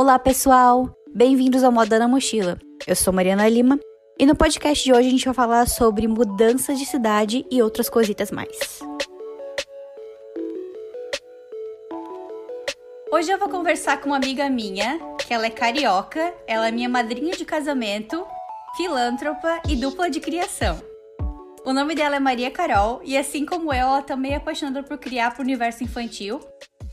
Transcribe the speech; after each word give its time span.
Olá, 0.00 0.16
pessoal! 0.16 0.96
Bem-vindos 1.12 1.64
ao 1.64 1.72
Moda 1.72 1.98
na 1.98 2.06
Mochila. 2.06 2.56
Eu 2.86 2.94
sou 2.94 3.12
Mariana 3.12 3.48
Lima 3.48 3.80
e 4.16 4.24
no 4.24 4.36
podcast 4.36 4.84
de 4.84 4.92
hoje 4.92 5.08
a 5.08 5.10
gente 5.10 5.24
vai 5.24 5.34
falar 5.34 5.66
sobre 5.66 6.06
mudanças 6.06 6.78
de 6.78 6.86
cidade 6.86 7.44
e 7.50 7.60
outras 7.60 7.90
coisitas 7.90 8.30
mais. 8.30 8.56
Hoje 13.10 13.32
eu 13.32 13.40
vou 13.40 13.48
conversar 13.48 14.00
com 14.00 14.10
uma 14.10 14.18
amiga 14.18 14.48
minha, 14.48 15.00
que 15.18 15.34
ela 15.34 15.46
é 15.46 15.50
carioca, 15.50 16.32
ela 16.46 16.68
é 16.68 16.70
minha 16.70 16.88
madrinha 16.88 17.36
de 17.36 17.44
casamento, 17.44 18.24
filântropa 18.76 19.60
e 19.68 19.74
dupla 19.74 20.08
de 20.08 20.20
criação. 20.20 20.80
O 21.64 21.72
nome 21.72 21.96
dela 21.96 22.14
é 22.14 22.20
Maria 22.20 22.52
Carol 22.52 23.00
e 23.02 23.16
assim 23.16 23.44
como 23.44 23.72
eu, 23.72 23.80
ela 23.80 24.02
também 24.02 24.34
é 24.34 24.36
apaixonada 24.36 24.80
por 24.80 24.96
criar 24.96 25.32
para 25.32 25.40
o 25.40 25.44
universo 25.44 25.82
infantil, 25.82 26.38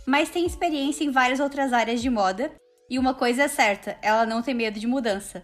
mas 0.08 0.30
tem 0.30 0.44
experiência 0.44 1.03
em 1.03 1.12
várias 1.12 1.40
outras 1.40 1.72
áreas 1.72 2.02
de 2.02 2.09
moda 2.09 2.52
e 2.89 2.99
uma 2.99 3.13
coisa 3.13 3.44
é 3.44 3.48
certa, 3.48 3.98
ela 4.02 4.25
não 4.25 4.41
tem 4.41 4.53
medo 4.53 4.80
de 4.80 4.88
mudança. 4.88 5.44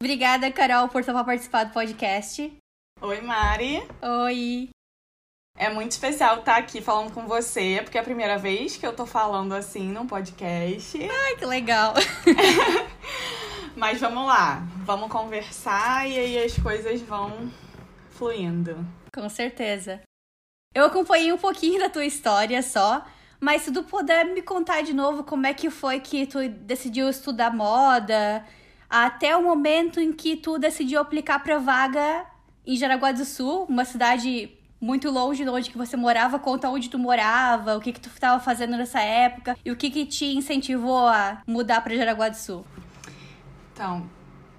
Obrigada, 0.00 0.50
Carol, 0.52 0.88
por 0.88 1.04
topar 1.04 1.24
participar 1.24 1.64
do 1.64 1.72
podcast. 1.72 2.56
Oi, 3.00 3.20
Mari. 3.20 3.82
Oi. 4.02 4.68
É 5.56 5.68
muito 5.68 5.90
especial 5.90 6.38
estar 6.38 6.56
aqui 6.56 6.80
falando 6.80 7.12
com 7.12 7.26
você, 7.26 7.80
porque 7.82 7.98
é 7.98 8.00
a 8.00 8.04
primeira 8.04 8.38
vez 8.38 8.76
que 8.76 8.86
eu 8.86 8.94
tô 8.94 9.04
falando 9.04 9.54
assim 9.54 9.88
num 9.88 10.06
podcast. 10.06 10.96
Ai, 11.02 11.36
que 11.36 11.44
legal. 11.44 11.94
Mas 13.74 14.00
vamos 14.00 14.24
lá, 14.26 14.62
vamos 14.84 15.10
conversar 15.10 16.08
e 16.08 16.16
aí 16.16 16.44
as 16.44 16.56
coisas 16.56 17.00
vão 17.02 17.52
fluindo. 18.10 18.86
Com 19.12 19.28
certeza. 19.28 20.00
Eu 20.74 20.84
acompanhei 20.84 21.32
um 21.32 21.38
pouquinho 21.38 21.80
da 21.80 21.90
tua 21.90 22.04
história 22.04 22.62
só, 22.62 23.04
mas 23.40 23.62
se 23.62 23.72
tu 23.72 23.82
puder 23.82 24.24
me 24.26 24.42
contar 24.42 24.82
de 24.82 24.92
novo 24.92 25.22
como 25.22 25.46
é 25.46 25.54
que 25.54 25.70
foi 25.70 26.00
que 26.00 26.26
tu 26.26 26.48
decidiu 26.48 27.08
estudar 27.08 27.54
moda, 27.54 28.44
até 28.88 29.36
o 29.36 29.42
momento 29.42 30.00
em 30.00 30.12
que 30.12 30.36
tu 30.36 30.58
decidiu 30.58 31.00
aplicar 31.00 31.38
para 31.40 31.58
vaga 31.58 32.26
em 32.66 32.76
Jaraguá 32.76 33.12
do 33.12 33.24
Sul, 33.24 33.64
uma 33.68 33.84
cidade 33.84 34.50
muito 34.80 35.10
longe 35.10 35.44
de 35.44 35.50
onde 35.50 35.70
que 35.70 35.78
você 35.78 35.96
morava, 35.96 36.38
conta 36.38 36.68
onde 36.68 36.88
tu 36.88 36.98
morava, 36.98 37.76
o 37.76 37.80
que 37.80 37.92
que 37.92 38.00
tu 38.00 38.08
estava 38.08 38.40
fazendo 38.40 38.76
nessa 38.76 39.00
época 39.00 39.56
e 39.64 39.70
o 39.70 39.76
que 39.76 39.90
que 39.90 40.06
te 40.06 40.26
incentivou 40.36 41.06
a 41.06 41.42
mudar 41.46 41.80
para 41.80 41.96
Jaraguá 41.96 42.28
do 42.28 42.36
Sul. 42.36 42.64
Então, 43.72 44.08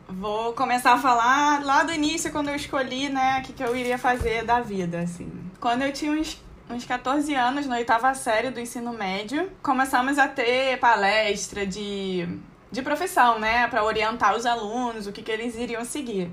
vou 0.07 0.53
começar 0.53 0.93
a 0.93 0.97
falar 0.97 1.63
lá 1.63 1.83
do 1.83 1.93
início 1.93 2.31
quando 2.31 2.49
eu 2.49 2.55
escolhi, 2.55 3.09
né, 3.09 3.39
o 3.39 3.43
que 3.43 3.53
que 3.53 3.63
eu 3.63 3.75
iria 3.75 3.97
fazer 3.97 4.43
da 4.43 4.59
vida, 4.59 4.99
assim. 4.99 5.31
Quando 5.59 5.83
eu 5.83 5.93
tinha 5.93 6.11
uns 6.11 6.41
uns 6.69 6.85
14 6.85 7.33
anos, 7.33 7.65
na 7.65 7.77
oitava 7.77 8.13
série 8.13 8.51
do 8.51 8.59
ensino 8.59 8.93
médio, 8.93 9.51
começamos 9.61 10.19
a 10.19 10.27
ter 10.27 10.77
palestra 10.77 11.65
de, 11.65 12.27
de 12.71 12.81
profissão, 12.81 13.39
né? 13.39 13.67
Para 13.67 13.83
orientar 13.83 14.35
os 14.35 14.45
alunos, 14.45 15.07
o 15.07 15.11
que, 15.11 15.23
que 15.23 15.31
eles 15.31 15.55
iriam 15.55 15.83
seguir. 15.83 16.31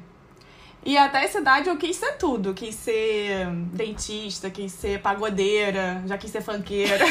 E 0.85 0.97
até 0.97 1.25
essa 1.25 1.41
idade 1.41 1.69
eu 1.69 1.77
quis 1.77 1.97
ser 1.97 2.13
tudo. 2.13 2.55
Quis 2.55 2.75
ser 2.75 3.47
dentista, 3.73 4.51
quis 4.51 4.71
ser 4.71 5.01
pagodeira, 5.01 6.03
já 6.07 6.19
quis 6.19 6.31
ser 6.31 6.43
fanqueira. 6.43 7.05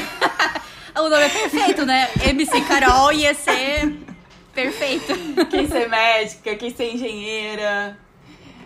o 0.95 1.09
nome 1.09 1.23
é 1.23 1.29
perfeito, 1.29 1.85
né? 1.85 2.09
MC 2.29 2.61
Carol 2.61 3.11
ia 3.11 3.33
ser 3.33 3.91
perfeito. 4.53 5.13
quis 5.49 5.69
ser 5.69 5.89
médica, 5.89 6.55
quis 6.55 6.75
ser 6.75 6.93
engenheira. 6.93 8.04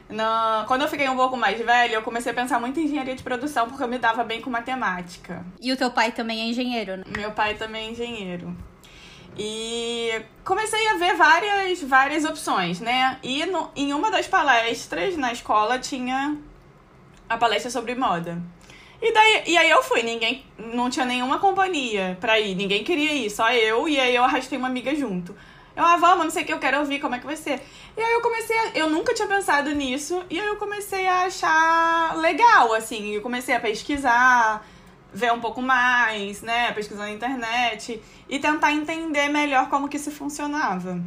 No, 0.10 0.66
quando 0.66 0.82
eu 0.82 0.88
fiquei 0.88 1.08
um 1.08 1.16
pouco 1.16 1.38
mais 1.38 1.64
velha, 1.64 1.94
eu 1.94 2.02
comecei 2.02 2.32
a 2.32 2.36
pensar 2.36 2.60
muito 2.60 2.80
em 2.80 2.86
engenharia 2.86 3.16
de 3.16 3.22
produção 3.22 3.68
porque 3.68 3.84
eu 3.84 3.88
me 3.88 4.00
dava 4.00 4.24
bem 4.24 4.42
com 4.42 4.50
matemática. 4.50 5.46
E 5.62 5.72
o 5.72 5.78
teu 5.78 5.92
pai 5.92 6.12
também 6.12 6.42
é 6.42 6.46
engenheiro, 6.46 6.98
né? 6.98 7.04
Meu 7.16 7.32
pai 7.32 7.54
também 7.54 7.90
é 7.90 7.92
engenheiro. 7.92 8.58
E 9.38 10.22
comecei 10.44 10.88
a 10.88 10.96
ver 10.96 11.16
várias, 11.16 11.82
várias 11.84 12.26
opções, 12.26 12.80
né? 12.80 13.20
E 13.22 13.46
no, 13.46 13.70
em 13.76 13.94
uma 13.94 14.10
das 14.10 14.28
palestras 14.28 15.16
na 15.16 15.32
escola 15.32 15.78
tinha 15.78 16.36
a 17.30 17.38
palestra 17.38 17.70
sobre 17.70 17.94
moda. 17.94 18.42
E, 19.02 19.14
daí, 19.14 19.44
e 19.48 19.58
aí 19.58 19.70
eu 19.70 19.82
fui, 19.82 20.04
ninguém 20.04 20.44
não 20.58 20.90
tinha 20.90 21.06
nenhuma 21.06 21.40
companhia 21.40 22.18
pra 22.20 22.38
ir, 22.40 22.54
ninguém 22.56 22.84
queria 22.84 23.14
ir, 23.14 23.30
só 23.30 23.50
eu, 23.54 23.88
e 23.88 23.98
aí 23.98 24.14
eu 24.14 24.24
arrastei 24.24 24.58
uma 24.58 24.68
amiga 24.68 24.94
junto. 24.94 25.34
Eu, 25.80 25.86
ah, 25.86 25.96
vamos, 25.96 26.26
não 26.26 26.30
sei 26.30 26.44
o 26.44 26.46
que, 26.46 26.52
eu 26.52 26.60
quero 26.60 26.80
ouvir, 26.80 27.00
como 27.00 27.16
é 27.16 27.20
que 27.20 27.26
vai 27.26 27.38
ser. 27.38 27.62
E 27.96 28.02
aí 28.02 28.12
eu 28.12 28.20
comecei 28.20 28.58
a, 28.58 28.72
Eu 28.76 28.90
nunca 28.90 29.14
tinha 29.14 29.28
pensado 29.30 29.74
nisso, 29.74 30.22
e 30.30 30.38
aí 30.38 30.46
eu 30.46 30.58
comecei 30.58 31.08
a 31.08 31.22
achar 31.22 32.18
legal, 32.18 32.74
assim. 32.74 33.12
Eu 33.12 33.22
comecei 33.22 33.56
a 33.56 33.62
pesquisar, 33.62 34.68
ver 35.14 35.32
um 35.32 35.40
pouco 35.40 35.62
mais, 35.62 36.42
né? 36.42 36.74
Pesquisar 36.74 37.04
na 37.04 37.12
internet, 37.12 38.02
e 38.28 38.40
tentar 38.40 38.74
entender 38.74 39.30
melhor 39.30 39.70
como 39.70 39.88
que 39.88 39.96
isso 39.96 40.12
funcionava. 40.12 41.02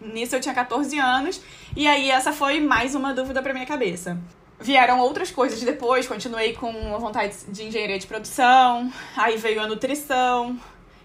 Nisso 0.00 0.36
eu 0.36 0.40
tinha 0.40 0.54
14 0.54 0.98
anos, 0.98 1.42
e 1.76 1.86
aí 1.86 2.10
essa 2.10 2.32
foi 2.32 2.60
mais 2.60 2.94
uma 2.94 3.12
dúvida 3.12 3.42
pra 3.42 3.52
minha 3.52 3.66
cabeça. 3.66 4.18
Vieram 4.58 5.00
outras 5.00 5.30
coisas 5.30 5.60
depois, 5.60 6.08
continuei 6.08 6.54
com 6.54 6.94
a 6.94 6.98
vontade 6.98 7.36
de 7.48 7.64
engenharia 7.64 7.98
de 7.98 8.06
produção, 8.06 8.90
aí 9.14 9.36
veio 9.36 9.60
a 9.60 9.66
nutrição, 9.66 10.58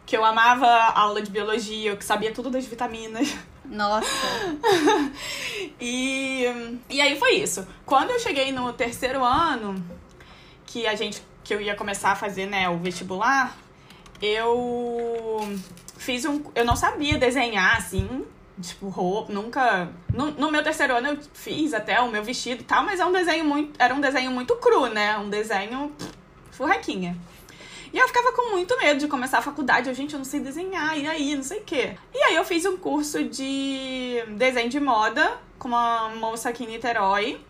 que 0.08 0.16
eu 0.16 0.24
amava 0.24 0.66
a 0.66 1.02
aula 1.02 1.22
de 1.22 1.30
biologia, 1.30 1.92
eu 1.92 1.98
que 1.98 2.06
sabia 2.06 2.34
tudo 2.34 2.50
das 2.50 2.66
vitaminas. 2.66 3.36
Nossa. 3.66 4.08
e, 5.82 6.46
e 6.90 7.02
aí 7.02 7.20
foi 7.20 7.34
isso. 7.34 7.68
Quando 7.86 8.12
eu 8.12 8.20
cheguei 8.20 8.54
no 8.54 8.72
terceiro 8.72 9.22
ano, 9.22 9.76
que 10.66 10.88
a 10.88 10.96
gente 10.96 11.22
que 11.44 11.54
eu 11.54 11.62
ia 11.62 11.76
começar 11.76 12.12
a 12.12 12.16
fazer, 12.16 12.46
né, 12.46 12.70
o 12.70 12.78
vestibular, 12.78 13.56
eu 14.22 15.40
fiz 15.98 16.24
um, 16.26 16.42
eu 16.56 16.64
não 16.64 16.76
sabia 16.76 17.18
desenhar 17.18 17.78
assim, 17.78 18.26
tipo 18.62 18.88
roupa, 18.90 19.32
nunca, 19.32 19.90
no, 20.14 20.32
no 20.32 20.52
meu 20.52 20.64
terceiro 20.64 20.96
ano 20.96 21.10
eu 21.10 21.20
fiz 21.34 21.74
até 21.74 22.00
o 22.02 22.10
meu 22.10 22.24
vestido 22.24 22.62
e 22.62 22.66
tal, 22.66 22.84
mas 22.84 23.00
é 23.00 23.06
um 23.06 23.12
desenho 23.12 23.46
muito, 23.46 23.74
era 23.78 23.94
um 23.94 24.02
desenho 24.02 24.32
muito 24.32 24.56
cru, 24.56 24.88
né? 24.88 25.18
Um 25.18 25.30
desenho 25.30 25.94
furraquinha. 26.52 27.16
E 27.98 28.00
eu 28.00 28.08
ficava 28.08 28.32
com 28.32 28.52
muito 28.52 28.78
medo 28.78 29.00
de 29.00 29.08
começar 29.08 29.40
a 29.40 29.42
faculdade. 29.42 29.90
Eu, 29.90 29.96
gente, 29.96 30.14
eu 30.14 30.20
não 30.20 30.24
sei 30.24 30.40
desenhar, 30.40 30.96
e 30.96 31.08
aí, 31.08 31.36
não 31.36 31.42
sei 31.42 31.62
o 31.62 31.64
quê. 31.64 31.98
E 32.14 32.24
aí 32.26 32.36
eu 32.36 32.46
fiz 32.46 32.64
um 32.64 32.78
curso 32.78 33.24
de 33.24 34.24
desenho 34.38 34.70
de 34.70 34.80
moda 34.80 35.40
com 35.58 35.70
uma 35.70 36.10
moça 36.10 36.48
aqui 36.48 36.64
em 36.64 36.68
Niterói. 36.68 37.42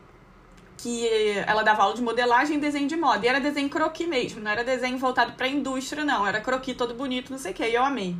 Que 0.78 1.34
ela 1.46 1.63
dava 1.63 1.84
aula 1.84 1.96
de 1.96 2.02
modelagem 2.02 2.56
e 2.56 2.59
desenho 2.62 2.88
de 2.88 2.96
moda. 2.96 3.25
E 3.25 3.28
era 3.28 3.41
desenho 3.41 3.68
croquis 3.68 4.07
mesmo, 4.07 4.40
não 4.40 4.50
era 4.50 4.63
desenho 4.63 4.97
voltado 4.97 5.34
pra 5.34 5.50
indústria, 5.50 6.06
não. 6.06 6.25
Era 6.25 6.40
croquis 6.40 6.78
todo 6.78 6.94
bonito, 6.94 7.30
não 7.30 7.38
sei 7.38 7.52
o 7.52 7.53
quê. 7.53 7.66
E 7.66 7.75
eu 7.75 7.84
amei. 7.84 8.16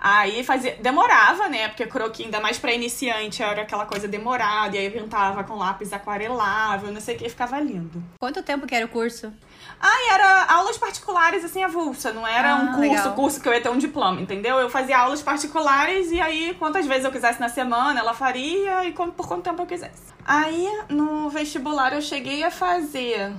Aí 0.00 0.44
fazia. 0.44 0.76
Demorava, 0.80 1.48
né? 1.48 1.68
Porque 1.68 1.86
croquis, 1.86 2.26
ainda 2.26 2.40
mais 2.40 2.58
pra 2.58 2.72
iniciante, 2.72 3.42
era 3.42 3.62
aquela 3.62 3.84
coisa 3.86 4.06
demorada. 4.06 4.76
E 4.76 4.78
aí 4.78 4.86
eu 4.86 4.92
pintava 4.92 5.42
com 5.44 5.54
lápis 5.56 5.92
aquarelável, 5.92 6.92
não 6.92 7.00
sei 7.00 7.16
o 7.16 7.18
que, 7.18 7.28
ficava 7.28 7.58
lindo. 7.58 8.02
Quanto 8.20 8.42
tempo 8.42 8.66
que 8.66 8.74
era 8.74 8.86
o 8.86 8.88
curso? 8.88 9.32
Ah, 9.80 10.14
era 10.14 10.44
aulas 10.44 10.76
particulares, 10.76 11.44
assim, 11.44 11.62
avulsa. 11.62 12.12
Não 12.12 12.26
era 12.26 12.52
ah, 12.52 12.56
um 12.56 12.66
curso, 12.66 12.80
legal. 12.80 13.14
curso 13.14 13.40
que 13.40 13.48
eu 13.48 13.52
ia 13.52 13.60
ter 13.60 13.70
um 13.70 13.78
diploma, 13.78 14.20
entendeu? 14.20 14.58
Eu 14.58 14.70
fazia 14.70 14.98
aulas 14.98 15.22
particulares 15.22 16.10
e 16.10 16.20
aí, 16.20 16.54
quantas 16.58 16.86
vezes 16.86 17.04
eu 17.04 17.12
quisesse 17.12 17.40
na 17.40 17.48
semana, 17.48 18.00
ela 18.00 18.14
faria 18.14 18.84
e 18.84 18.92
por 18.92 19.26
quanto 19.26 19.42
tempo 19.42 19.62
eu 19.62 19.66
quisesse. 19.66 20.12
Aí, 20.24 20.68
no 20.88 21.28
vestibular, 21.30 21.92
eu 21.92 22.02
cheguei 22.02 22.42
a 22.44 22.50
fazer 22.50 23.32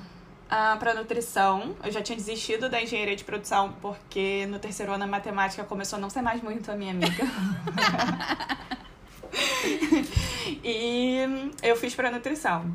ah, 0.50 0.78
para 0.80 0.94
nutrição. 0.94 1.76
Eu 1.84 1.92
já 1.92 2.02
tinha 2.02 2.16
desistido 2.16 2.70
da 2.70 2.82
engenharia 2.82 3.16
de 3.16 3.24
produção 3.24 3.74
porque 3.82 4.46
no 4.48 4.58
terceiro 4.58 4.92
ano 4.92 5.04
a 5.04 5.08
matemática 5.08 5.64
começou 5.64 5.98
a 5.98 6.02
não 6.02 6.10
ser 6.10 6.22
mais 6.22 6.42
muito 6.42 6.72
a 6.72 6.76
minha 6.76 6.92
amiga. 6.92 7.24
e 10.64 11.52
eu 11.62 11.76
fiz 11.76 11.94
para 11.94 12.10
nutrição. 12.10 12.74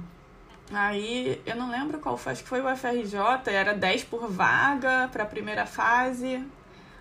Aí 0.73 1.43
eu 1.45 1.57
não 1.57 1.71
lembro 1.71 1.99
qual 1.99 2.17
foi, 2.17 2.33
acho 2.33 2.43
que 2.43 2.49
foi 2.49 2.61
o 2.61 2.77
FRJ, 2.77 3.19
era 3.49 3.75
10 3.75 4.05
por 4.05 4.29
vaga 4.29 5.09
para 5.13 5.25
a 5.25 5.27
primeira 5.27 5.67
fase. 5.67 6.43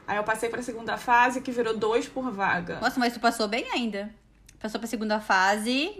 Aí 0.05 0.17
eu 0.17 0.23
passei 0.23 0.49
para 0.49 0.59
a 0.59 0.63
segunda 0.63 0.97
fase, 0.97 1.39
que 1.39 1.51
virou 1.51 1.77
2 1.77 2.09
por 2.09 2.29
vaga. 2.31 2.79
Nossa, 2.81 2.99
mas 2.99 3.13
tu 3.13 3.19
passou 3.19 3.47
bem 3.47 3.65
ainda. 3.71 4.13
Passou 4.59 4.79
para 4.79 4.87
a 4.87 4.89
segunda 4.89 5.19
fase. 5.21 5.99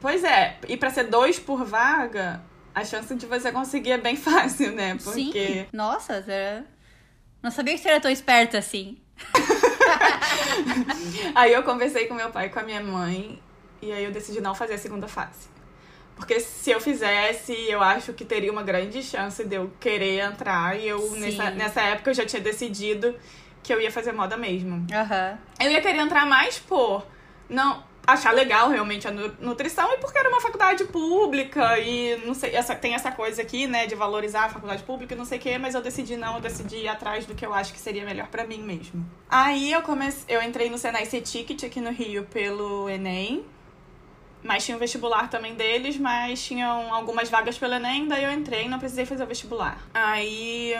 Pois 0.00 0.22
é, 0.22 0.58
e 0.68 0.76
para 0.76 0.90
ser 0.90 1.04
2 1.04 1.40
por 1.40 1.64
vaga, 1.64 2.40
a 2.74 2.84
chance 2.84 3.14
de 3.14 3.26
você 3.26 3.52
conseguir 3.52 3.92
é 3.92 3.98
bem 3.98 4.16
fácil, 4.28 4.72
né? 4.72 4.98
Porque 5.02 5.22
Sim. 5.22 5.66
Nossa, 5.72 6.24
era... 6.26 6.64
não 7.42 7.50
sabia 7.50 7.74
que 7.74 7.80
você 7.80 7.88
era 7.88 8.00
tão 8.00 8.10
esperta 8.10 8.58
assim. 8.58 8.98
aí 11.34 11.52
eu 11.52 11.62
conversei 11.62 12.06
com 12.06 12.14
meu 12.14 12.30
pai 12.30 12.46
e 12.46 12.50
com 12.50 12.58
a 12.58 12.62
minha 12.62 12.82
mãe 12.82 13.40
e 13.80 13.92
aí 13.92 14.04
eu 14.04 14.12
decidi 14.12 14.40
não 14.40 14.54
fazer 14.54 14.74
a 14.74 14.78
segunda 14.78 15.08
fase. 15.08 15.50
Porque 16.14 16.38
se 16.38 16.70
eu 16.70 16.80
fizesse, 16.80 17.52
eu 17.68 17.82
acho 17.82 18.12
que 18.12 18.24
teria 18.24 18.52
uma 18.52 18.62
grande 18.62 19.02
chance 19.02 19.42
de 19.44 19.56
eu 19.56 19.72
querer 19.80 20.20
entrar. 20.20 20.78
E 20.78 20.86
eu, 20.86 21.10
nessa, 21.12 21.50
nessa 21.50 21.80
época, 21.80 22.10
eu 22.10 22.14
já 22.14 22.24
tinha 22.24 22.40
decidido 22.40 23.16
que 23.62 23.72
eu 23.72 23.80
ia 23.80 23.90
fazer 23.90 24.12
moda 24.12 24.36
mesmo. 24.36 24.76
Uhum. 24.76 25.38
Eu 25.58 25.70
ia 25.70 25.80
querer 25.80 25.98
entrar 25.98 26.26
mais 26.26 26.58
por. 26.58 27.06
Não. 27.48 27.82
Achar 28.06 28.32
legal 28.32 28.68
realmente 28.68 29.06
a 29.06 29.10
nutrição 29.10 29.92
e 29.92 29.98
porque 29.98 30.18
era 30.18 30.28
uma 30.28 30.40
faculdade 30.40 30.84
pública 30.84 31.78
e 31.78 32.16
não 32.26 32.34
sei, 32.34 32.54
essa, 32.54 32.74
tem 32.74 32.94
essa 32.94 33.12
coisa 33.12 33.40
aqui, 33.42 33.66
né, 33.66 33.86
de 33.86 33.94
valorizar 33.94 34.46
a 34.46 34.48
faculdade 34.48 34.82
pública 34.82 35.14
e 35.14 35.16
não 35.16 35.24
sei 35.24 35.38
o 35.38 35.40
quê, 35.40 35.58
mas 35.58 35.74
eu 35.74 35.80
decidi 35.80 36.16
não, 36.16 36.34
eu 36.34 36.40
decidi 36.40 36.78
ir 36.78 36.88
atrás 36.88 37.26
do 37.26 37.34
que 37.34 37.46
eu 37.46 37.54
acho 37.54 37.72
que 37.72 37.78
seria 37.78 38.04
melhor 38.04 38.26
para 38.26 38.44
mim 38.44 38.62
mesmo. 38.62 39.06
Aí 39.30 39.72
eu 39.72 39.82
comecei, 39.82 40.34
eu 40.34 40.42
entrei 40.42 40.68
no 40.68 40.78
Senai 40.78 41.06
C-Ticket 41.06 41.62
aqui 41.64 41.80
no 41.80 41.90
Rio 41.90 42.24
pelo 42.24 42.88
Enem, 42.88 43.44
mas 44.42 44.64
tinha 44.64 44.76
o 44.76 44.80
vestibular 44.80 45.30
também 45.30 45.54
deles, 45.54 45.96
mas 45.96 46.42
tinham 46.42 46.92
algumas 46.92 47.30
vagas 47.30 47.56
pelo 47.56 47.74
Enem, 47.74 48.08
daí 48.08 48.24
eu 48.24 48.32
entrei 48.32 48.64
e 48.64 48.68
não 48.68 48.80
precisei 48.80 49.06
fazer 49.06 49.22
o 49.22 49.26
vestibular. 49.26 49.78
Aí 49.94 50.74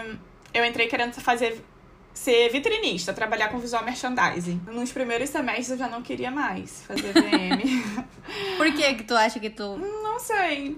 eu 0.53 0.65
entrei 0.65 0.89
querendo 0.89 1.15
fazer 1.15 1.65
ser 2.13 2.51
vitrinista, 2.51 3.13
trabalhar 3.13 3.49
com 3.49 3.59
visual 3.59 3.85
merchandising. 3.85 4.61
Nos 4.67 4.93
primeiros 4.93 5.31
semestres 5.31 5.71
eu 5.71 5.79
já 5.79 5.89
não 5.89 6.03
queria 6.03 6.31
mais 6.31 6.83
fazer 6.83 7.13
VM. 7.13 8.05
Por 8.57 8.73
que 8.73 8.95
que 8.95 9.05
tu 9.05 9.15
acha 9.15 9.41
que 9.41 9.51
tu... 9.51 9.77
Não 9.77 10.19
sei. 10.19 10.77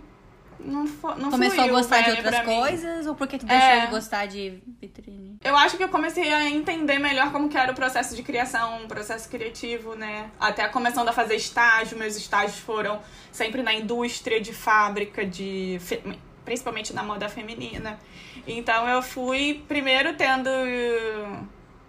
Não, 0.61 0.85
não 1.19 1.31
Começou 1.31 1.65
a 1.65 1.69
gostar 1.69 2.03
de 2.03 2.11
outras 2.13 2.45
coisas? 2.45 3.07
Ou 3.07 3.15
porque 3.15 3.39
tu 3.39 3.45
deixou 3.45 3.69
é. 3.69 3.81
de 3.81 3.87
gostar 3.89 4.27
de 4.27 4.63
vitrine? 4.81 5.39
Eu 5.43 5.57
acho 5.57 5.77
que 5.77 5.85
eu 5.85 5.89
comecei 5.89 6.33
a 6.33 6.49
entender 6.49 6.99
melhor 6.99 7.33
como 7.33 7.49
que 7.49 7.57
era 7.57 7.73
o 7.73 7.75
processo 7.75 8.17
de 8.17 8.23
criação, 8.23 8.83
um 8.83 8.89
processo 8.89 9.29
criativo, 9.29 9.95
né? 9.95 10.31
Até 10.41 10.67
começando 10.69 11.09
a 11.09 11.13
fazer 11.13 11.35
estágio, 11.35 11.99
meus 11.99 12.17
estágios 12.17 12.59
foram 12.59 13.01
sempre 13.31 13.63
na 13.63 13.75
indústria 13.75 14.41
de 14.41 14.55
fábrica, 14.55 15.27
de 15.27 15.79
principalmente 16.45 16.93
na 16.93 17.03
moda 17.03 17.29
feminina. 17.29 17.99
Então 18.47 18.89
eu 18.89 19.03
fui 19.03 19.65
primeiro 19.67 20.15
tendo 20.15 20.49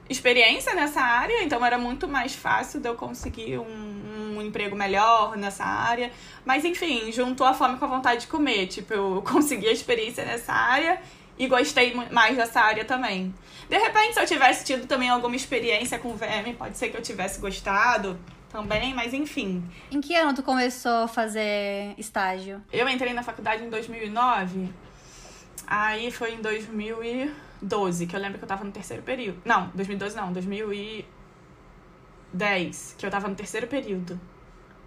experiência 0.10 0.74
nessa 0.76 1.02
área, 1.02 1.44
então 1.44 1.66
era 1.66 1.78
muito 1.78 2.08
mais 2.08 2.36
fácil 2.36 2.80
de 2.80 2.88
eu 2.88 2.96
conseguir 2.96 3.58
um, 3.58 4.36
um, 4.38 4.42
emprego 4.42 4.76
melhor 4.76 5.36
nessa 5.36 5.64
área. 5.64 6.12
Mas 6.46 6.64
enfim, 6.64 7.12
juntou 7.12 7.46
a 7.46 7.54
fome 7.54 7.78
com 7.78 7.86
a 7.86 7.88
vontade 7.88 8.22
de 8.22 8.28
comer. 8.28 8.68
Tipo, 8.68 8.94
eu 8.94 9.24
consegui 9.26 9.68
a 9.68 9.72
experiência 9.72 10.24
nessa 10.24 10.54
área 10.54 11.02
e 11.38 11.48
gostei 11.48 11.94
mais 12.12 12.38
dessa 12.38 12.62
área 12.62 12.86
também. 12.86 13.34
De 13.70 13.78
repente, 13.78 14.14
se 14.14 14.20
eu 14.20 14.26
tivesse 14.26 14.64
tido 14.64 14.88
também 14.88 15.10
alguma 15.10 15.36
experiência 15.36 15.98
com 15.98 16.16
VM, 16.16 16.56
pode 16.58 16.78
ser 16.78 16.90
que 16.90 16.98
eu 16.98 17.02
tivesse 17.02 17.40
gostado 17.42 18.18
também, 18.50 18.94
mas 18.94 19.14
enfim. 19.14 19.64
Em 19.92 20.00
que 20.00 20.16
ano 20.16 20.34
tu 20.34 20.44
começou 20.44 21.04
a 21.04 21.08
fazer 21.08 21.94
estágio? 21.98 22.62
Eu 22.72 22.88
entrei 22.88 23.12
na 23.12 23.24
faculdade 23.24 23.64
em 23.64 23.70
2009. 23.70 24.70
Aí 25.68 26.12
foi 26.12 26.34
em 26.34 26.42
2012, 26.42 28.08
que 28.08 28.16
eu 28.16 28.20
lembro 28.20 28.38
que 28.38 28.44
eu 28.44 28.48
tava 28.48 28.64
no 28.64 28.72
terceiro 28.72 29.04
período. 29.04 29.42
Não, 29.44 29.70
2012 29.74 30.16
não, 30.16 30.32
2010, 30.32 32.96
que 32.98 33.06
eu 33.06 33.10
tava 33.10 33.28
no 33.28 33.36
terceiro 33.36 33.68
período 33.68 34.18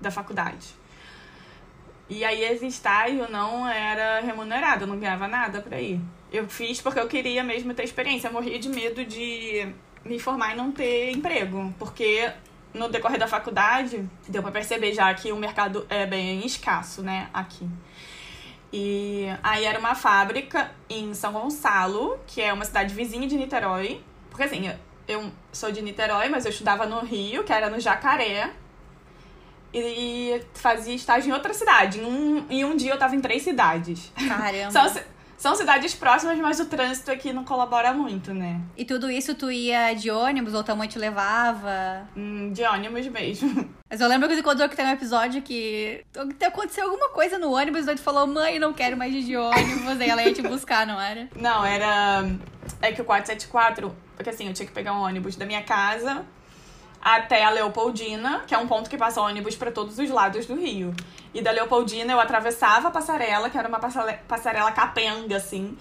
da 0.00 0.10
faculdade. 0.10 0.68
E 2.08 2.24
aí 2.24 2.42
esse 2.42 2.66
estágio 2.66 3.30
não 3.30 3.68
era 3.68 4.20
remunerado, 4.20 4.84
eu 4.84 4.88
não 4.88 4.98
ganhava 4.98 5.28
nada 5.28 5.60
pra 5.60 5.78
ir. 5.80 6.00
Eu 6.32 6.48
fiz 6.48 6.80
porque 6.80 6.98
eu 6.98 7.06
queria 7.06 7.44
mesmo 7.44 7.74
ter 7.74 7.84
experiência. 7.84 8.28
Eu 8.28 8.32
morria 8.32 8.58
de 8.58 8.68
medo 8.68 9.04
de 9.04 9.72
me 10.04 10.18
formar 10.18 10.54
e 10.54 10.56
não 10.56 10.72
ter 10.72 11.10
emprego. 11.10 11.74
Porque 11.78 12.32
no 12.72 12.88
decorrer 12.88 13.18
da 13.18 13.26
faculdade, 13.26 14.08
deu 14.26 14.42
para 14.42 14.52
perceber 14.52 14.94
já 14.94 15.12
que 15.14 15.32
o 15.32 15.36
mercado 15.36 15.86
é 15.88 16.06
bem 16.06 16.46
escasso, 16.46 17.02
né, 17.02 17.28
aqui. 17.32 17.68
E 18.72 19.26
aí 19.42 19.64
era 19.64 19.78
uma 19.78 19.94
fábrica 19.94 20.70
em 20.88 21.14
São 21.14 21.32
Gonçalo, 21.32 22.18
que 22.26 22.40
é 22.40 22.52
uma 22.52 22.64
cidade 22.64 22.94
vizinha 22.94 23.26
de 23.26 23.36
Niterói. 23.36 24.02
Porque 24.30 24.44
assim, 24.44 24.70
eu 25.06 25.30
sou 25.52 25.72
de 25.72 25.80
Niterói, 25.80 26.28
mas 26.28 26.44
eu 26.44 26.50
estudava 26.50 26.86
no 26.86 27.00
Rio, 27.00 27.44
que 27.44 27.52
era 27.52 27.70
no 27.70 27.80
Jacaré. 27.80 28.52
E 29.72 30.40
fazia 30.54 30.94
estágio 30.94 31.30
em 31.30 31.32
outra 31.32 31.52
cidade. 31.54 32.00
Em 32.00 32.04
um, 32.04 32.46
em 32.48 32.64
um 32.64 32.76
dia 32.76 32.92
eu 32.92 32.98
tava 32.98 33.16
em 33.16 33.20
três 33.20 33.42
cidades. 33.42 34.12
Caramba. 34.16 34.70
São, 34.72 35.02
são 35.38 35.54
cidades 35.54 35.94
próximas, 35.94 36.36
mas 36.38 36.58
o 36.58 36.66
trânsito 36.66 37.10
aqui 37.10 37.32
não 37.32 37.44
colabora 37.44 37.94
muito, 37.94 38.34
né? 38.34 38.60
E 38.76 38.84
tudo 38.84 39.08
isso 39.08 39.34
tu 39.34 39.50
ia 39.50 39.94
de 39.94 40.10
ônibus 40.10 40.52
ou 40.52 40.64
tua 40.64 40.74
mãe 40.74 40.88
te 40.88 40.98
levava? 40.98 42.06
Hum, 42.16 42.52
de 42.52 42.62
ônibus 42.64 43.06
mesmo. 43.06 43.72
Mas 43.88 44.00
eu 44.02 44.08
lembro 44.08 44.28
que 44.28 44.42
quando 44.42 44.68
que 44.68 44.76
tem 44.76 44.84
um 44.84 44.90
episódio 44.90 45.40
que 45.40 46.04
aconteceu 46.44 46.84
alguma 46.84 47.08
coisa 47.08 47.38
no 47.38 47.54
ônibus, 47.54 47.86
e 47.86 47.94
tu 47.94 48.02
falou, 48.02 48.26
mãe, 48.26 48.58
não 48.58 48.74
quero 48.74 48.98
mais 48.98 49.14
ir 49.14 49.22
de 49.22 49.34
ônibus, 49.34 49.98
aí 49.98 50.10
ela 50.10 50.22
ia 50.22 50.34
te 50.34 50.42
buscar, 50.42 50.86
não 50.86 51.00
era? 51.00 51.26
Não, 51.34 51.64
era. 51.64 52.28
É 52.82 52.92
que 52.92 53.00
o 53.00 53.04
474, 53.04 53.94
porque 54.14 54.28
assim, 54.28 54.46
eu 54.46 54.52
tinha 54.52 54.66
que 54.66 54.72
pegar 54.72 54.92
um 54.92 55.00
ônibus 55.00 55.36
da 55.36 55.46
minha 55.46 55.62
casa 55.62 56.26
até 57.00 57.44
a 57.44 57.50
Leopoldina, 57.50 58.44
que 58.46 58.54
é 58.54 58.58
um 58.58 58.66
ponto 58.66 58.90
que 58.90 58.96
passa 58.96 59.20
ônibus 59.20 59.56
para 59.56 59.70
todos 59.70 59.98
os 59.98 60.10
lados 60.10 60.46
do 60.46 60.54
Rio. 60.54 60.94
E 61.32 61.40
da 61.40 61.50
Leopoldina 61.50 62.12
eu 62.12 62.20
atravessava 62.20 62.88
a 62.88 62.90
passarela, 62.90 63.48
que 63.50 63.58
era 63.58 63.68
uma 63.68 63.78
passarela 63.78 64.72
capenga, 64.72 65.36
assim. 65.36 65.76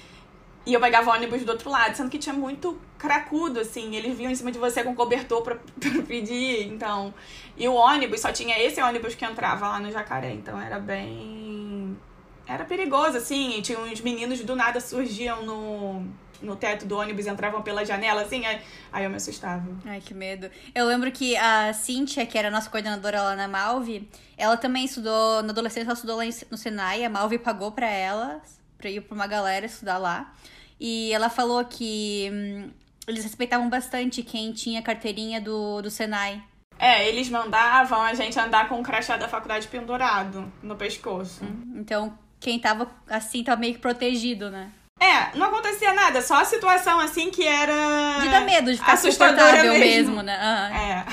E 0.66 0.74
eu 0.74 0.82
pegava 0.82 1.12
ônibus 1.12 1.44
do 1.46 1.52
outro 1.54 1.70
lado, 1.70 1.96
sendo 1.96 2.10
que 2.10 2.20
tinha 2.20 2.36
muito 2.36 2.78
cracudo, 2.98 3.62
assim. 3.62 3.96
Eles 3.96 4.18
vinham 4.18 4.32
em 4.32 4.36
cima 4.36 4.52
de 4.52 4.60
você 4.60 4.84
com 4.84 4.94
cobertor 4.94 5.42
pra, 5.42 5.56
pra 5.80 6.04
pedir, 6.04 6.68
então. 6.68 7.14
E 7.56 7.68
o 7.68 7.74
ônibus, 7.74 8.20
só 8.20 8.32
tinha 8.32 8.60
esse 8.62 8.82
ônibus 8.82 9.16
que 9.16 9.24
entrava 9.24 9.68
lá 9.70 9.80
no 9.80 9.90
Jacaré, 9.90 10.34
então 10.34 10.60
era 10.62 10.78
bem. 10.78 11.98
Era 12.46 12.66
perigoso, 12.66 13.18
assim. 13.18 13.58
E 13.58 13.62
tinha 13.62 13.80
uns 13.80 14.02
meninos 14.02 14.42
do 14.42 14.56
nada 14.56 14.82
surgiam 14.82 15.42
no 15.44 16.06
no 16.42 16.56
teto 16.56 16.86
do 16.86 16.98
ônibus 16.98 17.28
entravam 17.28 17.62
pela 17.62 17.86
janela, 17.86 18.22
assim, 18.22 18.46
aí, 18.46 18.62
aí 18.92 19.04
eu 19.04 19.10
me 19.10 19.16
assustava. 19.16 19.66
Ai, 19.86 20.02
que 20.02 20.14
medo. 20.14 20.50
Eu 20.74 20.86
lembro 20.86 21.12
que 21.12 21.36
a 21.38 21.74
Cíntia, 21.74 22.26
que 22.26 22.38
era 22.38 22.48
a 22.48 22.52
nossa 22.52 22.70
coordenadora 22.70 23.22
lá 23.22 23.36
na 23.36 23.48
Malve, 23.48 24.10
ela 24.38 24.58
também 24.58 24.86
estudou, 24.86 25.42
na 25.44 25.50
adolescência 25.50 25.88
ela 25.88 25.94
estudou 25.94 26.18
lá 26.18 26.24
no 26.50 26.58
Senai, 26.58 27.04
a 27.04 27.10
Malve 27.10 27.38
pagou 27.38 27.72
pra 27.72 27.90
ela, 27.90 28.42
pra 28.78 28.90
ir 28.90 29.02
pra 29.02 29.16
uma 29.16 29.28
galera 29.28 29.66
estudar 29.66 29.98
lá. 29.98 30.34
E 30.80 31.12
ela 31.12 31.30
falou 31.30 31.64
que 31.66 32.30
hum, 32.32 32.70
eles 33.08 33.24
respeitavam 33.24 33.70
bastante 33.70 34.22
quem 34.22 34.52
tinha 34.52 34.82
carteirinha 34.82 35.42
do, 35.42 35.82
do 35.82 35.90
Senai. 35.90 36.44
É, 36.80 37.08
eles 37.10 37.30
mandavam 37.30 38.02
a 38.02 38.14
gente 38.14 38.38
andar 38.40 38.70
com 38.70 38.80
o 38.80 38.84
crachá 38.84 39.18
da 39.18 39.28
faculdade 39.28 39.68
pendurado 39.68 40.52
no 40.62 40.76
pescoço. 40.76 41.44
Hum, 41.44 41.74
então, 41.78 42.18
quem 42.40 42.60
tava 42.60 42.88
assim, 43.10 43.44
tava 43.44 43.60
meio 43.60 43.74
que 43.74 43.80
protegido, 43.80 44.52
né? 44.52 44.72
É, 45.00 45.38
não 45.38 45.48
acontecia 45.48 45.94
nada, 45.94 46.22
só 46.22 46.42
a 46.42 46.46
situação 46.46 47.00
assim 47.00 47.30
que 47.30 47.46
era. 47.46 48.20
De 48.20 48.30
dar 48.30 48.42
medo, 48.42 48.72
de 48.72 48.78
ficar 48.78 48.94
assustadora 48.94 49.64
mesmo. 49.64 49.80
mesmo, 49.80 50.22
né? 50.24 50.38
Uhum. 50.38 50.76
É. 50.76 51.06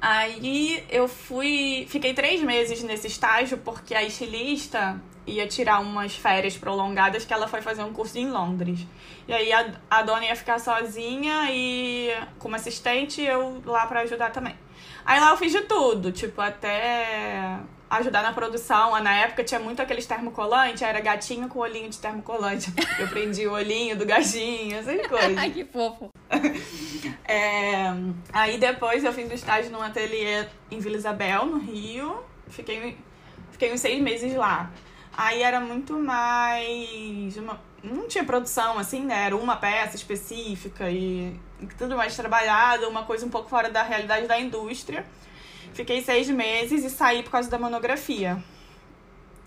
Aí 0.00 0.84
eu 0.88 1.08
fui. 1.08 1.86
Fiquei 1.88 2.14
três 2.14 2.40
meses 2.40 2.82
nesse 2.84 3.08
estágio 3.08 3.58
porque 3.58 3.94
a 3.94 4.04
estilista 4.04 5.00
ia 5.26 5.46
tirar 5.46 5.80
umas 5.80 6.14
férias 6.14 6.56
prolongadas 6.56 7.24
que 7.24 7.34
ela 7.34 7.48
foi 7.48 7.60
fazer 7.60 7.82
um 7.82 7.92
curso 7.92 8.16
em 8.16 8.30
Londres. 8.30 8.86
E 9.26 9.32
aí 9.32 9.52
a, 9.52 9.72
a 9.90 10.02
dona 10.02 10.24
ia 10.24 10.36
ficar 10.36 10.58
sozinha 10.58 11.50
e 11.50 12.10
como 12.38 12.54
assistente 12.54 13.20
eu 13.20 13.60
lá 13.66 13.86
para 13.86 14.00
ajudar 14.00 14.30
também. 14.30 14.54
Aí 15.04 15.20
lá 15.20 15.30
eu 15.30 15.36
fiz 15.36 15.52
de 15.52 15.62
tudo, 15.62 16.12
tipo, 16.12 16.40
até 16.40 17.58
ajudar 17.90 18.22
na 18.22 18.32
produção. 18.32 19.00
Na 19.02 19.14
época 19.14 19.44
tinha 19.44 19.60
muito 19.60 19.80
aqueles 19.80 20.06
termocolantes, 20.06 20.82
era 20.82 21.00
gatinho 21.00 21.48
com 21.48 21.58
olhinho 21.60 21.88
de 21.88 21.98
termocolante. 21.98 22.72
Eu 22.98 23.08
prendi 23.08 23.46
o 23.46 23.52
olhinho 23.52 23.96
do 23.96 24.04
gatinho, 24.04 24.76
essas 24.76 25.04
coisas. 25.06 25.36
Ai, 25.36 25.50
que 25.50 25.64
fofo. 25.64 26.10
É, 27.30 27.92
aí 28.32 28.56
depois 28.56 29.04
eu 29.04 29.12
fiz 29.12 29.30
o 29.30 29.34
estágio 29.34 29.70
num 29.70 29.82
ateliê 29.82 30.46
em 30.70 30.78
Vila 30.78 30.96
Isabel, 30.96 31.44
no 31.44 31.58
Rio. 31.58 32.24
Fiquei, 32.48 32.96
fiquei 33.52 33.70
uns 33.70 33.80
seis 33.80 34.00
meses 34.00 34.34
lá. 34.34 34.70
Aí 35.14 35.42
era 35.42 35.60
muito 35.60 35.98
mais. 35.98 37.36
Uma, 37.36 37.60
não 37.82 38.08
tinha 38.08 38.24
produção, 38.24 38.78
assim, 38.78 39.04
né? 39.04 39.26
Era 39.26 39.36
uma 39.36 39.56
peça 39.56 39.94
específica 39.94 40.90
e 40.90 41.38
tudo 41.76 41.96
mais 41.96 42.16
trabalhado, 42.16 42.88
uma 42.88 43.04
coisa 43.04 43.26
um 43.26 43.30
pouco 43.30 43.50
fora 43.50 43.68
da 43.68 43.82
realidade 43.82 44.26
da 44.26 44.40
indústria. 44.40 45.04
Fiquei 45.72 46.02
seis 46.02 46.28
meses 46.28 46.84
e 46.84 46.90
saí 46.90 47.22
por 47.22 47.30
causa 47.30 47.50
da 47.50 47.58
monografia. 47.58 48.42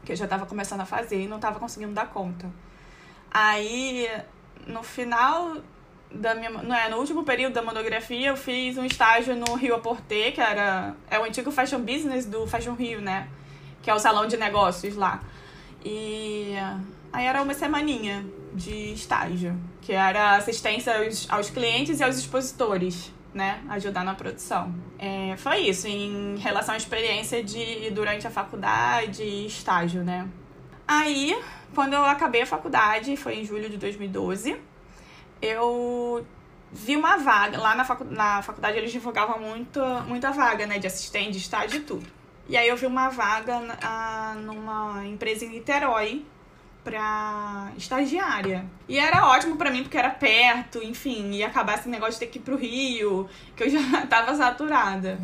Que 0.06 0.14
eu 0.14 0.16
já 0.16 0.28
tava 0.28 0.46
começando 0.46 0.82
a 0.82 0.86
fazer 0.86 1.22
e 1.22 1.28
não 1.28 1.40
tava 1.40 1.60
conseguindo 1.60 1.94
dar 1.94 2.08
conta. 2.08 2.50
Aí, 3.32 4.10
no 4.68 4.84
final 4.84 5.58
da 6.14 6.36
minha. 6.36 6.50
Não 6.50 6.76
é, 6.76 6.90
no 6.90 6.98
último 6.98 7.24
período 7.24 7.54
da 7.54 7.62
monografia, 7.62 8.30
eu 8.30 8.38
fiz 8.38 8.78
um 8.78 8.86
estágio 8.86 9.36
no 9.36 9.56
Rio 9.56 9.76
Aporté, 9.76 10.32
que 10.32 10.42
era. 10.42 10.96
É 11.10 11.20
o 11.20 11.24
antigo 11.24 11.52
Fashion 11.52 11.82
Business 11.82 12.26
do 12.26 12.46
Fashion 12.48 12.74
Rio, 12.74 13.02
né? 13.02 13.28
Que 13.82 13.90
é 13.90 13.94
o 13.94 14.00
salão 14.00 14.28
de 14.28 14.38
negócios 14.38 14.96
lá. 14.96 15.22
E 15.84 16.54
aí 17.12 17.26
era 17.26 17.42
uma 17.42 17.54
semaninha 17.54 18.26
de 18.54 18.94
estágio, 18.94 19.58
que 19.82 19.94
era 19.94 20.36
assistência 20.36 20.98
aos, 20.98 21.30
aos 21.30 21.50
clientes 21.50 22.00
e 22.00 22.04
aos 22.04 22.18
expositores 22.18 23.12
né, 23.34 23.64
ajudar 23.70 24.04
na 24.04 24.14
produção. 24.14 24.74
É, 25.00 25.36
foi 25.38 25.60
isso, 25.60 25.88
em 25.88 26.38
relação 26.38 26.74
à 26.74 26.78
experiência 26.78 27.44
de 27.44 27.90
durante 27.92 28.28
a 28.28 28.32
faculdade 28.32 29.24
e 29.24 29.46
estágio, 29.46 30.04
né. 30.04 30.28
Aí, 30.88 31.38
quando 31.74 31.94
eu 31.94 32.04
acabei 32.04 32.42
a 32.42 32.46
faculdade, 32.46 33.16
foi 33.16 33.40
em 33.40 33.46
julho 33.46 33.70
de 33.70 33.78
2012, 33.78 34.60
eu 35.42 36.26
vi 36.72 36.96
uma 36.96 37.18
vaga, 37.18 37.58
lá 37.58 37.76
na, 37.76 37.84
facu 37.84 38.06
na 38.06 38.42
faculdade 38.42 38.78
eles 38.78 38.92
divulgavam 38.92 39.40
muito, 39.40 39.80
muita 40.08 40.32
vaga, 40.32 40.66
né, 40.66 40.80
de 40.80 40.88
assistente, 40.88 41.32
de 41.32 41.38
estágio 41.38 41.78
e 41.78 41.82
tudo. 41.82 42.08
E 42.48 42.58
aí 42.58 42.68
eu 42.68 42.76
vi 42.76 42.86
uma 42.86 43.10
vaga 43.10 43.78
a, 43.82 44.36
numa 44.36 45.06
empresa 45.06 45.46
em 45.46 45.50
Niterói 45.50 46.26
pra 46.84 47.72
estagiária. 47.78 48.66
E 48.88 48.98
era 48.98 49.28
ótimo 49.28 49.56
para 49.56 49.72
mim 49.72 49.84
porque 49.84 49.98
era 49.98 50.10
perto, 50.10 50.84
enfim, 50.84 51.32
ia 51.32 51.48
acabar 51.48 51.78
esse 51.78 51.90
negócio 51.90 52.14
de 52.14 52.20
ter 52.20 52.28
que 52.28 52.40
ir 52.40 52.42
pro 52.42 52.58
Rio, 52.58 53.30
que 53.56 53.64
eu 53.64 53.70
já 53.70 54.06
tava 54.08 54.36
saturada. 54.36 55.20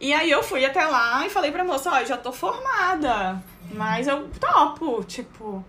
E 0.00 0.12
aí 0.12 0.30
eu 0.30 0.42
fui 0.42 0.64
até 0.64 0.84
lá 0.84 1.26
e 1.26 1.30
falei 1.30 1.50
pra 1.50 1.64
moça, 1.64 1.90
ó, 1.90 2.04
já 2.04 2.16
tô 2.16 2.32
formada, 2.32 3.42
mas 3.72 4.06
eu 4.06 4.28
topo, 4.40 5.02
tipo... 5.04 5.64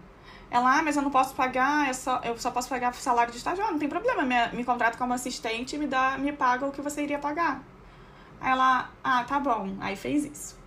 Ela, 0.50 0.79
ah, 0.79 0.81
mas 0.81 0.96
eu 0.96 1.01
não 1.01 1.12
posso 1.12 1.36
pagar, 1.36 1.89
eu 1.89 1.93
só, 1.93 2.22
eu 2.24 2.38
só 2.38 2.50
posso 2.50 2.69
pagar 2.69 2.93
salário 2.93 3.31
de 3.34 3.38
estagiário, 3.38 3.74
não 3.74 3.79
tem 3.79 3.89
problema, 3.89 4.24
me, 4.24 4.57
me 4.57 4.63
contrata 4.63 4.98
como 4.98 5.13
assistente 5.13 5.75
e 5.75 5.79
me, 5.79 5.88
dá, 5.88 6.17
me 6.17 6.31
paga 6.31 6.65
o 6.65 6.72
que 6.72 6.81
você 6.81 7.03
iria 7.03 7.19
pagar. 7.19 7.62
Aí 8.39 8.51
ela, 8.51 8.89
ah, 9.03 9.25
tá 9.25 9.41
bom, 9.41 9.75
aí 9.81 9.98
fez 9.98 10.24
isso. 10.24 10.57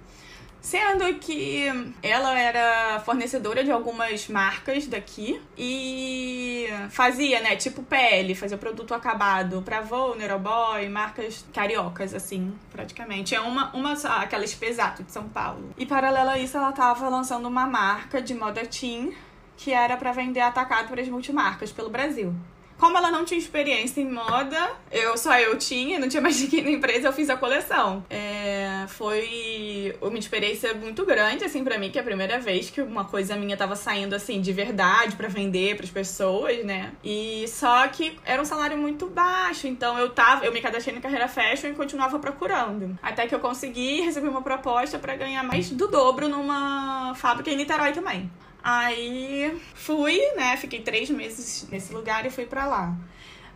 Sendo 0.60 1.12
que 1.14 1.66
ela 2.02 2.38
era 2.38 3.00
fornecedora 3.00 3.64
de 3.64 3.70
algumas 3.70 4.28
marcas 4.28 4.86
daqui 4.86 5.40
e 5.56 6.66
fazia, 6.90 7.40
né, 7.40 7.56
tipo 7.56 7.82
pele, 7.82 8.34
fazia 8.34 8.58
produto 8.58 8.92
acabado 8.92 9.62
pra 9.62 9.80
Vou, 9.80 10.14
Neuroboy, 10.16 10.88
marcas 10.88 11.44
cariocas, 11.52 12.14
assim, 12.14 12.52
praticamente. 12.70 13.34
É 13.34 13.40
uma, 13.40 13.74
uma 13.74 13.96
só, 13.96 14.08
aquela 14.08 14.44
Espesato 14.44 15.02
de 15.02 15.10
São 15.10 15.28
Paulo. 15.28 15.74
E 15.78 15.86
paralelo 15.86 16.30
a 16.30 16.38
isso, 16.38 16.56
ela 16.56 16.72
tava 16.72 17.08
lançando 17.08 17.46
uma 17.46 17.66
marca 17.66 18.20
de 18.20 18.34
moda 18.34 18.64
teen 18.66 19.14
que 19.56 19.72
era 19.72 19.96
para 19.96 20.12
vender 20.12 20.40
atacado 20.40 20.88
para 20.88 21.02
as 21.02 21.08
multimarcas 21.08 21.70
pelo 21.70 21.90
Brasil. 21.90 22.34
Como 22.80 22.96
ela 22.96 23.10
não 23.10 23.26
tinha 23.26 23.38
experiência 23.38 24.00
em 24.00 24.10
moda, 24.10 24.72
eu 24.90 25.14
só 25.18 25.38
eu 25.38 25.58
tinha, 25.58 25.98
não 25.98 26.08
tinha 26.08 26.22
mais 26.22 26.40
ninguém 26.40 26.64
na 26.64 26.70
empresa, 26.70 27.08
eu 27.08 27.12
fiz 27.12 27.28
a 27.28 27.36
coleção. 27.36 28.02
É, 28.08 28.86
foi 28.88 29.94
uma 30.00 30.18
experiência 30.18 30.72
muito 30.72 31.04
grande, 31.04 31.44
assim, 31.44 31.62
para 31.62 31.76
mim, 31.76 31.90
que 31.90 31.98
é 31.98 32.00
a 32.00 32.04
primeira 32.04 32.38
vez 32.38 32.70
que 32.70 32.80
uma 32.80 33.04
coisa 33.04 33.36
minha 33.36 33.54
tava 33.54 33.76
saindo, 33.76 34.14
assim, 34.14 34.40
de 34.40 34.50
verdade 34.54 35.14
para 35.14 35.28
vender 35.28 35.76
para 35.76 35.84
as 35.84 35.90
pessoas, 35.90 36.64
né? 36.64 36.92
E 37.04 37.44
só 37.48 37.86
que 37.88 38.18
era 38.24 38.40
um 38.40 38.46
salário 38.46 38.78
muito 38.78 39.06
baixo, 39.06 39.66
então 39.66 39.98
eu 39.98 40.08
tava, 40.08 40.46
eu 40.46 40.52
me 40.52 40.62
cadastrei 40.62 40.94
na 40.94 41.02
carreira 41.02 41.28
fashion 41.28 41.68
e 41.68 41.74
continuava 41.74 42.18
procurando. 42.18 42.98
Até 43.02 43.26
que 43.26 43.34
eu 43.34 43.40
consegui 43.40 44.00
receber 44.00 44.28
uma 44.28 44.40
proposta 44.40 44.98
para 44.98 45.14
ganhar 45.16 45.42
mais 45.42 45.68
do 45.68 45.86
dobro 45.86 46.30
numa 46.30 47.14
fábrica 47.14 47.50
em 47.50 47.56
Niterói 47.56 47.92
também. 47.92 48.30
Aí 48.62 49.60
fui, 49.74 50.20
né? 50.36 50.56
Fiquei 50.56 50.80
três 50.80 51.08
meses 51.10 51.66
nesse 51.70 51.92
lugar 51.92 52.26
e 52.26 52.30
fui 52.30 52.46
para 52.46 52.66
lá. 52.66 52.94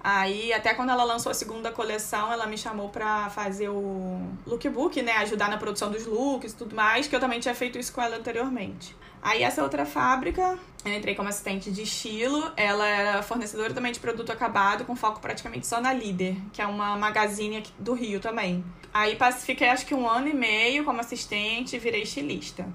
Aí, 0.07 0.53
até 0.53 0.75
quando 0.75 0.91
ela 0.91 1.03
lançou 1.03 1.31
a 1.33 1.35
segunda 1.35 1.73
coleção, 1.73 2.31
ela 2.31 2.47
me 2.47 2.59
chamou 2.59 2.91
pra 2.91 3.31
fazer 3.31 3.71
o 3.71 4.21
lookbook, 4.47 5.01
né? 5.01 5.13
Ajudar 5.17 5.49
na 5.49 5.57
produção 5.57 5.91
dos 5.91 6.05
looks 6.05 6.53
e 6.53 6.57
tudo 6.57 6.77
mais, 6.77 7.09
que 7.09 7.17
eu 7.17 7.21
também 7.21 7.41
tinha 7.41 7.55
feito 7.55 7.79
isso 7.79 7.91
com 7.91 8.03
ela 8.03 8.17
anteriormente. 8.17 8.95
Aí, 9.23 9.43
essa 9.43 9.63
outra 9.63 9.87
fábrica, 9.87 10.59
eu 10.85 10.93
entrei 10.93 11.15
como 11.15 11.31
assistente 11.31 11.71
de 11.71 11.85
estilo. 11.85 12.53
Ela 12.55 12.87
era 12.87 13.23
fornecedora 13.23 13.73
também 13.73 13.93
de 13.93 13.99
produto 13.99 14.31
acabado, 14.31 14.85
com 14.85 14.95
foco 14.95 15.21
praticamente 15.21 15.67
só 15.67 15.81
na 15.81 15.95
Líder, 15.95 16.37
que 16.53 16.61
é 16.61 16.67
uma 16.67 16.99
magazine 16.99 17.63
do 17.79 17.95
Rio 17.95 18.21
também. 18.21 18.63
Aí, 18.93 19.17
fiquei 19.41 19.71
acho 19.71 19.87
que 19.87 19.95
um 19.95 20.07
ano 20.07 20.29
e 20.29 20.35
meio 20.35 20.85
como 20.85 21.01
assistente 21.01 21.77
e 21.77 21.79
virei 21.79 22.03
estilista. 22.03 22.69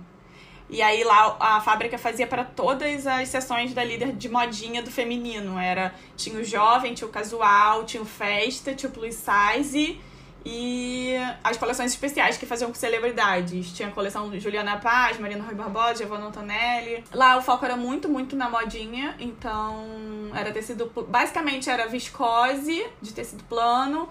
E 0.70 0.84
aí 0.84 1.04
lá 1.04 1.36
a 1.40 1.60
fábrica 1.60 1.98
fazia 1.98 2.28
para 2.28 2.44
todas 2.44 3.08
as 3.08 3.28
sessões 3.28 3.74
da 3.74 3.84
líder 3.84 4.12
de 4.12 4.30
modinha 4.30 4.84
do 4.84 4.92
feminino. 4.92 5.58
Era 5.58 5.96
tinha 6.16 6.40
o 6.40 6.44
jovem, 6.44 6.94
tinha 6.94 7.08
o 7.08 7.12
casual, 7.12 7.86
tinha 7.86 8.04
o 8.04 8.06
festa, 8.06 8.76
tinha 8.76 8.90
o 8.90 8.94
plus 8.94 9.16
size 9.16 10.00
e 10.46 11.16
as 11.44 11.58
coleções 11.58 11.92
especiais 11.92 12.38
que 12.38 12.46
faziam 12.46 12.70
com 12.70 12.76
celebridades. 12.76 13.74
Tinha 13.74 13.90
a 13.90 13.92
coleção 13.92 14.32
Juliana 14.40 14.78
Paz, 14.78 15.18
Marina 15.20 15.44
Rui 15.44 15.56
Barbosa, 15.56 15.96
Giovanna 15.96 16.28
Antonelli. 16.28 17.04
Lá 17.12 17.38
o 17.38 17.42
foco 17.42 17.66
era 17.66 17.76
muito, 17.76 18.08
muito 18.08 18.36
na 18.36 18.48
modinha, 18.48 19.16
então 19.20 20.30
era 20.36 20.52
tecido 20.52 20.92
basicamente 21.08 21.68
era 21.68 21.88
viscose 21.88 22.86
de 23.02 23.12
tecido 23.12 23.44
plano. 23.46 24.08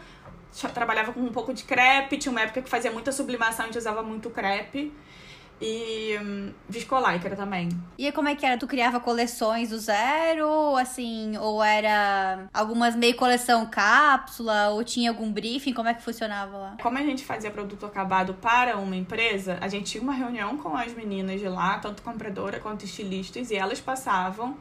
Trabalhava 0.74 1.12
com 1.12 1.20
um 1.20 1.30
pouco 1.30 1.54
de 1.54 1.62
crepe, 1.62 2.18
tinha 2.18 2.32
uma 2.32 2.40
época 2.40 2.62
que 2.62 2.68
fazia 2.68 2.90
muita 2.90 3.12
sublimação, 3.12 3.66
a 3.66 3.68
gente 3.68 3.78
usava 3.78 4.02
muito 4.02 4.28
crepe 4.28 4.92
e 5.60 6.16
hum, 6.20 6.52
viscolycra 6.68 7.34
também. 7.36 7.68
E 7.96 8.10
como 8.12 8.28
é 8.28 8.34
que 8.34 8.46
era? 8.46 8.58
Tu 8.58 8.66
criava 8.66 9.00
coleções 9.00 9.70
do 9.70 9.78
zero, 9.78 10.76
assim, 10.76 11.36
ou 11.38 11.62
era 11.62 12.48
algumas 12.52 12.94
meio 12.94 13.16
coleção 13.16 13.66
cápsula, 13.66 14.68
ou 14.70 14.84
tinha 14.84 15.10
algum 15.10 15.32
briefing? 15.32 15.72
Como 15.72 15.88
é 15.88 15.94
que 15.94 16.02
funcionava 16.02 16.56
lá? 16.56 16.76
Como 16.80 16.96
a 16.96 17.02
gente 17.02 17.24
fazia 17.24 17.50
produto 17.50 17.86
acabado 17.86 18.34
para 18.34 18.76
uma 18.76 18.96
empresa, 18.96 19.58
a 19.60 19.68
gente 19.68 19.90
tinha 19.90 20.02
uma 20.02 20.14
reunião 20.14 20.56
com 20.58 20.76
as 20.76 20.92
meninas 20.94 21.40
de 21.40 21.48
lá, 21.48 21.78
tanto 21.78 22.02
compradora 22.02 22.60
quanto 22.60 22.84
estilistas, 22.84 23.50
e 23.50 23.56
elas 23.56 23.80
passavam 23.80 24.56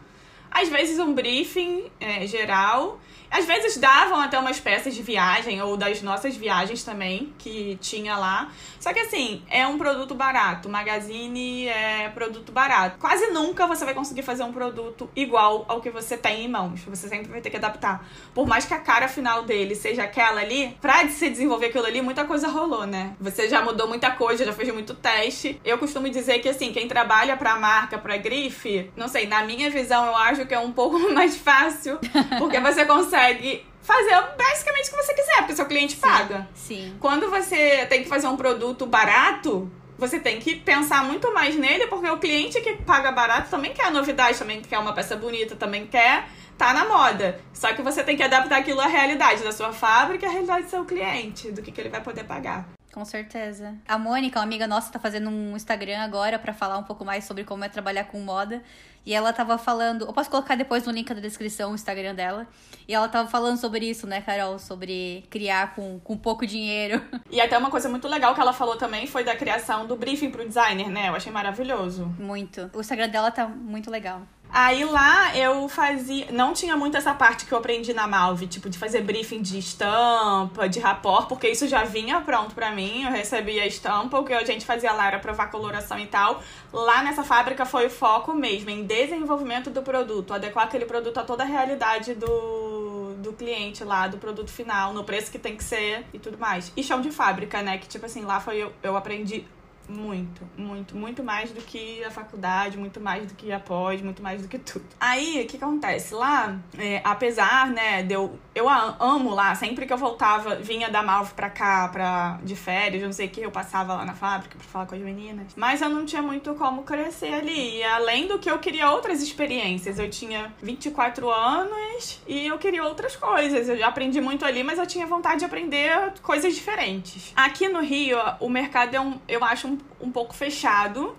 às 0.62 0.70
vezes 0.70 1.00
um 1.00 1.14
briefing 1.14 1.92
é, 2.00 2.26
geral 2.26 3.00
às 3.30 3.46
vezes 3.46 3.78
davam 3.78 4.20
até 4.20 4.40
umas 4.40 4.60
peças 4.60 4.96
de 4.96 5.02
viagem 5.02 5.62
ou 5.62 5.76
das 5.76 6.02
nossas 6.02 6.36
viagens 6.36 6.84
também 6.84 7.34
que 7.38 7.78
tinha 7.82 8.16
lá. 8.16 8.50
Só 8.80 8.94
que 8.94 9.00
assim, 9.00 9.42
é 9.50 9.68
um 9.68 9.78
produto 9.78 10.16
barato. 10.16 10.70
Magazine 10.70 11.68
é 11.68 12.10
produto 12.10 12.52
barato. 12.52 12.98
Quase 13.00 13.28
nunca 13.28 13.68
você 13.68 13.84
vai 13.84 13.94
conseguir 13.94 14.22
fazer 14.22 14.44
um 14.44 14.54
produto 14.54 15.10
igual 15.16 15.66
ao 15.68 15.82
que 15.82 15.90
você 15.90 16.16
tem 16.16 16.46
em 16.46 16.48
mãos. 16.48 16.82
Você 16.82 17.10
sempre 17.10 17.30
vai 17.30 17.42
ter 17.42 17.50
que 17.50 17.58
adaptar. 17.58 18.08
Por 18.34 18.48
mais 18.48 18.66
que 18.66 18.74
a 18.74 18.80
cara 18.80 19.08
final 19.08 19.44
dele 19.44 19.76
seja 19.76 20.04
aquela 20.04 20.40
ali, 20.42 20.78
pra 20.80 21.08
se 21.10 21.30
desenvolver 21.30 21.68
aquilo 21.68 21.86
ali, 21.86 22.02
muita 22.02 22.24
coisa 22.24 22.48
rolou, 22.48 22.86
né? 22.86 23.16
Você 23.20 23.50
já 23.50 23.62
mudou 23.62 23.88
muita 23.88 24.12
coisa, 24.12 24.46
já 24.46 24.54
fez 24.54 24.74
muito 24.74 24.94
teste. 24.94 25.60
Eu 25.66 25.78
costumo 25.78 26.10
dizer 26.10 26.40
que 26.40 26.48
assim, 26.48 26.72
quem 26.72 26.88
trabalha 26.88 27.36
pra 27.36 27.58
marca, 27.58 27.98
pra 27.98 28.16
grife, 28.16 28.90
não 28.96 29.08
sei, 29.08 29.28
na 29.28 29.44
minha 29.44 29.70
visão 29.70 30.06
eu 30.06 30.16
acho 30.16 30.46
que 30.48 30.54
é 30.54 30.60
um 30.60 30.72
pouco 30.72 30.98
mais 31.14 31.38
fácil, 31.38 32.00
porque 32.40 32.60
você 32.60 32.86
consegue 32.86 33.66
fazer 33.82 34.16
basicamente 34.38 34.88
o 34.88 34.92
que 34.92 35.04
você 35.04 35.14
quiser, 35.14 35.38
porque 35.38 35.56
seu 35.56 35.66
cliente 35.66 35.94
sim, 35.94 36.02
paga. 36.02 36.48
Sim. 36.54 36.96
Quando 37.00 37.30
você 37.30 37.86
tem 37.86 38.04
que 38.04 38.10
fazer 38.10 38.28
um 38.28 38.36
produto 38.36 38.86
barato, 38.86 39.72
você 39.98 40.20
tem 40.20 40.40
que 40.40 40.56
pensar 40.56 41.04
muito 41.04 41.34
mais 41.34 41.56
nele, 41.56 41.88
porque 41.88 42.10
o 42.10 42.18
cliente 42.18 42.60
que 42.62 42.74
paga 42.78 43.12
barato 43.12 43.50
também 43.50 43.74
quer 43.74 43.92
novidade, 43.92 44.38
também 44.38 44.62
quer 44.62 44.80
uma 44.80 44.94
peça 44.94 45.16
bonita, 45.16 45.56
também 45.56 45.88
quer 45.88 46.28
tá 46.58 46.74
na 46.74 46.86
moda. 46.86 47.40
Só 47.54 47.74
que 47.74 47.82
você 47.82 48.04
tem 48.04 48.18
que 48.18 48.24
adaptar 48.24 48.58
aquilo 48.58 48.82
à 48.82 48.88
realidade 48.88 49.44
da 49.44 49.52
sua 49.52 49.72
fábrica 49.72 50.26
e 50.26 50.30
à 50.30 50.32
realidade 50.32 50.64
do 50.64 50.70
seu 50.70 50.84
cliente, 50.84 51.52
do 51.52 51.62
que, 51.62 51.72
que 51.72 51.80
ele 51.80 51.90
vai 51.90 52.02
poder 52.02 52.24
pagar. 52.24 52.68
Com 52.98 53.06
certeza. 53.06 53.76
A 53.88 53.96
Mônica, 53.96 54.40
uma 54.40 54.44
amiga 54.44 54.66
nossa, 54.66 54.92
tá 54.92 54.98
fazendo 54.98 55.30
um 55.30 55.56
Instagram 55.56 56.00
agora 56.00 56.40
para 56.40 56.52
falar 56.52 56.80
um 56.80 56.84
pouco 56.84 57.06
mais 57.06 57.26
sobre 57.26 57.44
como 57.44 57.64
é 57.64 57.70
trabalhar 57.70 58.06
com 58.06 58.20
moda. 58.20 58.64
E 59.06 59.14
ela 59.14 59.32
tava 59.32 59.56
falando. 59.60 60.06
Eu 60.06 60.14
posso 60.14 60.32
colocar 60.32 60.56
depois 60.56 60.84
no 60.84 60.92
link 60.92 61.14
da 61.14 61.22
descrição 61.22 61.72
o 61.72 61.76
Instagram 61.76 62.16
dela. 62.16 62.48
E 62.88 62.96
ela 62.96 63.08
tava 63.08 63.30
falando 63.30 63.60
sobre 63.60 63.88
isso, 63.88 64.08
né, 64.08 64.20
Carol? 64.22 64.58
Sobre 64.58 65.24
criar 65.30 65.76
com, 65.76 66.00
com 66.00 66.18
pouco 66.18 66.44
dinheiro. 66.48 67.00
E 67.30 67.40
até 67.40 67.56
uma 67.56 67.70
coisa 67.70 67.88
muito 67.88 68.08
legal 68.08 68.34
que 68.34 68.42
ela 68.42 68.54
falou 68.54 68.78
também 68.78 69.06
foi 69.06 69.24
da 69.24 69.36
criação 69.36 69.86
do 69.86 69.96
briefing 69.96 70.32
pro 70.32 70.48
designer, 70.48 70.90
né? 70.90 71.10
Eu 71.10 71.14
achei 71.16 71.32
maravilhoso. 71.32 72.06
Muito. 72.18 72.72
O 72.74 72.80
Instagram 72.80 73.10
dela 73.10 73.30
tá 73.30 73.48
muito 73.48 73.92
legal. 73.92 74.24
Aí 74.50 74.86
lá 74.86 75.36
eu 75.38 75.68
fazia. 75.68 76.28
Não 76.32 76.54
tinha 76.54 76.76
muito 76.78 76.96
essa 76.96 77.14
parte 77.14 77.46
que 77.46 77.52
eu 77.52 77.58
aprendi 77.58 77.94
na 77.94 78.08
Malve, 78.08 78.48
tipo, 78.48 78.70
de 78.70 78.78
fazer 78.78 79.02
briefing 79.02 79.42
de 79.42 79.60
estampa, 79.60 80.70
de 80.70 80.80
rapor, 80.80 81.28
porque 81.28 81.50
isso 81.50 81.68
já 81.68 81.84
vinha 81.84 82.22
pronto 82.22 82.56
para 82.56 82.72
mim. 82.72 83.04
Eu 83.04 83.12
recebia 83.12 83.64
a 83.64 83.68
estampa, 83.68 84.20
o 84.20 84.24
que 84.24 84.34
a 84.34 84.46
gente 84.46 84.66
fazia 84.66 84.92
lá 84.94 85.08
era 85.08 85.20
provar 85.20 85.48
coloração 85.48 86.00
e 86.00 86.08
tal. 86.08 86.42
Lá 86.72 87.04
nessa 87.04 87.24
fábrica 87.24 87.66
foi 87.66 87.88
o 87.88 87.90
foco 87.90 88.34
mesmo, 88.34 88.70
em 88.70 88.84
desenvolvimento 88.84 89.70
do 89.70 89.82
produto, 89.82 90.34
adequar 90.34 90.66
aquele 90.66 90.86
produto 90.86 91.18
a 91.18 91.24
toda 91.24 91.44
a 91.44 91.46
realidade 91.46 92.16
do, 92.16 93.16
do 93.18 93.34
cliente 93.34 93.84
lá, 93.84 94.08
do 94.08 94.18
produto 94.18 94.50
final, 94.50 94.94
no 94.94 95.04
preço 95.04 95.32
que 95.32 95.40
tem 95.40 95.56
que 95.56 95.64
ser 95.64 96.06
e 96.14 96.20
tudo 96.20 96.38
mais. 96.38 96.72
E 96.76 96.84
chão 96.84 97.02
de 97.02 97.12
fábrica, 97.12 97.62
né? 97.62 97.78
Que 97.78 97.88
tipo 97.88 98.06
assim, 98.06 98.24
lá 98.24 98.40
foi 98.40 98.58
eu, 98.58 98.74
eu 98.82 98.96
aprendi 98.96 99.46
muito, 99.88 100.42
muito, 100.58 100.96
muito 100.96 101.24
mais 101.24 101.52
do 101.52 101.62
que 101.62 102.04
a 102.04 102.12
faculdade, 102.12 102.78
muito 102.78 103.00
mais 103.00 103.26
do 103.28 103.34
que 103.34 103.52
a 103.52 103.60
pós, 103.60 104.02
muito 104.02 104.22
mais 104.22 104.42
do 104.42 104.48
que 104.48 104.58
tudo. 104.58 104.86
Aí, 105.00 105.42
o 105.42 105.48
que 105.48 105.58
acontece? 105.58 106.14
Lá, 106.14 106.58
é, 106.78 107.02
apesar, 107.04 107.70
né, 107.70 108.04
de 108.04 108.14
eu, 108.14 108.38
eu 108.54 108.68
amo 108.70 109.34
lá, 109.34 109.56
sempre 109.56 109.86
que 109.86 109.94
eu 109.94 109.98
voltava, 109.98 110.56
vinha 110.56 110.90
da 110.90 111.02
Malve 111.02 111.34
pra 111.34 111.50
cá, 111.50 111.88
pra, 111.88 112.40
de 112.44 112.56
férias, 112.56 113.04
não 113.04 113.14
sei 113.14 113.28
o 113.28 113.30
que, 113.30 113.42
eu 113.42 113.52
passava 113.52 113.94
lá 113.94 114.06
na 114.06 114.14
fábrica 114.14 114.58
pra 114.58 114.68
falar 114.68 114.86
com 114.86 114.96
as 114.96 115.02
meninas. 115.02 115.54
Mas 115.56 115.82
eu 115.82 115.90
não 115.90 116.06
tinha 116.06 116.22
muito 116.22 116.54
como 116.56 116.84
crescer 116.84 117.34
ali. 117.34 117.78
E 117.78 117.84
além 117.84 118.28
do 118.28 118.40
que 118.40 118.50
eu 118.50 118.60
queria 118.60 118.90
outras 118.92 119.22
experiências. 119.22 120.00
Eu 120.00 120.10
tinha 120.10 120.54
24 120.62 121.30
anos 121.30 122.20
e 122.28 122.48
eu 122.48 122.58
queria 122.58 122.84
outras 122.84 123.16
coisas. 123.16 123.70
Eu 123.70 123.78
já 123.78 123.88
aprendi 123.88 124.20
muito 124.20 124.46
ali, 124.46 124.64
mas 124.64 124.80
eu 124.80 124.88
tinha 124.88 125.06
vontade 125.06 125.40
de 125.40 125.46
aprender 125.46 126.14
coisas 126.22 126.56
diferentes. 126.56 127.32
Aqui 127.36 127.70
no 127.70 127.82
Rio, 127.82 128.18
o 128.40 128.50
mercado 128.50 128.96
é 128.96 129.00
um, 129.00 129.20
eu 129.28 129.44
acho, 129.44 129.68
um 129.68 129.77
um, 130.00 130.12
pouco 130.12 130.34
fechado 130.34 131.16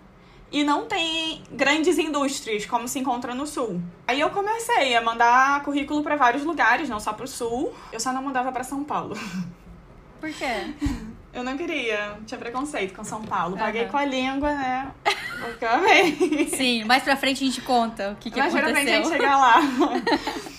e 0.50 0.64
não 0.64 0.86
tem 0.86 1.42
grandes 1.50 1.98
indústrias 1.98 2.64
como 2.66 2.88
se 2.88 2.98
encontra 2.98 3.34
no 3.34 3.46
sul. 3.46 3.80
Aí 4.06 4.20
eu 4.20 4.30
comecei 4.30 4.96
a 4.96 5.00
mandar 5.00 5.62
currículo 5.62 6.02
para 6.02 6.16
vários 6.16 6.44
lugares, 6.44 6.88
não 6.88 6.98
só 6.98 7.12
para 7.12 7.24
o 7.24 7.28
sul. 7.28 7.74
Eu 7.92 8.00
só 8.00 8.12
não 8.12 8.22
mandava 8.22 8.50
para 8.50 8.64
São 8.64 8.82
Paulo. 8.84 9.16
Por 10.20 10.30
quê? 10.32 10.74
Eu 11.32 11.44
não 11.44 11.56
queria. 11.56 12.16
Tinha 12.26 12.38
preconceito 12.38 12.94
com 12.94 13.04
São 13.04 13.22
Paulo. 13.22 13.56
Paguei 13.56 13.82
Aham. 13.82 13.90
com 13.90 13.96
a 13.98 14.04
língua, 14.04 14.52
né? 14.52 14.90
Porque 15.40 15.64
eu 15.64 15.70
amei. 15.70 16.48
Sim, 16.48 16.84
mais 16.84 17.02
pra 17.02 17.16
frente 17.16 17.44
a 17.44 17.46
gente 17.46 17.60
conta 17.60 18.12
o 18.12 18.16
que, 18.16 18.30
que 18.30 18.38
Mas 18.40 18.54
aconteceu. 18.54 18.74
geralmente 18.84 18.90
a 18.90 19.10
gente 19.10 19.16
chegar 19.16 19.36
lá. 19.36 19.60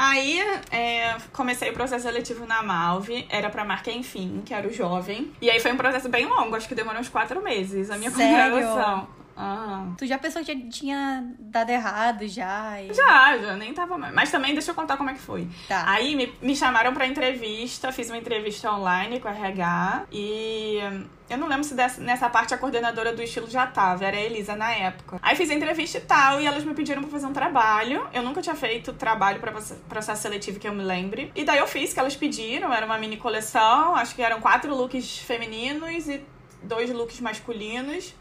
Aí, 0.00 0.40
é, 0.70 1.16
comecei 1.32 1.70
o 1.70 1.72
processo 1.72 2.04
seletivo 2.04 2.46
na 2.46 2.62
Malve, 2.62 3.26
era 3.28 3.50
pra 3.50 3.64
marca 3.64 3.90
Enfim, 3.90 4.42
que 4.46 4.54
era 4.54 4.68
o 4.68 4.72
jovem. 4.72 5.32
E 5.42 5.50
aí 5.50 5.58
foi 5.58 5.72
um 5.72 5.76
processo 5.76 6.08
bem 6.08 6.24
longo, 6.24 6.54
acho 6.54 6.68
que 6.68 6.74
demorou 6.76 7.00
uns 7.00 7.08
quatro 7.08 7.42
meses 7.42 7.90
a 7.90 7.98
minha 7.98 8.12
Sério? 8.12 8.60
contratação. 8.60 9.08
Aham. 9.38 9.94
Tu 9.96 10.04
já 10.06 10.18
pensou 10.18 10.42
que 10.44 10.52
já 10.52 10.68
tinha 10.70 11.24
dado 11.38 11.70
errado 11.70 12.26
já? 12.26 12.82
e- 12.82 12.92
Já, 12.92 13.38
já, 13.38 13.56
nem 13.56 13.72
tava 13.72 13.96
mais. 13.96 14.12
Mas 14.12 14.30
também 14.32 14.52
deixa 14.52 14.72
eu 14.72 14.74
contar 14.74 14.96
como 14.96 15.10
é 15.10 15.14
que 15.14 15.20
foi. 15.20 15.46
Tá. 15.68 15.84
Aí 15.88 16.16
me, 16.16 16.32
me 16.42 16.56
chamaram 16.56 16.92
pra 16.92 17.06
entrevista, 17.06 17.92
fiz 17.92 18.08
uma 18.10 18.18
entrevista 18.18 18.72
online 18.72 19.20
com 19.20 19.28
a 19.28 19.32
RH 19.32 20.06
e 20.10 20.78
hum, 20.82 21.04
eu 21.30 21.38
não 21.38 21.46
lembro 21.46 21.62
se 21.62 21.74
dessa- 21.74 22.00
nessa 22.00 22.28
parte 22.28 22.52
a 22.52 22.58
coordenadora 22.58 23.12
do 23.12 23.22
estilo 23.22 23.48
já 23.48 23.64
tava, 23.66 24.04
era 24.04 24.16
a 24.16 24.20
Elisa 24.20 24.56
na 24.56 24.72
época. 24.72 25.18
Aí 25.22 25.36
fiz 25.36 25.48
a 25.50 25.54
entrevista 25.54 25.98
e 25.98 26.00
tal, 26.00 26.40
e 26.40 26.46
elas 26.46 26.64
me 26.64 26.74
pediram 26.74 27.02
pra 27.02 27.10
fazer 27.10 27.26
um 27.26 27.32
trabalho. 27.32 28.08
Eu 28.12 28.22
nunca 28.24 28.42
tinha 28.42 28.56
feito 28.56 28.92
trabalho 28.92 29.38
pra 29.38 29.52
proce- 29.52 29.76
processo 29.88 30.22
seletivo 30.22 30.58
que 30.58 30.66
eu 30.66 30.74
me 30.74 30.82
lembre. 30.82 31.30
E 31.36 31.44
daí 31.44 31.58
eu 31.58 31.66
fiz, 31.68 31.92
que 31.94 32.00
elas 32.00 32.16
pediram, 32.16 32.72
era 32.72 32.84
uma 32.84 32.98
mini 32.98 33.16
coleção, 33.16 33.94
acho 33.94 34.16
que 34.16 34.22
eram 34.22 34.40
quatro 34.40 34.74
looks 34.74 35.18
femininos 35.18 36.08
e 36.08 36.20
dois 36.62 36.90
looks 36.90 37.20
masculinos. 37.20 38.14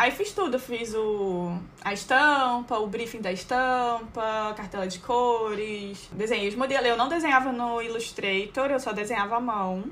Aí 0.00 0.10
fiz 0.10 0.32
tudo, 0.32 0.58
fiz 0.58 0.94
o 0.94 1.58
a 1.84 1.92
estampa, 1.92 2.78
o 2.78 2.86
briefing 2.86 3.20
da 3.20 3.30
estampa, 3.30 4.54
cartela 4.56 4.86
de 4.86 4.98
cores, 4.98 6.08
desenhei 6.10 6.48
os 6.48 6.54
modelos. 6.54 6.86
Eu 6.86 6.96
não 6.96 7.06
desenhava 7.06 7.52
no 7.52 7.82
Illustrator, 7.82 8.70
eu 8.70 8.80
só 8.80 8.92
desenhava 8.92 9.36
à 9.36 9.40
mão. 9.40 9.84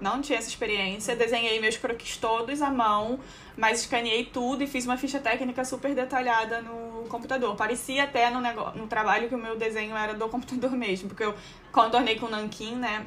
Não 0.00 0.22
tinha 0.22 0.38
essa 0.38 0.48
experiência. 0.48 1.16
Desenhei 1.16 1.58
meus 1.58 1.76
croquis 1.76 2.16
todos 2.16 2.62
à 2.62 2.70
mão, 2.70 3.18
mas 3.56 3.80
escaneei 3.80 4.24
tudo 4.24 4.62
e 4.62 4.68
fiz 4.68 4.86
uma 4.86 4.96
ficha 4.96 5.18
técnica 5.18 5.64
super 5.64 5.96
detalhada 5.96 6.62
no 6.62 7.08
computador. 7.08 7.56
Parecia 7.56 8.04
até 8.04 8.30
no, 8.30 8.40
nego... 8.40 8.70
no 8.76 8.86
trabalho 8.86 9.28
que 9.28 9.34
o 9.34 9.38
meu 9.38 9.56
desenho 9.56 9.96
era 9.96 10.14
do 10.14 10.28
computador 10.28 10.70
mesmo, 10.78 11.08
porque 11.08 11.24
eu 11.24 11.34
contornei 11.72 12.14
com 12.14 12.28
nanquim, 12.28 12.76
né? 12.76 13.04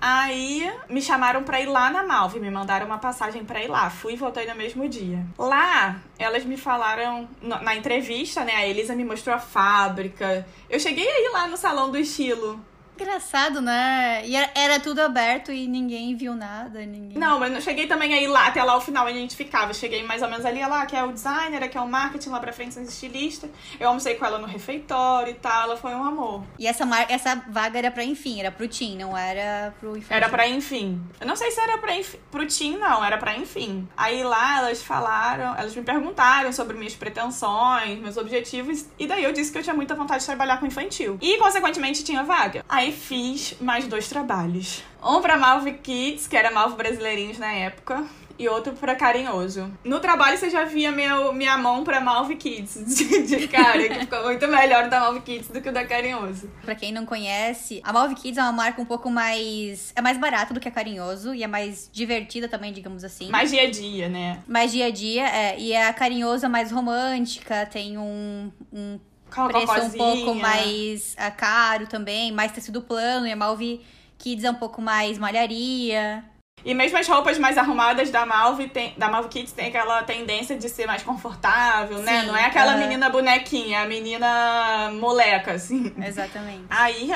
Aí 0.00 0.70
me 0.88 1.00
chamaram 1.00 1.42
pra 1.42 1.60
ir 1.60 1.66
lá 1.66 1.90
na 1.90 2.02
Malve, 2.02 2.38
me 2.38 2.50
mandaram 2.50 2.86
uma 2.86 2.98
passagem 2.98 3.44
pra 3.44 3.62
ir 3.62 3.68
lá. 3.68 3.88
Fui 3.90 4.12
e 4.12 4.16
voltei 4.16 4.46
no 4.46 4.54
mesmo 4.54 4.88
dia. 4.88 5.24
Lá, 5.38 5.96
elas 6.18 6.44
me 6.44 6.56
falaram 6.56 7.28
na 7.40 7.74
entrevista, 7.74 8.44
né? 8.44 8.54
A 8.54 8.66
Elisa 8.66 8.94
me 8.94 9.04
mostrou 9.04 9.34
a 9.34 9.38
fábrica. 9.38 10.46
Eu 10.68 10.78
cheguei 10.78 11.08
aí 11.08 11.30
lá 11.32 11.48
no 11.48 11.56
salão 11.56 11.90
do 11.90 11.98
estilo. 11.98 12.60
Engraçado, 12.98 13.60
né? 13.60 14.22
E 14.24 14.34
era, 14.34 14.80
tudo 14.80 15.00
aberto 15.00 15.52
e 15.52 15.66
ninguém 15.68 16.16
viu 16.16 16.34
nada, 16.34 16.80
ninguém... 16.80 17.18
Não, 17.18 17.38
mas 17.38 17.52
não 17.52 17.60
cheguei 17.60 17.86
também 17.86 18.14
aí 18.14 18.26
lá, 18.26 18.46
até 18.46 18.62
lá 18.62 18.76
o 18.76 18.80
final 18.80 19.06
onde 19.06 19.18
a 19.18 19.20
gente 19.20 19.36
ficava. 19.36 19.70
Eu 19.70 19.74
cheguei 19.74 20.02
mais 20.02 20.22
ou 20.22 20.28
menos 20.28 20.44
ali, 20.46 20.60
lá, 20.66 20.86
que 20.86 20.96
é 20.96 21.04
o 21.04 21.12
designer, 21.12 21.62
aqui 21.62 21.76
é 21.76 21.80
o 21.80 21.86
marketing, 21.86 22.30
lá 22.30 22.40
pra 22.40 22.52
frente 22.52 22.74
são 22.74 22.82
estilistas. 22.82 23.50
Eu 23.78 23.88
almocei 23.88 24.14
com 24.14 24.24
ela 24.24 24.38
no 24.38 24.46
refeitório 24.46 25.30
e 25.30 25.34
tal, 25.34 25.64
ela 25.64 25.76
foi 25.76 25.94
um 25.94 26.02
amor. 26.02 26.42
E 26.58 26.66
essa, 26.66 26.86
mar... 26.86 27.06
essa 27.08 27.34
vaga 27.48 27.78
era 27.78 27.90
pra 27.90 28.02
enfim, 28.02 28.40
era 28.40 28.50
pro 28.50 28.66
Tim, 28.66 28.96
não 28.96 29.16
era 29.16 29.74
pro 29.78 29.90
infantil. 29.90 30.16
Era 30.16 30.28
pra 30.28 30.48
enfim. 30.48 31.00
Eu 31.20 31.26
não 31.26 31.36
sei 31.36 31.50
se 31.50 31.60
era 31.60 31.76
pra 31.76 31.94
enfim, 31.94 32.18
pro 32.30 32.46
Tim, 32.46 32.78
não, 32.78 33.04
era 33.04 33.18
pra 33.18 33.36
enfim. 33.36 33.86
Aí 33.96 34.24
lá 34.24 34.58
elas 34.58 34.82
falaram, 34.82 35.54
elas 35.56 35.76
me 35.76 35.82
perguntaram 35.82 36.50
sobre 36.52 36.76
minhas 36.76 36.94
pretensões, 36.94 37.98
meus 37.98 38.16
objetivos, 38.16 38.86
e 38.98 39.06
daí 39.06 39.22
eu 39.22 39.32
disse 39.32 39.52
que 39.52 39.58
eu 39.58 39.62
tinha 39.62 39.74
muita 39.74 39.94
vontade 39.94 40.20
de 40.20 40.26
trabalhar 40.26 40.58
com 40.58 40.66
infantil. 40.66 41.18
E, 41.20 41.36
consequentemente, 41.38 42.02
tinha 42.02 42.22
vaga. 42.22 42.64
Aí 42.68 42.85
fiz 42.92 43.56
mais 43.60 43.86
dois 43.86 44.08
trabalhos. 44.08 44.82
Um 45.02 45.20
pra 45.20 45.36
Malve 45.36 45.72
Kids, 45.74 46.26
que 46.26 46.36
era 46.36 46.50
Malve 46.50 46.76
Brasileirinhos 46.76 47.38
na 47.38 47.52
época. 47.52 48.04
E 48.38 48.48
outro 48.48 48.74
pra 48.74 48.94
Carinhoso. 48.94 49.72
No 49.82 49.98
trabalho 49.98 50.36
você 50.36 50.50
já 50.50 50.64
via 50.64 50.92
meu, 50.92 51.32
minha 51.32 51.56
mão 51.56 51.82
pra 51.82 52.00
Malve 52.00 52.36
Kids 52.36 52.84
de, 52.84 53.22
de 53.22 53.48
cara, 53.48 53.88
que 53.88 54.00
ficou 54.00 54.24
muito 54.24 54.46
melhor 54.46 54.90
da 54.90 55.00
Malve 55.00 55.20
Kids 55.20 55.48
do 55.48 55.60
que 55.62 55.70
o 55.70 55.72
da 55.72 55.86
Carinhoso. 55.86 56.50
Pra 56.62 56.74
quem 56.74 56.92
não 56.92 57.06
conhece, 57.06 57.80
a 57.82 57.94
Malve 57.94 58.14
Kids 58.14 58.36
é 58.36 58.42
uma 58.42 58.52
marca 58.52 58.82
um 58.82 58.84
pouco 58.84 59.08
mais... 59.10 59.90
É 59.96 60.02
mais 60.02 60.18
barata 60.18 60.52
do 60.52 60.60
que 60.60 60.68
a 60.68 60.70
Carinhoso 60.70 61.34
e 61.34 61.42
é 61.42 61.46
mais 61.46 61.88
divertida 61.90 62.46
também, 62.46 62.74
digamos 62.74 63.04
assim. 63.04 63.30
Mais 63.30 63.50
dia 63.50 63.62
a 63.62 63.70
dia, 63.70 64.08
né? 64.10 64.42
Mais 64.46 64.70
dia 64.70 64.86
a 64.86 64.90
dia, 64.90 65.26
é. 65.26 65.58
E 65.58 65.74
a 65.74 65.90
Carinhoso 65.94 66.44
é 66.44 66.48
mais 66.48 66.70
romântica, 66.70 67.64
tem 67.64 67.96
um, 67.96 68.52
um 68.70 68.98
preço 69.30 69.58
um 69.58 69.66
cocozinha. 69.66 69.98
pouco 69.98 70.34
mais 70.34 71.14
ah, 71.18 71.30
caro 71.30 71.86
também, 71.86 72.32
mais 72.32 72.52
tecido 72.52 72.80
plano. 72.82 73.26
E 73.26 73.32
a 73.32 73.36
Malve 73.36 73.84
Kids 74.18 74.44
é 74.44 74.50
um 74.50 74.54
pouco 74.54 74.80
mais 74.80 75.18
malharia. 75.18 76.24
E 76.64 76.74
mesmo 76.74 76.98
as 76.98 77.06
roupas 77.06 77.38
mais 77.38 77.56
arrumadas 77.56 78.10
da 78.10 78.26
Malve, 78.26 78.68
tem, 78.68 78.94
da 78.98 79.08
Malve 79.08 79.28
Kids 79.28 79.52
tem 79.52 79.68
aquela 79.68 80.02
tendência 80.02 80.56
de 80.56 80.68
ser 80.68 80.86
mais 80.86 81.02
confortável, 81.02 81.98
né? 81.98 82.22
Sim, 82.22 82.26
Não 82.26 82.36
é 82.36 82.46
aquela 82.46 82.72
aham. 82.72 82.80
menina 82.80 83.08
bonequinha, 83.08 83.78
é 83.78 83.82
a 83.82 83.86
menina 83.86 84.90
moleca, 84.94 85.52
assim. 85.52 85.94
Exatamente. 86.04 86.64
Aí, 86.68 87.12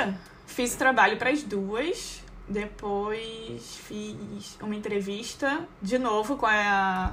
fiz 0.46 0.74
o 0.74 0.78
trabalho 0.78 1.16
pras 1.16 1.42
duas. 1.42 2.20
Depois 2.48 3.78
fiz 3.86 4.58
uma 4.60 4.74
entrevista 4.74 5.60
de 5.80 5.98
novo 5.98 6.36
com 6.36 6.46
a 6.46 7.12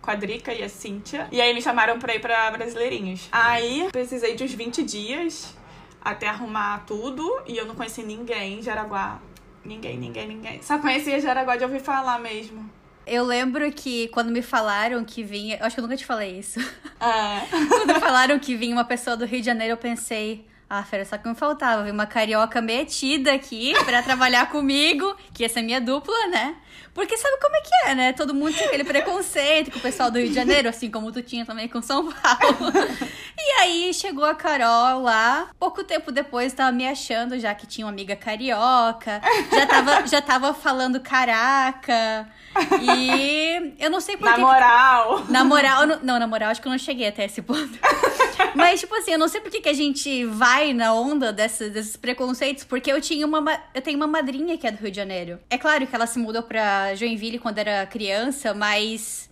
com 0.00 0.10
a 0.10 0.14
Drica 0.14 0.52
e 0.52 0.62
a 0.62 0.68
Cíntia. 0.68 1.28
E 1.30 1.40
aí 1.40 1.52
me 1.54 1.62
chamaram 1.62 1.98
pra 1.98 2.14
ir 2.14 2.20
pra 2.20 2.50
Brasileirinhos. 2.50 3.28
Aí 3.30 3.88
precisei 3.92 4.34
de 4.34 4.44
uns 4.44 4.52
20 4.52 4.82
dias 4.82 5.54
até 6.00 6.28
arrumar 6.28 6.84
tudo. 6.86 7.42
E 7.46 7.56
eu 7.56 7.66
não 7.66 7.74
conheci 7.74 8.02
ninguém 8.02 8.58
em 8.58 8.62
Jaraguá. 8.62 9.20
Ninguém, 9.64 9.98
ninguém, 9.98 10.26
ninguém. 10.26 10.62
Só 10.62 10.78
conhecia 10.78 11.20
Jaraguá 11.20 11.56
de 11.56 11.64
ouvir 11.64 11.80
falar 11.80 12.18
mesmo. 12.18 12.68
Eu 13.06 13.24
lembro 13.24 13.70
que 13.72 14.08
quando 14.08 14.30
me 14.30 14.42
falaram 14.42 15.02
que 15.04 15.22
vinha. 15.22 15.56
Eu 15.56 15.66
acho 15.66 15.74
que 15.74 15.80
eu 15.80 15.82
nunca 15.82 15.96
te 15.96 16.04
falei 16.04 16.38
isso. 16.38 16.60
É. 17.00 17.46
quando 17.68 17.98
falaram 18.00 18.38
que 18.38 18.54
vinha 18.54 18.74
uma 18.74 18.84
pessoa 18.84 19.16
do 19.16 19.24
Rio 19.24 19.40
de 19.40 19.46
Janeiro, 19.46 19.72
eu 19.72 19.78
pensei. 19.78 20.46
Ah, 20.70 20.82
Fera, 20.84 21.04
só 21.04 21.16
que 21.16 21.26
me 21.28 21.34
faltava. 21.34 21.82
Vir 21.84 21.92
uma 21.92 22.06
carioca 22.06 22.60
metida 22.60 23.32
aqui 23.32 23.72
pra 23.84 24.02
trabalhar 24.02 24.48
comigo, 24.52 25.16
que 25.32 25.42
ia 25.42 25.48
ser 25.48 25.62
minha 25.62 25.80
dupla, 25.80 26.14
né? 26.28 26.56
Porque 26.94 27.16
sabe 27.16 27.38
como 27.40 27.54
é 27.56 27.60
que 27.60 27.70
é, 27.90 27.94
né? 27.94 28.12
Todo 28.12 28.34
mundo 28.34 28.52
tem 28.56 28.66
aquele 28.66 28.82
preconceito 28.84 29.70
com 29.70 29.78
o 29.78 29.82
pessoal 29.82 30.10
do 30.10 30.18
Rio 30.18 30.28
de 30.28 30.34
Janeiro, 30.34 30.68
assim 30.68 30.90
como 30.90 31.12
tu 31.12 31.22
tinha 31.22 31.46
também 31.46 31.68
com 31.68 31.80
São 31.80 32.10
Paulo. 32.12 32.72
E 33.40 33.60
aí 33.60 33.94
chegou 33.94 34.24
a 34.24 34.34
Carol 34.34 35.00
lá. 35.02 35.48
Pouco 35.58 35.82
tempo 35.84 36.10
depois 36.12 36.52
tava 36.52 36.70
me 36.72 36.86
achando, 36.86 37.38
já 37.38 37.54
que 37.54 37.66
tinha 37.68 37.86
uma 37.86 37.92
amiga 37.92 38.14
carioca. 38.16 39.22
Já 39.50 39.64
tava, 39.66 40.06
já 40.06 40.20
tava 40.20 40.52
falando 40.52 41.00
caraca. 41.00 42.28
E 42.82 43.74
eu 43.78 43.88
não 43.90 44.00
sei 44.00 44.16
por 44.16 44.24
Na 44.26 44.34
que- 44.34 44.40
moral. 44.40 45.24
na 45.28 45.44
moral, 45.44 45.86
não, 46.02 46.18
na 46.18 46.26
moral, 46.26 46.50
acho 46.50 46.60
que 46.60 46.66
eu 46.68 46.72
não 46.72 46.78
cheguei 46.78 47.08
até 47.08 47.24
esse 47.26 47.40
ponto. 47.40 47.78
Mas, 48.54 48.80
tipo 48.80 48.94
assim, 48.96 49.12
eu 49.12 49.18
não 49.18 49.28
sei 49.28 49.40
por 49.40 49.50
que 49.50 49.60
que 49.60 49.68
a 49.68 49.72
gente 49.74 50.24
vai 50.26 50.57
na 50.74 50.92
onda 50.94 51.32
desses 51.32 51.96
preconceitos, 51.96 52.64
porque 52.64 52.90
eu 52.92 53.00
tinha 53.00 53.26
uma. 53.26 53.40
ma- 53.40 53.62
Eu 53.74 53.82
tenho 53.82 53.96
uma 53.96 54.06
madrinha 54.06 54.56
que 54.58 54.66
é 54.66 54.70
do 54.70 54.78
Rio 54.78 54.90
de 54.90 54.96
Janeiro. 54.96 55.38
É 55.50 55.56
claro 55.58 55.86
que 55.86 55.94
ela 55.94 56.06
se 56.06 56.18
mudou 56.18 56.42
pra 56.42 56.94
Joinville 56.94 57.38
quando 57.38 57.58
era 57.58 57.86
criança, 57.86 58.52
mas. 58.54 59.28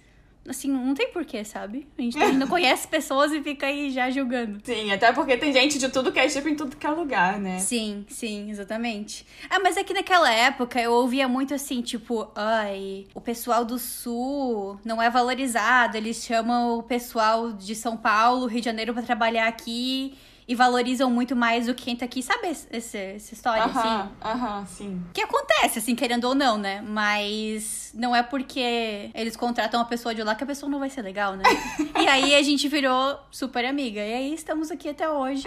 Assim, 0.49 0.69
não 0.71 0.95
tem 0.95 1.09
porquê, 1.11 1.43
sabe? 1.45 1.89
A 1.99 2.03
gente 2.03 2.17
não 2.39 2.47
conhece 2.47 2.87
pessoas 2.87 3.33
e 3.33 3.43
fica 3.43 3.67
aí 3.67 3.91
já 3.91 4.09
julgando. 4.11 4.61
Sim, 4.63 4.93
até 4.93 5.13
porque 5.13 5.37
tem 5.37 5.53
gente 5.53 5.77
de 5.77 5.89
tudo 5.89 6.13
que 6.13 6.21
é 6.21 6.29
tipo 6.29 6.49
em 6.49 6.55
tudo 6.55 6.77
que 6.77 6.87
é 6.87 6.91
lugar, 6.91 7.41
né? 7.41 7.59
Sim, 7.59 8.07
sim, 8.09 8.49
exatamente. 8.49 9.27
Ah, 9.51 9.59
mas 9.59 9.77
é 9.77 9.83
que 9.83 9.93
naquela 9.93 10.33
época 10.33 10.81
eu 10.81 10.93
ouvia 10.93 11.27
muito 11.27 11.53
assim, 11.53 11.83
tipo, 11.83 12.31
ai, 12.37 13.07
o 13.13 13.21
pessoal 13.21 13.65
do 13.65 13.77
sul 13.77 14.79
não 14.85 15.03
é 15.03 15.11
valorizado, 15.11 15.97
eles 15.97 16.25
chamam 16.25 16.79
o 16.79 16.83
pessoal 16.85 17.53
de 17.53 17.75
São 17.75 17.97
Paulo, 17.97 18.47
Rio 18.47 18.61
de 18.61 18.67
Janeiro 18.67 18.95
pra 18.95 19.03
trabalhar 19.03 19.49
aqui 19.49 20.15
e 20.49 20.55
valorizam 20.55 21.11
muito 21.11 21.35
mais 21.35 21.67
do 21.67 21.75
que 21.75 21.85
quem 21.85 21.97
tá 21.97 22.05
aqui, 22.05 22.23
sabe 22.23 22.49
esse, 22.49 22.67
esse- 22.71 22.97
essa 22.97 23.35
história, 23.35 23.65
assim? 23.65 23.79
Aham, 23.79 24.11
aham, 24.25 24.67
sim. 24.67 25.03
Que 25.13 25.21
acontece, 25.23 25.79
assim, 25.81 25.95
querendo 25.97 26.25
ou 26.25 26.35
não, 26.35 26.57
né? 26.57 26.81
Mas 26.87 27.91
não 27.95 28.15
é 28.15 28.23
porque 28.23 29.11
eles 29.15 29.37
contratam 29.37 29.81
uma 29.81 29.87
pessoa 29.87 30.15
de 30.15 30.23
lá 30.23 30.35
que 30.37 30.45
a 30.45 30.47
pessoa 30.47 30.71
não 30.71 30.79
vai 30.79 30.89
ser 30.91 31.03
legal, 31.03 31.35
né? 31.35 31.45
e 32.01 32.07
aí 32.07 32.35
a 32.35 32.43
gente 32.43 32.69
virou 32.69 33.19
super 33.31 33.65
amiga. 33.65 34.01
E 34.01 34.15
aí 34.15 34.35
estamos 34.35 34.71
aqui 34.71 34.89
até 34.89 35.09
hoje. 35.09 35.45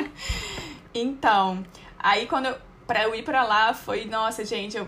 Então, 0.93 1.63
aí 1.97 2.25
quando 2.27 2.47
eu. 2.47 2.57
Pra 2.88 3.03
eu 3.03 3.13
ir 3.13 3.21
pra 3.23 3.43
lá 3.43 3.71
foi, 3.73 4.05
nossa, 4.05 4.43
gente, 4.43 4.75
eu. 4.75 4.88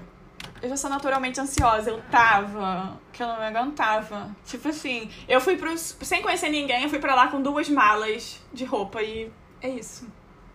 Eu 0.60 0.70
já 0.70 0.78
sou 0.78 0.90
naturalmente 0.90 1.40
ansiosa, 1.40 1.90
eu 1.92 2.02
tava, 2.12 3.00
que 3.14 3.22
eu 3.22 3.28
não 3.28 3.38
me 3.38 3.46
aguentava. 3.46 4.30
Tipo 4.46 4.70
assim, 4.70 5.10
eu 5.28 5.40
fui 5.40 5.56
pros. 5.56 5.96
Sem 6.02 6.22
conhecer 6.22 6.50
ninguém, 6.50 6.84
eu 6.84 6.90
fui 6.90 6.98
pra 7.00 7.14
lá 7.16 7.28
com 7.28 7.42
duas 7.42 7.70
malas 7.70 8.40
de 8.54 8.66
roupa 8.66 9.02
e 9.04 9.32
é 9.62 9.70
isso. 9.70 10.08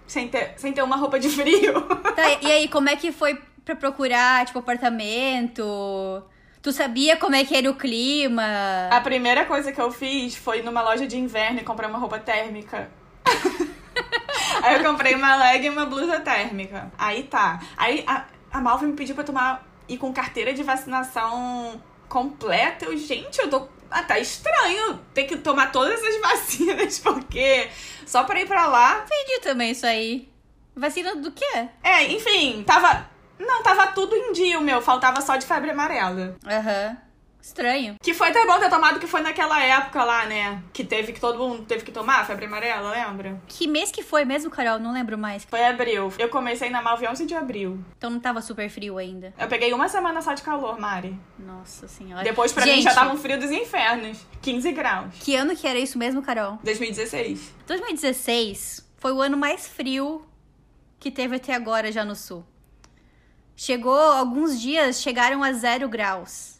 Sem 0.06 0.28
ter, 0.28 0.54
sem 0.56 0.72
ter 0.72 0.82
uma 0.82 0.96
roupa 0.96 1.18
de 1.18 1.28
frio. 1.28 1.74
Tá, 2.16 2.38
e 2.40 2.50
aí, 2.50 2.68
como 2.68 2.88
é 2.88 2.96
que 2.96 3.12
foi 3.12 3.38
pra 3.64 3.76
procurar, 3.76 4.46
tipo, 4.46 4.58
apartamento? 4.58 5.62
Tu 6.62 6.72
sabia 6.72 7.16
como 7.16 7.36
é 7.36 7.44
que 7.44 7.54
era 7.54 7.70
o 7.70 7.74
clima? 7.74 8.42
A 8.90 9.00
primeira 9.00 9.44
coisa 9.44 9.70
que 9.70 9.80
eu 9.80 9.90
fiz 9.90 10.34
foi 10.34 10.62
numa 10.62 10.82
loja 10.82 11.06
de 11.06 11.18
inverno 11.18 11.60
e 11.60 11.62
comprar 11.62 11.88
uma 11.88 11.98
roupa 11.98 12.18
térmica. 12.18 12.90
Aí 14.62 14.76
eu 14.76 14.84
comprei 14.84 15.14
uma 15.14 15.36
leg 15.36 15.66
e 15.66 15.70
uma 15.70 15.84
blusa 15.84 16.20
térmica. 16.20 16.90
Aí 16.98 17.24
tá. 17.24 17.60
Aí 17.76 18.02
a, 18.06 18.24
a 18.50 18.60
Malva 18.60 18.86
me 18.86 18.94
pediu 18.94 19.14
pra 19.14 19.24
tomar 19.24 19.66
e 19.88 19.96
com 19.96 20.12
carteira 20.12 20.52
de 20.52 20.62
vacinação 20.62 21.80
completa. 22.08 22.86
Eu, 22.86 22.96
gente, 22.96 23.38
eu 23.38 23.48
tô. 23.48 23.68
Ah, 23.90 24.02
tá 24.02 24.18
estranho 24.18 25.00
ter 25.14 25.24
que 25.24 25.36
tomar 25.36 25.72
todas 25.72 26.02
as 26.02 26.20
vacinas, 26.20 26.98
porque 27.02 27.68
só 28.06 28.24
pra 28.24 28.40
ir 28.40 28.46
pra 28.46 28.66
lá. 28.66 29.04
Entendi 29.04 29.40
também 29.40 29.70
isso 29.70 29.86
aí. 29.86 30.28
Vacina 30.74 31.16
do 31.16 31.32
quê? 31.32 31.68
É, 31.82 32.04
enfim, 32.04 32.62
tava. 32.64 33.08
Não, 33.38 33.62
tava 33.62 33.88
tudo 33.88 34.14
em 34.14 34.32
dia 34.32 34.58
o 34.58 34.62
meu, 34.62 34.80
faltava 34.80 35.20
só 35.20 35.36
de 35.36 35.46
febre 35.46 35.70
amarela. 35.70 36.36
Aham. 36.46 36.96
Estranho. 37.46 37.94
Que 38.02 38.12
foi 38.12 38.30
até 38.30 38.44
bom 38.44 38.58
ter 38.58 38.68
tomado, 38.68 38.98
que 38.98 39.06
foi 39.06 39.20
naquela 39.20 39.62
época 39.62 40.02
lá, 40.02 40.26
né? 40.26 40.60
Que 40.72 40.82
teve 40.82 41.12
que 41.12 41.20
todo 41.20 41.38
mundo 41.38 41.64
teve 41.64 41.84
que 41.84 41.92
tomar 41.92 42.26
febre 42.26 42.46
amarela, 42.46 42.90
lembra? 42.90 43.40
Que 43.46 43.68
mês 43.68 43.92
que 43.92 44.02
foi 44.02 44.24
mesmo, 44.24 44.50
Carol? 44.50 44.80
Não 44.80 44.92
lembro 44.92 45.16
mais. 45.16 45.44
Foi 45.44 45.64
abril. 45.64 46.12
Eu 46.18 46.28
comecei 46.28 46.70
na 46.70 46.82
Malve 46.82 47.06
11 47.06 47.24
de 47.24 47.36
abril. 47.36 47.78
Então 47.96 48.10
não 48.10 48.18
tava 48.18 48.42
super 48.42 48.68
frio 48.68 48.98
ainda. 48.98 49.32
Eu 49.38 49.46
peguei 49.46 49.72
uma 49.72 49.88
semana 49.88 50.20
só 50.20 50.34
de 50.34 50.42
calor, 50.42 50.76
Mari. 50.80 51.16
Nossa 51.38 51.86
senhora. 51.86 52.24
Depois 52.24 52.52
pra 52.52 52.64
Gente, 52.64 52.78
mim 52.78 52.82
já 52.82 52.92
tava 52.92 53.14
um 53.14 53.16
frio 53.16 53.38
dos 53.38 53.52
infernos. 53.52 54.26
15 54.42 54.72
graus. 54.72 55.14
Que 55.20 55.36
ano 55.36 55.54
que 55.54 55.68
era 55.68 55.78
isso 55.78 55.96
mesmo, 55.96 56.22
Carol? 56.22 56.58
2016. 56.64 57.54
2016 57.64 58.88
foi 58.96 59.12
o 59.12 59.22
ano 59.22 59.36
mais 59.36 59.68
frio 59.68 60.26
que 60.98 61.12
teve 61.12 61.36
até 61.36 61.54
agora 61.54 61.92
já 61.92 62.04
no 62.04 62.16
sul. 62.16 62.44
Chegou, 63.54 63.96
alguns 63.96 64.60
dias 64.60 65.00
chegaram 65.00 65.44
a 65.44 65.52
zero 65.52 65.88
graus. 65.88 66.55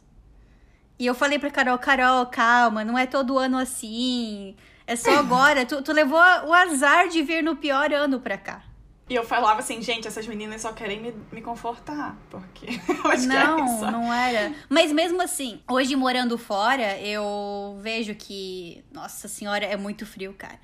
E 0.99 1.05
eu 1.07 1.15
falei 1.15 1.39
pra 1.39 1.51
Carol, 1.51 1.79
Carol, 1.79 2.27
calma, 2.27 2.85
não 2.85 2.97
é 2.99 3.07
todo 3.07 3.39
ano 3.39 3.59
assim. 3.59 4.57
É 4.87 4.97
só 4.97 5.11
agora. 5.19 5.67
tu, 5.67 5.83
tu 5.83 5.93
levou 5.93 6.19
o 6.19 6.53
azar 6.53 7.09
de 7.09 7.23
vir 7.23 7.43
no 7.43 7.57
pior 7.57 7.93
ano 7.93 8.21
pra 8.21 8.39
cá. 8.39 8.63
E 9.09 9.15
eu 9.15 9.23
falava 9.25 9.61
assim, 9.61 9.81
gente, 9.81 10.09
essas 10.09 10.27
meninas 10.27 10.63
só 10.63 10.73
querem 10.73 11.01
me, 11.01 11.15
me 11.31 11.41
confortar. 11.41 12.17
Porque 12.29 12.67
elas 13.05 13.25
querem 13.27 13.47
Não, 13.47 13.79
só. 13.79 13.91
não 13.91 14.13
era. 14.13 14.53
Mas 14.69 14.91
mesmo 14.91 15.23
assim, 15.23 15.61
hoje 15.71 15.95
morando 15.95 16.37
fora, 16.37 16.99
eu 16.99 17.79
vejo 17.81 18.15
que, 18.17 18.85
nossa 18.93 19.29
senhora, 19.29 19.65
é 19.65 19.77
muito 19.77 20.05
frio, 20.05 20.35
cara. 20.37 20.59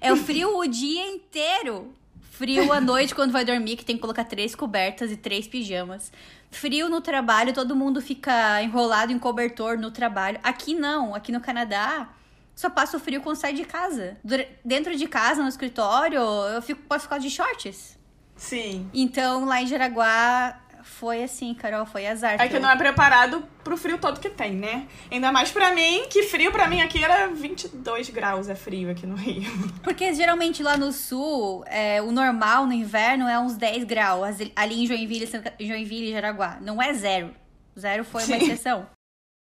É 0.00 0.10
o 0.12 0.16
frio 0.18 0.56
o 0.58 0.66
dia 0.66 1.06
inteiro. 1.08 1.92
Frio 2.30 2.72
à 2.72 2.80
noite 2.80 3.14
quando 3.14 3.30
vai 3.30 3.44
dormir, 3.44 3.76
que 3.76 3.84
tem 3.84 3.96
que 3.96 4.02
colocar 4.02 4.24
três 4.24 4.54
cobertas 4.54 5.10
e 5.12 5.16
três 5.16 5.46
pijamas. 5.46 6.10
Frio 6.50 6.88
no 6.88 7.00
trabalho, 7.00 7.52
todo 7.52 7.76
mundo 7.76 8.00
fica 8.00 8.62
enrolado 8.62 9.12
em 9.12 9.18
cobertor 9.18 9.78
no 9.78 9.90
trabalho. 9.90 10.38
Aqui 10.42 10.74
não, 10.74 11.14
aqui 11.14 11.30
no 11.30 11.40
Canadá, 11.40 12.08
só 12.54 12.70
passa 12.70 12.96
o 12.96 13.00
frio 13.00 13.20
quando 13.20 13.36
sai 13.36 13.52
de 13.52 13.64
casa. 13.64 14.16
Dentro 14.64 14.96
de 14.96 15.06
casa, 15.06 15.42
no 15.42 15.48
escritório, 15.48 16.18
eu 16.18 16.62
fico, 16.62 16.82
posso 16.82 17.04
ficar 17.04 17.18
de 17.18 17.30
shorts. 17.30 17.98
Sim. 18.36 18.88
Então, 18.92 19.44
lá 19.44 19.62
em 19.62 19.66
Jaraguá, 19.66 20.60
foi 21.04 21.22
assim, 21.22 21.52
Carol, 21.52 21.84
foi 21.84 22.06
azar. 22.06 22.40
É 22.40 22.48
que 22.48 22.58
não 22.58 22.70
é 22.70 22.76
preparado 22.78 23.44
pro 23.62 23.76
frio 23.76 23.98
todo 23.98 24.18
que 24.18 24.30
tem, 24.30 24.54
né? 24.54 24.88
Ainda 25.10 25.30
mais 25.30 25.50
pra 25.50 25.74
mim, 25.74 26.06
que 26.08 26.22
frio 26.22 26.50
pra 26.50 26.66
mim 26.66 26.80
aqui 26.80 27.04
era 27.04 27.26
22 27.28 28.08
graus, 28.08 28.48
é 28.48 28.54
frio 28.54 28.90
aqui 28.90 29.06
no 29.06 29.14
Rio. 29.14 29.44
Porque 29.84 30.14
geralmente 30.14 30.62
lá 30.62 30.78
no 30.78 30.92
sul, 30.92 31.62
é, 31.66 32.00
o 32.00 32.10
normal 32.10 32.66
no 32.66 32.72
inverno 32.72 33.28
é 33.28 33.38
uns 33.38 33.54
10 33.54 33.84
graus, 33.84 34.38
ali 34.56 34.82
em 34.82 34.86
Joinville, 34.86 35.28
Joinville 35.60 36.08
e 36.08 36.12
Jaraguá. 36.12 36.56
Não 36.62 36.80
é 36.80 36.94
zero. 36.94 37.34
Zero 37.78 38.02
foi 38.02 38.24
uma 38.24 38.38
Sim. 38.38 38.42
exceção. 38.42 38.86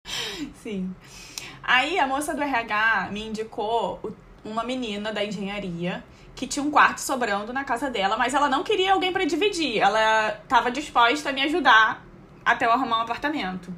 Sim. 0.62 0.95
Aí 1.62 1.99
a 1.99 2.07
moça 2.07 2.35
do 2.35 2.42
RH 2.42 3.09
me 3.12 3.29
indicou 3.29 4.14
uma 4.45 4.62
menina 4.62 5.11
da 5.11 5.25
engenharia 5.25 6.05
que 6.37 6.46
tinha 6.46 6.62
um 6.62 6.70
quarto 6.70 6.99
sobrando 6.99 7.53
na 7.53 7.64
casa 7.64 7.90
dela, 7.90 8.16
mas 8.16 8.35
ela 8.35 8.49
não 8.49 8.62
queria 8.62 8.92
alguém 8.92 9.11
pra 9.11 9.25
dividir. 9.25 9.79
Ela 9.79 10.33
tava 10.46 10.70
disposta 10.70 11.31
a 11.31 11.33
me 11.33 11.42
ajudar 11.42 12.05
até 12.44 12.66
eu 12.66 12.70
arrumar 12.70 12.99
um 12.99 13.03
apartamento. 13.03 13.72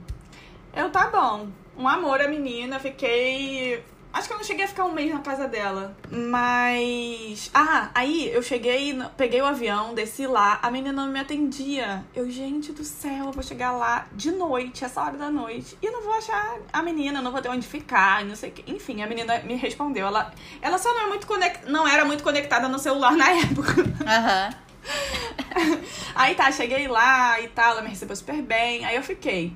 Eu, 0.74 0.90
tá 0.90 1.08
bom. 1.08 1.48
Um 1.76 1.88
amor 1.88 2.20
a 2.20 2.26
menina, 2.26 2.80
fiquei. 2.80 3.82
Acho 4.12 4.26
que 4.26 4.34
eu 4.34 4.38
não 4.38 4.44
cheguei 4.44 4.64
a 4.64 4.68
ficar 4.68 4.84
um 4.84 4.92
mês 4.92 5.12
na 5.12 5.20
casa 5.20 5.46
dela. 5.46 5.94
Mas. 6.10 7.50
Ah, 7.52 7.90
aí 7.94 8.30
eu 8.32 8.42
cheguei, 8.42 8.98
peguei 9.16 9.40
o 9.40 9.44
avião, 9.44 9.94
desci 9.94 10.26
lá, 10.26 10.58
a 10.62 10.70
menina 10.70 10.92
não 10.92 11.12
me 11.12 11.20
atendia. 11.20 12.04
Eu, 12.14 12.30
gente 12.30 12.72
do 12.72 12.84
céu, 12.84 13.26
eu 13.26 13.32
vou 13.32 13.42
chegar 13.42 13.72
lá 13.72 14.06
de 14.12 14.30
noite, 14.30 14.84
essa 14.84 15.02
hora 15.02 15.16
da 15.16 15.30
noite. 15.30 15.76
E 15.82 15.90
não 15.90 16.02
vou 16.02 16.14
achar 16.14 16.56
a 16.72 16.82
menina, 16.82 17.20
não 17.20 17.30
vou 17.30 17.42
ter 17.42 17.48
onde 17.50 17.66
ficar, 17.66 18.24
não 18.24 18.34
sei 18.34 18.50
o 18.50 18.52
que. 18.52 18.72
Enfim, 18.72 19.02
a 19.02 19.06
menina 19.06 19.40
me 19.40 19.54
respondeu. 19.56 20.06
Ela, 20.06 20.32
ela 20.62 20.78
só 20.78 20.92
não, 20.94 21.02
é 21.02 21.06
muito 21.08 21.26
conect... 21.26 21.70
não 21.70 21.86
era 21.86 22.04
muito 22.04 22.24
conectada 22.24 22.66
no 22.68 22.78
celular 22.78 23.12
na 23.12 23.30
época. 23.38 23.74
Aham. 24.06 24.50
Aí 26.14 26.34
tá, 26.34 26.50
cheguei 26.50 26.88
lá 26.88 27.40
e 27.40 27.48
tal, 27.48 27.72
ela 27.72 27.82
me 27.82 27.90
recebeu 27.90 28.16
super 28.16 28.40
bem. 28.40 28.84
Aí 28.84 28.96
eu 28.96 29.02
fiquei 29.02 29.52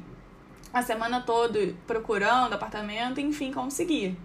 a 0.72 0.82
semana 0.82 1.20
toda 1.20 1.74
procurando 1.86 2.54
apartamento, 2.54 3.20
enfim, 3.20 3.52
consegui. 3.52 4.16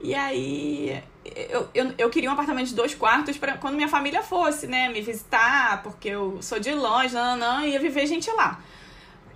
E 0.00 0.14
aí 0.14 1.02
eu, 1.34 1.68
eu, 1.74 1.94
eu 1.98 2.10
queria 2.10 2.30
um 2.30 2.32
apartamento 2.32 2.68
de 2.68 2.74
dois 2.74 2.94
quartos 2.94 3.36
para 3.36 3.56
quando 3.56 3.74
minha 3.74 3.88
família 3.88 4.22
fosse, 4.22 4.66
né, 4.66 4.88
me 4.88 5.00
visitar, 5.00 5.82
porque 5.82 6.08
eu 6.08 6.40
sou 6.42 6.58
de 6.58 6.72
longe, 6.72 7.14
não, 7.14 7.36
não, 7.36 7.66
ia 7.66 7.80
viver 7.80 8.06
gente 8.06 8.30
lá. 8.30 8.60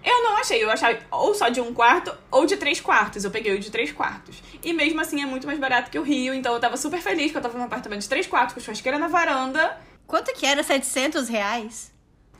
Eu 0.03 0.23
não 0.23 0.37
achei, 0.37 0.63
eu 0.63 0.71
achava 0.71 0.99
ou 1.11 1.35
só 1.35 1.51
de 1.51 1.61
um 1.61 1.75
quarto 1.75 2.17
ou 2.31 2.47
de 2.47 2.57
três 2.57 2.81
quartos. 2.81 3.23
Eu 3.23 3.31
peguei 3.31 3.55
o 3.55 3.61
de 3.61 3.71
três 3.71 3.93
quartos. 3.93 4.43
E 4.63 4.73
mesmo 4.73 4.99
assim 4.99 5.23
é 5.23 5.27
muito 5.27 5.47
mais 5.47 5.59
barato 5.59 5.91
que 5.91 5.99
o 5.99 6.03
Rio, 6.03 6.33
então 6.33 6.55
eu 6.55 6.61
tava 6.61 6.77
super 6.79 7.01
feliz 7.03 7.31
que 7.31 7.37
eu 7.37 7.43
tava 7.43 7.59
num 7.59 7.65
apartamento 7.65 8.01
de 8.01 8.09
três 8.09 8.27
quartos, 8.27 8.55
com 8.55 8.61
churrasqueira 8.61 8.99
na 8.99 9.09
varanda. 9.09 9.79
Quanto 10.07 10.33
que 10.33 10.47
era? 10.47 10.63
700 10.63 11.29
reais? 11.29 11.93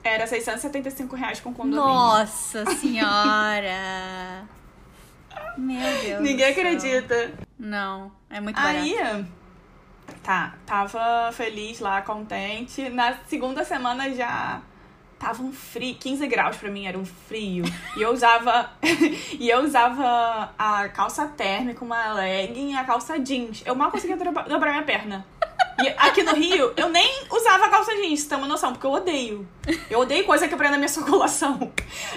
Era 0.03 0.27
675 0.27 1.15
reais 1.15 1.41
com 1.41 1.53
condomínio. 1.53 1.85
Nossa 1.85 2.65
senhora! 2.77 4.49
Meu 5.57 6.01
Deus. 6.03 6.21
Ninguém 6.23 6.47
acredita. 6.47 7.33
Não, 7.59 8.13
é 8.29 8.41
muito 8.41 8.57
barato. 8.57 8.79
Aí, 8.79 9.25
tá, 10.23 10.55
tava 10.67 11.31
feliz 11.33 11.81
lá, 11.81 12.03
contente. 12.03 12.89
Na 12.89 13.15
segunda 13.27 13.65
semana 13.65 14.11
já 14.15 14.61
tava 15.19 15.43
um 15.43 15.53
frio, 15.53 15.95
15 15.97 16.27
graus 16.27 16.57
pra 16.57 16.71
mim, 16.71 16.87
era 16.87 16.99
um 16.99 17.05
frio. 17.05 17.65
E 17.97 18.03
eu 18.03 18.11
usava 18.11 18.71
e 19.39 19.51
eu 19.51 19.63
usava 19.63 20.55
a 20.59 20.89
calça 20.89 21.27
térmica, 21.27 21.85
uma 21.85 22.15
legging 22.15 22.73
e 22.73 22.77
a 22.77 22.85
calça 22.85 23.19
jeans. 23.19 23.63
Eu 23.67 23.75
mal 23.75 23.91
conseguia 23.91 24.17
dobra- 24.17 24.45
dobrar 24.45 24.71
minha 24.71 24.83
perna. 24.85 25.27
E 25.83 25.89
aqui 25.97 26.23
no 26.23 26.35
Rio, 26.35 26.73
eu 26.77 26.89
nem 26.89 27.25
usava 27.31 27.69
calça 27.69 27.95
jeans, 27.97 28.25
tem 28.25 28.37
uma 28.37 28.47
noção, 28.47 28.73
porque 28.73 28.87
eu 28.87 28.93
odeio. 28.93 29.49
Eu 29.89 30.01
odeio 30.01 30.25
coisa 30.25 30.47
que 30.47 30.57
prenda 30.57 30.77
minha 30.77 30.89
circulação. 30.89 31.73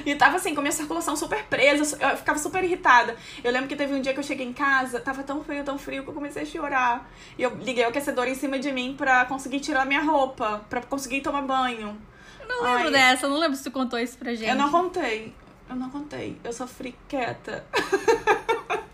E 0.05 0.15
tava 0.15 0.37
assim, 0.37 0.53
com 0.53 0.59
a 0.59 0.63
minha 0.63 0.71
circulação 0.71 1.15
super 1.15 1.43
presa, 1.45 1.97
eu 2.01 2.17
ficava 2.17 2.37
super 2.39 2.63
irritada. 2.63 3.15
Eu 3.43 3.51
lembro 3.51 3.67
que 3.67 3.75
teve 3.75 3.93
um 3.93 4.01
dia 4.01 4.13
que 4.13 4.19
eu 4.19 4.23
cheguei 4.23 4.45
em 4.45 4.53
casa, 4.53 4.99
tava 4.99 5.23
tão 5.23 5.43
frio, 5.43 5.63
tão 5.63 5.77
frio, 5.77 6.03
que 6.03 6.09
eu 6.09 6.13
comecei 6.13 6.43
a 6.43 6.45
chorar. 6.45 7.09
E 7.37 7.43
eu 7.43 7.55
liguei 7.55 7.85
o 7.85 7.89
aquecedor 7.89 8.27
em 8.27 8.35
cima 8.35 8.59
de 8.59 8.71
mim 8.71 8.95
pra 8.97 9.25
conseguir 9.25 9.59
tirar 9.59 9.85
minha 9.85 10.01
roupa, 10.01 10.65
pra 10.69 10.81
conseguir 10.81 11.21
tomar 11.21 11.41
banho. 11.41 11.97
Eu 12.41 12.47
não 12.47 12.63
lembro 12.63 12.87
Ai. 12.87 12.91
dessa, 12.91 13.25
eu 13.25 13.29
não 13.29 13.37
lembro 13.37 13.55
se 13.55 13.63
tu 13.63 13.71
contou 13.71 13.97
isso 13.97 14.17
pra 14.17 14.33
gente. 14.33 14.49
Eu 14.49 14.55
não 14.55 14.69
contei. 14.69 15.33
Eu 15.69 15.75
não 15.75 15.89
contei. 15.89 16.37
Eu 16.43 16.51
sofri 16.51 16.95
quieta. 17.07 17.65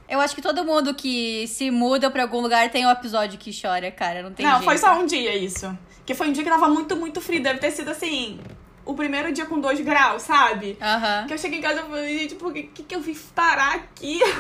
Eu 0.09 0.19
acho 0.19 0.35
que 0.35 0.41
todo 0.41 0.65
mundo 0.65 0.95
que 0.95 1.45
se 1.47 1.69
muda 1.69 2.09
pra 2.09 2.23
algum 2.23 2.41
lugar 2.41 2.69
tem 2.71 2.85
um 2.85 2.89
episódio 2.89 3.37
que 3.37 3.51
chora, 3.51 3.91
cara. 3.91 4.23
Não 4.23 4.33
tem 4.33 4.43
não, 4.43 4.53
jeito. 4.53 4.65
foi 4.65 4.77
só 4.77 4.99
um 4.99 5.05
dia 5.05 5.35
isso. 5.35 5.77
Que 6.03 6.15
foi 6.15 6.29
um 6.29 6.31
dia 6.31 6.43
que 6.43 6.49
tava 6.49 6.67
muito, 6.67 6.95
muito 6.95 7.21
frio. 7.21 7.43
Deve 7.43 7.59
ter 7.59 7.69
sido 7.69 7.91
assim. 7.91 8.39
O 8.83 8.95
primeiro 8.95 9.31
dia 9.31 9.45
com 9.45 9.59
2 9.59 9.81
graus, 9.81 10.23
sabe? 10.23 10.75
Aham. 10.81 11.27
Que 11.27 11.33
eu 11.35 11.37
cheguei 11.37 11.59
em 11.59 11.61
casa 11.61 11.81
e 11.81 11.83
falei, 11.83 12.19
gente, 12.19 12.35
por 12.35 12.51
que, 12.51 12.63
que, 12.63 12.81
que 12.81 12.95
eu 12.95 13.01
vim 13.01 13.15
parar 13.35 13.75
aqui? 13.75 14.19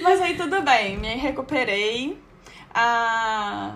Mas 0.00 0.20
aí 0.20 0.36
tudo 0.36 0.62
bem, 0.62 0.96
me 0.96 1.16
recuperei. 1.16 2.16
Ah, 2.72 3.74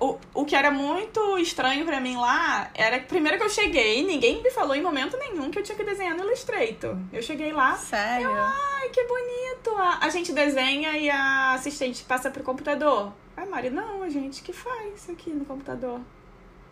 o, 0.00 0.18
o 0.34 0.44
que 0.44 0.56
era 0.56 0.70
muito 0.70 1.38
estranho 1.38 1.84
pra 1.84 2.00
mim 2.00 2.16
lá 2.16 2.70
era 2.74 2.98
que 2.98 3.06
primeiro 3.06 3.36
que 3.38 3.44
eu 3.44 3.50
cheguei, 3.50 4.02
ninguém 4.02 4.42
me 4.42 4.50
falou 4.50 4.74
em 4.74 4.82
momento 4.82 5.16
nenhum 5.18 5.50
que 5.50 5.58
eu 5.58 5.62
tinha 5.62 5.76
que 5.76 5.84
desenhar 5.84 6.16
no 6.16 6.24
Illustrator. 6.24 6.96
Eu 7.12 7.22
cheguei 7.22 7.52
lá, 7.52 7.76
Sério? 7.76 8.30
ai, 8.32 8.88
que 8.88 9.04
bonito! 9.04 9.76
A, 9.76 9.98
a 10.06 10.08
gente 10.08 10.32
desenha 10.32 10.96
e 10.96 11.10
a 11.10 11.52
assistente 11.52 12.02
passa 12.04 12.30
pro 12.30 12.42
computador. 12.42 13.12
Ai, 13.36 13.46
Mari, 13.46 13.70
não, 13.70 14.02
a 14.02 14.08
gente 14.08 14.42
que 14.42 14.52
faz 14.52 14.94
isso 14.96 15.12
aqui 15.12 15.30
no 15.30 15.44
computador. 15.44 16.00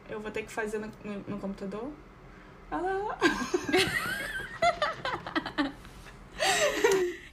Eu 0.08 0.20
vou 0.20 0.30
ter 0.30 0.42
que 0.42 0.50
fazer 0.50 0.78
no, 0.78 0.90
no, 1.04 1.24
no 1.28 1.38
computador? 1.38 1.90
Ela. 2.70 3.18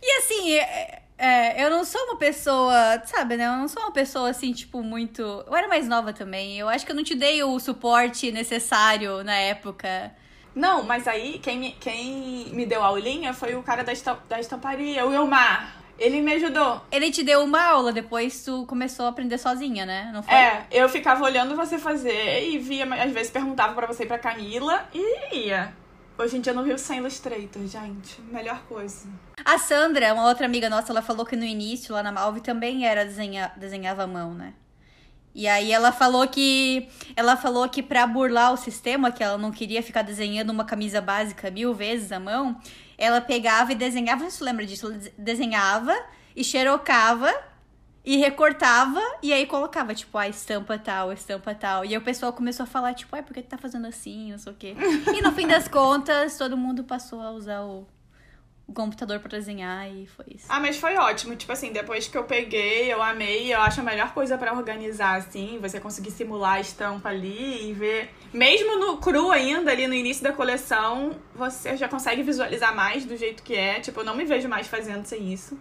E 0.02 0.12
assim, 0.20 0.54
é- 0.54 1.02
é, 1.18 1.64
eu 1.64 1.70
não 1.70 1.86
sou 1.86 2.02
uma 2.06 2.18
pessoa, 2.18 3.02
sabe, 3.06 3.38
né? 3.38 3.46
Eu 3.46 3.54
não 3.54 3.68
sou 3.68 3.82
uma 3.84 3.92
pessoa 3.92 4.30
assim, 4.30 4.52
tipo, 4.52 4.84
muito. 4.84 5.22
Eu 5.22 5.56
era 5.56 5.68
mais 5.68 5.88
nova 5.88 6.12
também. 6.12 6.58
Eu 6.58 6.68
acho 6.68 6.86
que 6.86 6.92
eu 6.92 6.96
não 6.96 7.04
te 7.04 7.16
dei 7.16 7.42
o 7.44 7.60
suporte 7.60 8.32
necessário 8.32 9.24
na 9.24 9.36
época. 9.36 10.14
Não, 10.54 10.84
mas 10.84 11.08
aí 11.08 11.40
quem 11.40 11.60
me, 11.60 11.72
quem 11.74 12.50
me 12.54 12.66
deu 12.66 12.82
a 12.82 12.88
aulinha 12.88 13.34
foi 13.34 13.56
o 13.56 13.64
cara 13.64 13.84
da, 13.84 13.94
da 14.28 14.40
estamparia, 14.40 15.06
o 15.06 15.14
Elmar. 15.14 15.84
Ele 15.98 16.22
me 16.22 16.34
ajudou. 16.34 16.82
Ele 16.92 17.10
te 17.10 17.24
deu 17.24 17.42
uma 17.44 17.64
aula, 17.64 17.94
depois 17.94 18.44
tu 18.44 18.66
começou 18.66 19.06
a 19.06 19.10
aprender 19.10 19.38
sozinha, 19.38 19.86
né? 19.86 20.12
Não 20.14 20.22
foi? 20.22 20.34
É, 20.34 20.66
eu 20.70 20.90
ficava 20.90 21.24
olhando 21.24 21.56
você 21.56 21.78
fazer 21.78 22.50
e 22.50 22.58
via, 22.58 22.86
às 23.02 23.12
vezes 23.12 23.32
perguntava 23.32 23.74
pra 23.74 23.88
você 23.88 24.04
e 24.04 24.06
pra 24.06 24.20
Camila 24.20 24.86
e 24.94 25.48
ia. 25.48 25.74
Hoje 26.18 26.38
em 26.38 26.42
dia 26.42 26.54
no 26.54 26.64
Rio 26.64 26.80
sem 26.80 27.00
Illustrator, 27.00 27.68
gente. 27.68 28.22
Melhor 28.32 28.64
coisa. 28.70 29.08
A 29.44 29.58
Sandra, 29.58 30.14
uma 30.14 30.28
outra 30.28 30.46
amiga 30.46 30.70
nossa, 30.70 30.94
ela 30.94 31.02
falou 31.02 31.26
que 31.26 31.36
no 31.36 31.44
início, 31.44 31.94
lá 31.94 32.02
na 32.02 32.12
Malve, 32.12 32.40
também 32.40 32.86
era 32.86 33.04
desenha, 33.04 33.52
desenhava 33.58 34.04
à 34.04 34.08
mão, 34.08 34.34
né? 34.34 34.54
E 35.34 35.46
aí 35.46 35.74
ela 35.74 35.92
falou 35.92 36.26
que 36.26 36.88
ela 37.18 37.36
falou 37.36 37.68
que 37.68 37.84
para 37.84 38.08
burlar 38.08 38.54
o 38.54 38.58
sistema, 38.58 39.12
que 39.12 39.22
ela 39.22 39.38
não 39.38 39.52
queria 39.52 39.84
ficar 39.84 40.04
desenhando 40.04 40.52
uma 40.52 40.64
camisa 40.64 41.02
básica 41.02 41.52
mil 41.52 41.74
vezes 41.74 42.14
à 42.14 42.20
mão, 42.20 42.62
ela 42.98 43.20
pegava 43.20 43.74
e 43.74 43.76
desenhava, 43.76 44.30
você 44.30 44.42
lembra 44.42 44.66
disso? 44.66 44.86
Ela 44.88 45.02
desenhava 45.18 45.94
e 46.34 46.46
xerocava 46.46 47.34
e 48.06 48.18
recortava 48.18 49.02
e 49.24 49.34
aí 49.34 49.48
colocava, 49.48 49.96
tipo, 49.96 50.16
a 50.18 50.30
estampa 50.30 50.78
tal, 50.78 51.12
estampa 51.12 51.56
tal. 51.56 51.84
E 51.84 51.90
aí 51.90 51.98
o 51.98 52.02
pessoal 52.02 52.32
começou 52.32 52.64
a 52.64 52.68
falar, 52.68 52.94
tipo, 52.94 53.16
ai, 53.16 53.24
por 53.24 53.34
que 53.34 53.42
tá 53.42 53.58
fazendo 53.58 53.88
assim, 53.88 54.32
não 54.32 54.38
sei 54.38 54.52
o 54.52 54.56
quê. 54.56 54.76
E 55.16 55.22
no 55.22 55.32
fim 55.32 55.48
das 55.48 55.68
contas, 55.68 56.38
todo 56.38 56.56
mundo 56.56 56.84
passou 56.84 57.20
a 57.20 57.32
usar 57.32 57.62
o, 57.62 57.88
o 58.68 58.74
computador 58.74 59.20
para 59.20 59.32
desenhar 59.32 59.90
e 59.92 60.06
foi 60.06 60.26
isso. 60.36 60.46
Ah, 60.50 60.60
mas 60.60 60.78
foi 60.78 60.96
ótimo. 60.98 61.36
Tipo 61.36 61.52
assim, 61.52 61.72
depois 61.72 62.08
que 62.08 62.16
eu 62.16 62.26
peguei, 62.26 62.94
eu 62.94 63.02
amei. 63.02 63.52
Eu 63.52 63.60
acho 63.62 63.82
a 63.82 63.84
melhor 63.84 64.14
coisa 64.14 64.38
para 64.38 64.54
organizar, 64.54 65.16
assim, 65.16 65.58
você 65.60 65.80
conseguir 65.80 66.12
simular 66.12 66.54
a 66.54 66.60
estampa 66.60 67.10
ali 67.10 67.70
e 67.70 67.74
ver. 67.74 68.14
Mesmo 68.32 68.78
no 68.78 68.98
cru 68.98 69.32
ainda, 69.32 69.72
ali 69.72 69.88
no 69.88 69.96
início 69.96 70.24
da 70.24 70.32
coleção, 70.32 71.16
você 71.34 71.76
já 71.76 71.88
consegue 71.88 72.22
visualizar 72.22 72.76
mais 72.76 73.04
do 73.04 73.18
jeito 73.18 73.42
que 73.42 73.56
é. 73.56 73.80
Tipo, 73.80 74.02
eu 74.02 74.06
não 74.06 74.16
me 74.16 74.26
vejo 74.26 74.48
mais 74.48 74.68
fazendo 74.68 75.06
sem 75.06 75.34
isso. 75.34 75.58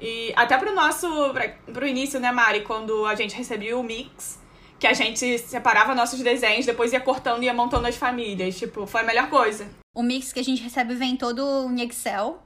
E 0.00 0.32
até 0.36 0.56
pro 0.56 0.74
nosso. 0.74 1.08
Pra, 1.32 1.48
pro 1.72 1.86
início, 1.86 2.20
né, 2.20 2.30
Mari? 2.32 2.62
Quando 2.62 3.06
a 3.06 3.14
gente 3.14 3.34
recebia 3.34 3.76
o 3.76 3.82
mix 3.82 4.38
que 4.78 4.86
a 4.86 4.92
gente 4.92 5.38
separava 5.38 5.94
nossos 5.94 6.20
desenhos, 6.20 6.64
depois 6.64 6.92
ia 6.92 7.00
cortando 7.00 7.42
e 7.42 7.46
ia 7.46 7.54
montando 7.54 7.86
as 7.86 7.96
famílias. 7.96 8.56
Tipo, 8.56 8.86
foi 8.86 9.00
a 9.00 9.04
melhor 9.04 9.28
coisa. 9.28 9.68
O 9.94 10.02
mix 10.02 10.32
que 10.32 10.40
a 10.40 10.44
gente 10.44 10.62
recebe 10.62 10.94
vem 10.94 11.16
todo 11.16 11.68
em 11.68 11.82
Excel. 11.82 12.40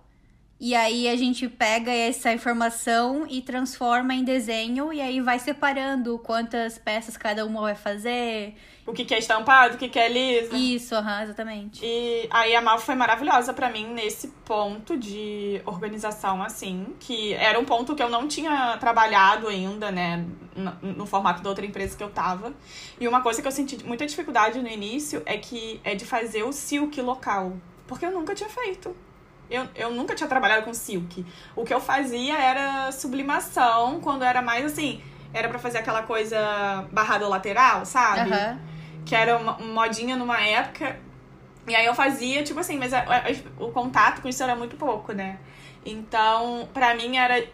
E 0.65 0.77
aí 0.77 1.09
a 1.09 1.17
gente 1.17 1.49
pega 1.49 1.91
essa 1.91 2.33
informação 2.33 3.27
e 3.29 3.43
transforma 3.43 4.15
em 4.15 4.23
desenho 4.23 4.93
e 4.93 5.01
aí 5.01 5.21
vai 5.21 5.37
separando 5.41 6.17
quantas 6.21 6.79
peças 6.79 7.17
cada 7.17 7.45
uma 7.45 7.63
vai 7.63 7.75
fazer. 7.75 8.55
O 8.87 8.93
que, 8.93 9.05
que 9.05 9.13
é 9.13 9.19
estampado, 9.19 9.75
o 9.75 9.77
que, 9.77 9.89
que 9.89 9.99
é 9.99 10.09
liso. 10.09 10.55
Isso, 10.55 10.95
uhum, 10.95 11.21
exatamente. 11.21 11.85
E 11.85 12.29
aí 12.31 12.55
a 12.55 12.61
Mal 12.61 12.79
foi 12.79 12.95
maravilhosa 12.95 13.53
para 13.53 13.69
mim 13.71 13.93
nesse 13.93 14.29
ponto 14.45 14.97
de 14.97 15.61
organização, 15.67 16.41
assim, 16.41 16.95
que 17.01 17.35
era 17.35 17.59
um 17.59 17.65
ponto 17.65 17.97
que 17.97 18.03
eu 18.03 18.09
não 18.09 18.29
tinha 18.29 18.77
trabalhado 18.79 19.49
ainda, 19.49 19.91
né, 19.91 20.25
no, 20.55 20.93
no 20.93 21.07
formato 21.07 21.43
da 21.43 21.49
outra 21.49 21.67
empresa 21.67 21.97
que 21.97 22.05
eu 22.05 22.11
tava. 22.11 22.55
E 23.01 23.09
uma 23.09 23.21
coisa 23.21 23.43
que 23.43 23.49
eu 23.49 23.53
senti 23.53 23.85
muita 23.85 24.07
dificuldade 24.07 24.63
no 24.63 24.69
início 24.69 25.25
é 25.27 25.37
que 25.37 25.81
é 25.83 25.97
de 25.97 26.05
fazer 26.05 26.45
o 26.45 26.53
silk 26.53 27.03
local. 27.03 27.57
Porque 27.85 28.07
eu 28.07 28.13
nunca 28.13 28.33
tinha 28.33 28.49
feito. 28.49 28.95
Eu, 29.51 29.69
eu 29.75 29.91
nunca 29.91 30.15
tinha 30.15 30.29
trabalhado 30.29 30.65
com 30.65 30.73
silk. 30.73 31.27
O 31.55 31.65
que 31.65 31.75
eu 31.75 31.81
fazia 31.81 32.39
era 32.39 32.91
sublimação, 32.93 34.01
quando 34.01 34.23
era 34.23 34.41
mais 34.41 34.65
assim, 34.65 35.03
era 35.33 35.49
para 35.49 35.59
fazer 35.59 35.79
aquela 35.79 36.03
coisa 36.03 36.87
barrada 36.91 37.29
lateral, 37.29 37.85
sabe? 37.85 38.31
Uhum. 38.31 38.59
Que 39.05 39.15
era 39.15 39.37
uma 39.37 39.59
modinha 39.59 40.17
numa 40.17 40.41
época. 40.41 40.99
E 41.67 41.75
aí 41.75 41.87
eu 41.87 41.95
fazia, 41.95 42.43
tipo 42.43 42.59
assim, 42.61 42.79
mas 42.79 42.93
a, 42.93 43.01
a, 43.01 43.63
o 43.63 43.71
contato 43.71 44.21
com 44.23 44.29
isso 44.29 44.43
era 44.43 44.57
muito 44.57 44.77
pouco, 44.77 45.13
né? 45.13 45.39
Então, 45.85 46.69
pra 46.73 46.95
mim 46.95 47.17
era 47.17 47.45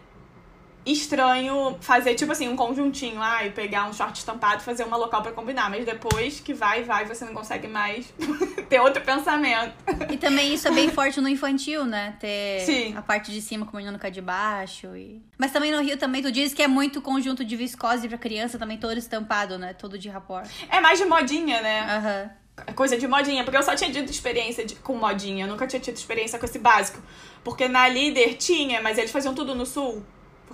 estranho 0.91 1.77
fazer, 1.81 2.15
tipo 2.15 2.31
assim, 2.31 2.47
um 2.47 2.55
conjuntinho 2.55 3.19
lá 3.19 3.45
e 3.45 3.51
pegar 3.51 3.87
um 3.87 3.93
short 3.93 4.17
estampado 4.17 4.61
e 4.61 4.65
fazer 4.65 4.83
uma 4.83 4.97
local 4.97 5.21
para 5.21 5.31
combinar. 5.31 5.69
Mas 5.69 5.85
depois 5.85 6.39
que 6.39 6.53
vai, 6.53 6.83
vai, 6.83 7.05
você 7.05 7.25
não 7.25 7.33
consegue 7.33 7.67
mais 7.67 8.13
ter 8.69 8.79
outro 8.79 9.03
pensamento. 9.03 9.73
E 10.11 10.17
também 10.17 10.53
isso 10.53 10.67
é 10.67 10.71
bem 10.71 10.89
forte 10.91 11.19
no 11.19 11.27
infantil, 11.27 11.85
né? 11.85 12.15
Ter 12.19 12.61
Sim. 12.65 12.95
a 12.95 13.01
parte 13.01 13.31
de 13.31 13.41
cima 13.41 13.65
combinando 13.65 13.99
com 13.99 14.07
a 14.07 14.09
de 14.09 14.21
baixo. 14.21 14.95
E... 14.95 15.21
Mas 15.37 15.51
também 15.51 15.71
no 15.71 15.81
Rio 15.81 15.97
também, 15.97 16.21
tu 16.21 16.31
diz 16.31 16.53
que 16.53 16.61
é 16.61 16.67
muito 16.67 17.01
conjunto 17.01 17.43
de 17.43 17.55
viscose 17.55 18.07
pra 18.07 18.17
criança, 18.17 18.57
também 18.57 18.77
todo 18.77 18.97
estampado, 18.97 19.57
né? 19.57 19.73
Todo 19.73 19.97
de 19.97 20.09
rapor. 20.09 20.43
É 20.69 20.79
mais 20.79 20.99
de 20.99 21.05
modinha, 21.05 21.61
né? 21.61 21.81
Aham. 21.81 22.23
Uhum 22.23 22.39
coisa 22.75 22.97
de 22.97 23.07
modinha, 23.07 23.43
porque 23.45 23.57
eu 23.57 23.63
só 23.63 23.73
tinha 23.73 23.89
tido 23.89 24.09
experiência 24.09 24.65
de, 24.65 24.75
com 24.75 24.93
modinha, 24.95 25.45
eu 25.45 25.47
nunca 25.47 25.65
tinha 25.65 25.79
tido 25.79 25.95
experiência 25.95 26.37
com 26.37 26.45
esse 26.45 26.59
básico. 26.59 27.01
Porque 27.41 27.67
na 27.67 27.87
líder 27.87 28.35
tinha, 28.35 28.81
mas 28.81 28.97
eles 28.97 29.11
faziam 29.11 29.33
tudo 29.33 29.55
no 29.55 29.65
sul 29.65 30.03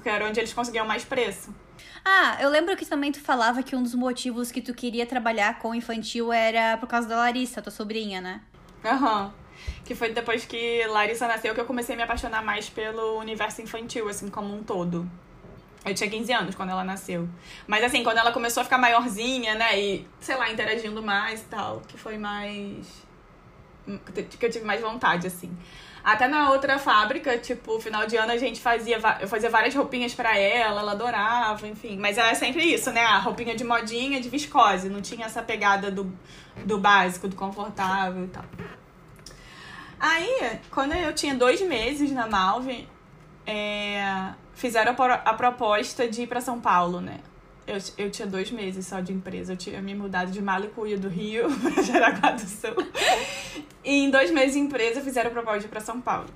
porque 0.05 0.09
era 0.09 0.27
onde 0.27 0.39
eles 0.39 0.53
conseguiam 0.53 0.85
mais 0.85 1.03
preço. 1.03 1.53
Ah, 2.03 2.37
eu 2.39 2.47
lembro 2.47 2.77
que 2.77 2.85
também 2.85 3.11
tu 3.11 3.19
falava 3.19 3.63
que 3.63 3.75
um 3.75 3.81
dos 3.81 3.95
motivos 3.95 4.51
que 4.51 4.61
tu 4.61 4.71
queria 4.71 5.03
trabalhar 5.03 5.57
com 5.57 5.73
infantil 5.73 6.31
era 6.31 6.77
por 6.77 6.87
causa 6.87 7.07
da 7.07 7.15
Larissa, 7.15 7.59
tua 7.59 7.71
sobrinha, 7.71 8.21
né? 8.21 8.41
Aham. 8.85 9.25
Uhum. 9.25 9.31
Que 9.83 9.95
foi 9.95 10.13
depois 10.13 10.45
que 10.45 10.85
Larissa 10.85 11.27
nasceu 11.27 11.55
que 11.55 11.59
eu 11.59 11.65
comecei 11.65 11.95
a 11.95 11.97
me 11.97 12.03
apaixonar 12.03 12.43
mais 12.43 12.69
pelo 12.69 13.17
universo 13.17 13.63
infantil, 13.63 14.07
assim, 14.07 14.29
como 14.29 14.55
um 14.55 14.61
todo. 14.61 15.09
Eu 15.83 15.95
tinha 15.95 16.09
15 16.09 16.31
anos 16.33 16.55
quando 16.55 16.69
ela 16.69 16.83
nasceu. 16.83 17.27
Mas 17.65 17.83
assim, 17.83 18.03
quando 18.03 18.19
ela 18.19 18.31
começou 18.31 18.61
a 18.61 18.63
ficar 18.63 18.77
maiorzinha, 18.77 19.55
né? 19.55 19.79
E, 19.79 20.07
sei 20.19 20.35
lá, 20.35 20.51
interagindo 20.51 21.01
mais 21.01 21.41
e 21.41 21.45
tal, 21.45 21.81
que 21.87 21.97
foi 21.97 22.19
mais. 22.19 22.85
que 24.37 24.45
eu 24.45 24.51
tive 24.51 24.65
mais 24.65 24.81
vontade, 24.81 25.25
assim. 25.25 25.57
Até 26.05 26.27
na 26.27 26.51
outra 26.51 26.77
fábrica, 26.77 27.35
tipo, 27.39 27.79
final 27.79 28.05
de 28.05 28.15
ano 28.15 28.31
a 28.31 28.37
gente 28.37 28.61
fazia, 28.61 28.99
eu 29.19 29.27
fazia 29.27 29.49
várias 29.49 29.73
roupinhas 29.73 30.13
para 30.13 30.37
ela, 30.37 30.81
ela 30.81 30.91
adorava, 30.91 31.67
enfim. 31.67 31.97
Mas 31.97 32.19
era 32.19 32.35
sempre 32.35 32.63
isso, 32.63 32.91
né? 32.91 33.01
A 33.01 33.17
roupinha 33.17 33.55
de 33.55 33.63
modinha, 33.63 34.21
de 34.21 34.29
viscose. 34.29 34.87
Não 34.87 35.01
tinha 35.01 35.25
essa 35.25 35.41
pegada 35.41 35.89
do, 35.89 36.15
do 36.63 36.77
básico, 36.77 37.27
do 37.27 37.35
confortável 37.35 38.23
e 38.23 38.27
tal. 38.27 38.45
Aí, 39.99 40.59
quando 40.69 40.93
eu 40.93 41.11
tinha 41.11 41.33
dois 41.33 41.59
meses 41.61 42.11
na 42.11 42.27
Malve, 42.27 42.87
é, 43.47 44.31
fizeram 44.53 44.95
a, 45.25 45.33
proposta 45.33 46.07
de 46.07 46.21
ir 46.21 46.27
para 46.27 46.39
São 46.39 46.61
Paulo, 46.61 47.01
né? 47.01 47.19
Eu, 47.67 47.77
eu 47.97 48.11
tinha 48.11 48.27
dois 48.27 48.51
meses 48.51 48.85
só 48.85 48.99
de 48.99 49.11
empresa. 49.11 49.53
Eu 49.53 49.57
tinha 49.57 49.81
me 49.81 49.95
mudado 49.95 50.31
de 50.31 50.41
Malicuia 50.41 50.97
do 50.97 51.07
Rio 51.07 51.47
para 51.59 51.81
Jaraguá 51.81 52.31
do 52.31 52.41
Sul. 52.41 52.75
e 53.83 54.03
em 54.03 54.09
dois 54.09 54.31
meses 54.31 54.53
de 54.53 54.59
empresa 54.59 55.01
fizeram 55.01 55.31
proposta 55.31 55.67
para 55.67 55.79
São 55.79 55.99
Paulo. 55.99 56.27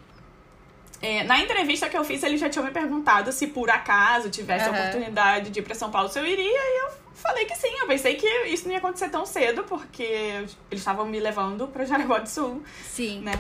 É, 1.02 1.24
na 1.24 1.40
entrevista 1.40 1.88
que 1.88 1.98
eu 1.98 2.04
fiz, 2.04 2.22
eles 2.24 2.42
já 2.42 2.50
tinham 2.50 2.66
me 2.66 2.72
perguntado 2.72 3.32
se 3.32 3.48
por 3.48 3.70
acaso 3.70 4.30
tivesse 4.30 4.68
uhum. 4.68 4.76
a 4.76 4.80
oportunidade 4.80 5.50
de 5.50 5.60
ir 5.60 5.64
para 5.64 5.74
São 5.74 5.90
Paulo, 5.90 6.10
se 6.10 6.20
eu 6.20 6.26
iria. 6.26 6.44
E 6.46 6.86
eu 6.86 6.92
falei 7.14 7.46
que 7.46 7.56
sim. 7.56 7.72
Eu 7.80 7.88
pensei 7.88 8.16
que 8.16 8.28
isso 8.48 8.66
não 8.66 8.72
ia 8.72 8.80
acontecer 8.80 9.10
tão 9.10 9.26
cedo, 9.26 9.64
porque 9.64 10.04
eles 10.04 10.56
estavam 10.72 11.06
me 11.06 11.20
levando 11.20 11.68
para 11.68 11.86
Jaraguá 11.86 12.20
do 12.20 12.28
Sul. 12.28 12.62
Sim. 12.84 13.22
Né? 13.22 13.34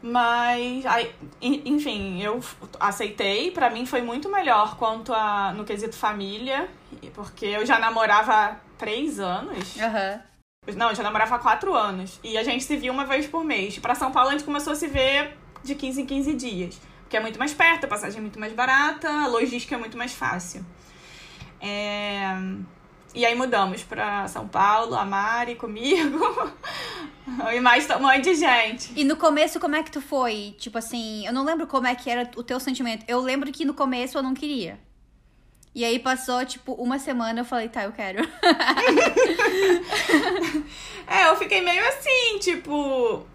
Mas, 0.00 0.86
aí, 0.86 1.12
enfim, 1.40 2.22
eu 2.22 2.40
aceitei. 2.78 3.50
Para 3.50 3.68
mim 3.68 3.84
foi 3.84 4.00
muito 4.00 4.28
melhor 4.28 4.76
quanto 4.76 5.12
a 5.12 5.52
no 5.52 5.64
quesito 5.64 5.96
família, 5.96 6.68
porque 7.14 7.46
eu 7.46 7.66
já 7.66 7.78
namorava 7.78 8.32
há 8.32 8.56
três 8.76 9.18
anos. 9.18 9.76
Uhum. 9.76 10.76
Não, 10.76 10.90
eu 10.90 10.94
já 10.94 11.02
namorava 11.02 11.34
há 11.34 11.38
quatro 11.38 11.74
anos. 11.74 12.20
E 12.22 12.38
a 12.38 12.44
gente 12.44 12.62
se 12.62 12.76
via 12.76 12.92
uma 12.92 13.04
vez 13.04 13.26
por 13.26 13.44
mês. 13.44 13.78
Para 13.78 13.94
São 13.94 14.12
Paulo 14.12 14.28
a 14.28 14.32
gente 14.32 14.44
começou 14.44 14.72
a 14.72 14.76
se 14.76 14.86
ver 14.86 15.36
de 15.64 15.74
15 15.74 16.02
em 16.02 16.06
15 16.06 16.34
dias. 16.34 16.80
Porque 17.00 17.16
é 17.16 17.20
muito 17.20 17.38
mais 17.38 17.54
perto, 17.54 17.84
a 17.84 17.88
passagem 17.88 18.18
é 18.18 18.20
muito 18.20 18.38
mais 18.38 18.52
barata, 18.52 19.08
a 19.08 19.26
logística 19.26 19.74
é 19.74 19.78
muito 19.78 19.96
mais 19.96 20.12
fácil. 20.12 20.64
É... 21.60 22.22
E 23.14 23.24
aí 23.24 23.34
mudamos 23.34 23.82
pra 23.82 24.28
São 24.28 24.46
Paulo, 24.46 24.94
a 24.94 25.04
Mari 25.04 25.54
comigo. 25.54 26.20
e 27.52 27.60
mais 27.60 27.88
um 27.90 28.00
monte 28.00 28.22
de 28.22 28.34
gente. 28.34 28.92
E 28.94 29.04
no 29.04 29.16
começo, 29.16 29.58
como 29.58 29.76
é 29.76 29.82
que 29.82 29.90
tu 29.90 30.00
foi? 30.00 30.54
Tipo 30.58 30.78
assim, 30.78 31.26
eu 31.26 31.32
não 31.32 31.44
lembro 31.44 31.66
como 31.66 31.86
é 31.86 31.94
que 31.94 32.10
era 32.10 32.30
o 32.36 32.42
teu 32.42 32.60
sentimento. 32.60 33.04
Eu 33.08 33.20
lembro 33.20 33.50
que 33.50 33.64
no 33.64 33.74
começo 33.74 34.18
eu 34.18 34.22
não 34.22 34.34
queria. 34.34 34.78
E 35.74 35.84
aí 35.84 35.98
passou, 35.98 36.44
tipo, 36.44 36.72
uma 36.72 36.98
semana 36.98 37.40
eu 37.40 37.44
falei, 37.44 37.68
tá, 37.68 37.84
eu 37.84 37.92
quero. 37.92 38.22
é, 41.06 41.28
eu 41.28 41.36
fiquei 41.36 41.60
meio 41.60 41.82
assim, 41.88 42.38
tipo 42.40 43.26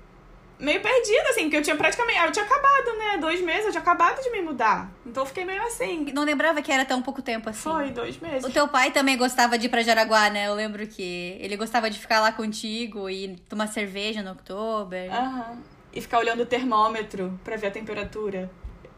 meio 0.63 0.81
perdida, 0.81 1.29
assim, 1.29 1.43
porque 1.43 1.57
eu 1.57 1.61
tinha 1.61 1.75
praticamente. 1.75 2.19
Eu 2.19 2.31
tinha 2.31 2.45
acabado, 2.45 2.97
né? 2.97 3.17
Dois 3.19 3.41
meses, 3.41 3.65
eu 3.65 3.71
tinha 3.71 3.81
acabado 3.81 4.21
de 4.21 4.29
me 4.31 4.41
mudar. 4.41 4.89
Então 5.05 5.23
eu 5.23 5.27
fiquei 5.27 5.43
meio 5.43 5.61
assim. 5.63 6.11
Não 6.13 6.23
lembrava 6.23 6.61
que 6.61 6.71
era 6.71 6.85
tão 6.85 7.01
pouco 7.01 7.21
tempo 7.21 7.49
assim. 7.49 7.69
Foi, 7.69 7.91
dois 7.91 8.17
meses. 8.19 8.43
O 8.43 8.51
teu 8.51 8.67
pai 8.67 8.91
também 8.91 9.17
gostava 9.17 9.57
de 9.57 9.67
ir 9.67 9.69
pra 9.69 9.83
Jaraguá, 9.83 10.29
né? 10.29 10.47
Eu 10.47 10.55
lembro 10.55 10.87
que 10.87 11.37
ele 11.39 11.57
gostava 11.57 11.89
de 11.89 11.99
ficar 11.99 12.21
lá 12.21 12.31
contigo 12.31 13.09
e 13.09 13.35
tomar 13.49 13.67
cerveja 13.67 14.23
no 14.23 14.29
outubro. 14.29 14.97
Aham. 15.11 15.61
E 15.91 16.01
ficar 16.01 16.19
olhando 16.19 16.41
o 16.41 16.45
termômetro 16.45 17.39
pra 17.43 17.55
ver 17.55 17.67
a 17.67 17.71
temperatura. 17.71 18.49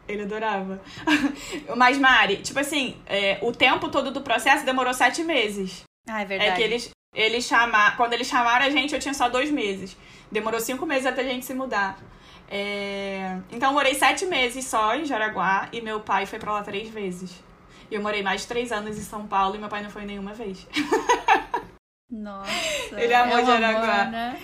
Ele 0.08 0.22
adorava. 0.22 0.80
Mas, 1.76 1.98
Mari, 1.98 2.38
tipo 2.38 2.60
assim, 2.60 2.96
é, 3.08 3.40
o 3.42 3.52
tempo 3.52 3.90
todo 3.90 4.12
do 4.12 4.22
processo 4.22 4.64
demorou 4.64 4.94
sete 4.94 5.24
meses. 5.24 5.84
Ah, 6.08 6.22
é 6.22 6.26
verdade. 6.26 6.52
É 6.52 6.56
que 6.56 6.62
eles, 6.62 6.92
eles 7.14 7.44
chamaram. 7.44 7.98
Quando 7.98 8.14
eles 8.14 8.28
chamaram 8.28 8.66
a 8.66 8.70
gente, 8.70 8.94
eu 8.94 9.00
tinha 9.00 9.16
só 9.16 9.28
dois 9.28 9.50
meses. 9.50 9.98
Demorou 10.32 10.60
cinco 10.60 10.86
meses 10.86 11.06
até 11.06 11.22
a 11.22 11.26
gente 11.26 11.46
se 11.46 11.54
mudar. 11.54 11.98
É... 12.48 13.38
Então, 13.52 13.70
eu 13.70 13.74
morei 13.74 13.94
sete 13.96 14.26
meses 14.26 14.66
só 14.66 14.96
em 14.96 15.06
Jaraguá 15.06 15.70
e 15.72 15.82
meu 15.82 16.00
pai 16.00 16.26
foi 16.26 16.40
pra 16.40 16.54
lá 16.54 16.62
três 16.62 16.90
vezes. 16.90 17.44
E 17.90 17.96
eu 17.96 18.02
morei 18.02 18.24
mais 18.24 18.42
de 18.42 18.48
três 18.48 18.72
anos 18.72 18.98
em 18.98 19.04
São 19.04 19.28
Paulo 19.28 19.56
e 19.56 19.60
meu 19.60 19.70
pai 19.70 19.84
não 19.84 19.90
foi 19.90 20.06
nenhuma 20.06 20.34
vez. 20.34 20.68
Nossa. 22.10 22.50
Ele 23.00 23.14
amou 23.14 23.40
é 23.40 23.46
Jaraguá. 23.46 24.02
Amor, 24.02 24.12
né? 24.12 24.40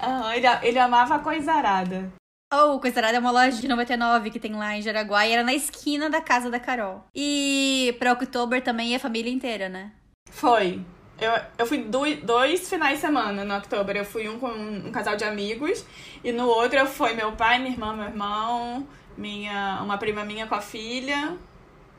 Ah, 0.00 0.36
ele, 0.36 0.46
ele 0.62 0.78
amava 0.78 1.16
a 1.16 1.18
coisarada. 1.18 2.10
Oh, 2.52 2.80
Coisarada 2.80 3.16
é 3.16 3.20
uma 3.20 3.30
loja 3.30 3.60
de 3.60 3.68
99 3.68 4.30
que 4.30 4.40
tem 4.40 4.52
lá 4.56 4.76
em 4.76 4.82
Jaraguá 4.82 5.24
e 5.24 5.30
era 5.32 5.44
na 5.44 5.54
esquina 5.54 6.10
da 6.10 6.20
casa 6.20 6.50
da 6.50 6.58
Carol. 6.58 7.04
E 7.14 7.94
pra 8.00 8.12
October 8.12 8.60
também 8.60 8.92
é 8.92 8.96
a 8.96 9.00
família 9.00 9.30
inteira, 9.30 9.68
né? 9.68 9.92
Foi. 10.30 10.84
Eu, 11.20 11.32
eu 11.58 11.66
fui 11.66 11.84
dois, 11.84 12.18
dois 12.22 12.68
finais 12.68 12.94
de 12.94 13.00
semana 13.02 13.44
no 13.44 13.56
October. 13.56 13.94
Eu 13.94 14.04
fui 14.04 14.28
um 14.28 14.38
com 14.38 14.48
um, 14.48 14.88
um 14.88 14.92
casal 14.92 15.16
de 15.16 15.24
amigos 15.24 15.84
e 16.24 16.32
no 16.32 16.46
outro 16.46 16.78
eu 16.78 16.86
fui 16.86 17.12
meu 17.12 17.32
pai, 17.32 17.58
minha 17.58 17.72
irmã, 17.72 17.94
meu 17.94 18.06
irmão, 18.06 18.88
minha, 19.18 19.80
uma 19.82 19.98
prima 19.98 20.24
minha 20.24 20.46
com 20.46 20.54
a 20.54 20.60
filha 20.60 21.36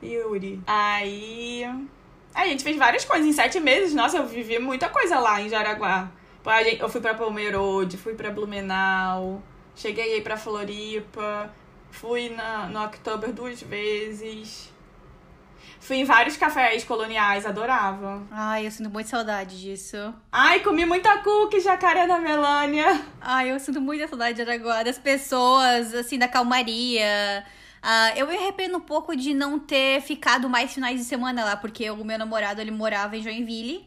e 0.02 0.14
Yuri. 0.14 0.60
Aí. 0.66 1.64
Aí 2.34 2.48
a 2.48 2.50
gente 2.50 2.64
fez 2.64 2.76
várias 2.76 3.04
coisas. 3.04 3.26
Em 3.26 3.32
sete 3.32 3.60
meses, 3.60 3.94
nossa, 3.94 4.16
eu 4.16 4.26
vivi 4.26 4.58
muita 4.58 4.88
coisa 4.88 5.18
lá 5.20 5.40
em 5.40 5.48
Jaraguá. 5.48 6.10
Eu 6.80 6.88
fui 6.88 7.00
pra 7.00 7.14
Pomerode, 7.14 7.96
fui 7.96 8.14
pra 8.14 8.30
Blumenau, 8.30 9.40
cheguei 9.76 10.14
aí 10.14 10.20
pra 10.20 10.36
Floripa, 10.36 11.54
fui 11.92 12.30
na, 12.30 12.66
no 12.66 12.82
October 12.84 13.32
duas 13.32 13.62
vezes. 13.62 14.71
Fui 15.82 15.96
em 15.96 16.04
vários 16.04 16.36
cafés 16.36 16.84
coloniais, 16.84 17.44
adorava. 17.44 18.22
Ai, 18.30 18.68
eu 18.68 18.70
sinto 18.70 18.88
muita 18.88 19.10
saudade 19.10 19.60
disso. 19.60 19.96
Ai, 20.30 20.60
comi 20.60 20.86
muita 20.86 21.18
cookie, 21.18 21.58
jacaré 21.58 22.06
da 22.06 22.20
Melânia. 22.20 23.04
Ai, 23.20 23.50
eu 23.50 23.58
sinto 23.58 23.80
muita 23.80 24.06
saudade 24.06 24.36
de 24.36 24.42
Araguá, 24.42 24.84
das 24.84 24.96
pessoas, 24.96 25.92
assim, 25.92 26.20
da 26.20 26.28
calmaria. 26.28 27.44
Uh, 27.82 28.16
eu 28.16 28.28
me 28.28 28.36
arrependo 28.36 28.76
um 28.78 28.80
pouco 28.80 29.16
de 29.16 29.34
não 29.34 29.58
ter 29.58 30.00
ficado 30.02 30.48
mais 30.48 30.72
finais 30.72 31.00
de 31.00 31.04
semana 31.04 31.44
lá, 31.44 31.56
porque 31.56 31.90
o 31.90 32.04
meu 32.04 32.16
namorado, 32.16 32.60
ele 32.60 32.70
morava 32.70 33.16
em 33.16 33.22
Joinville. 33.22 33.84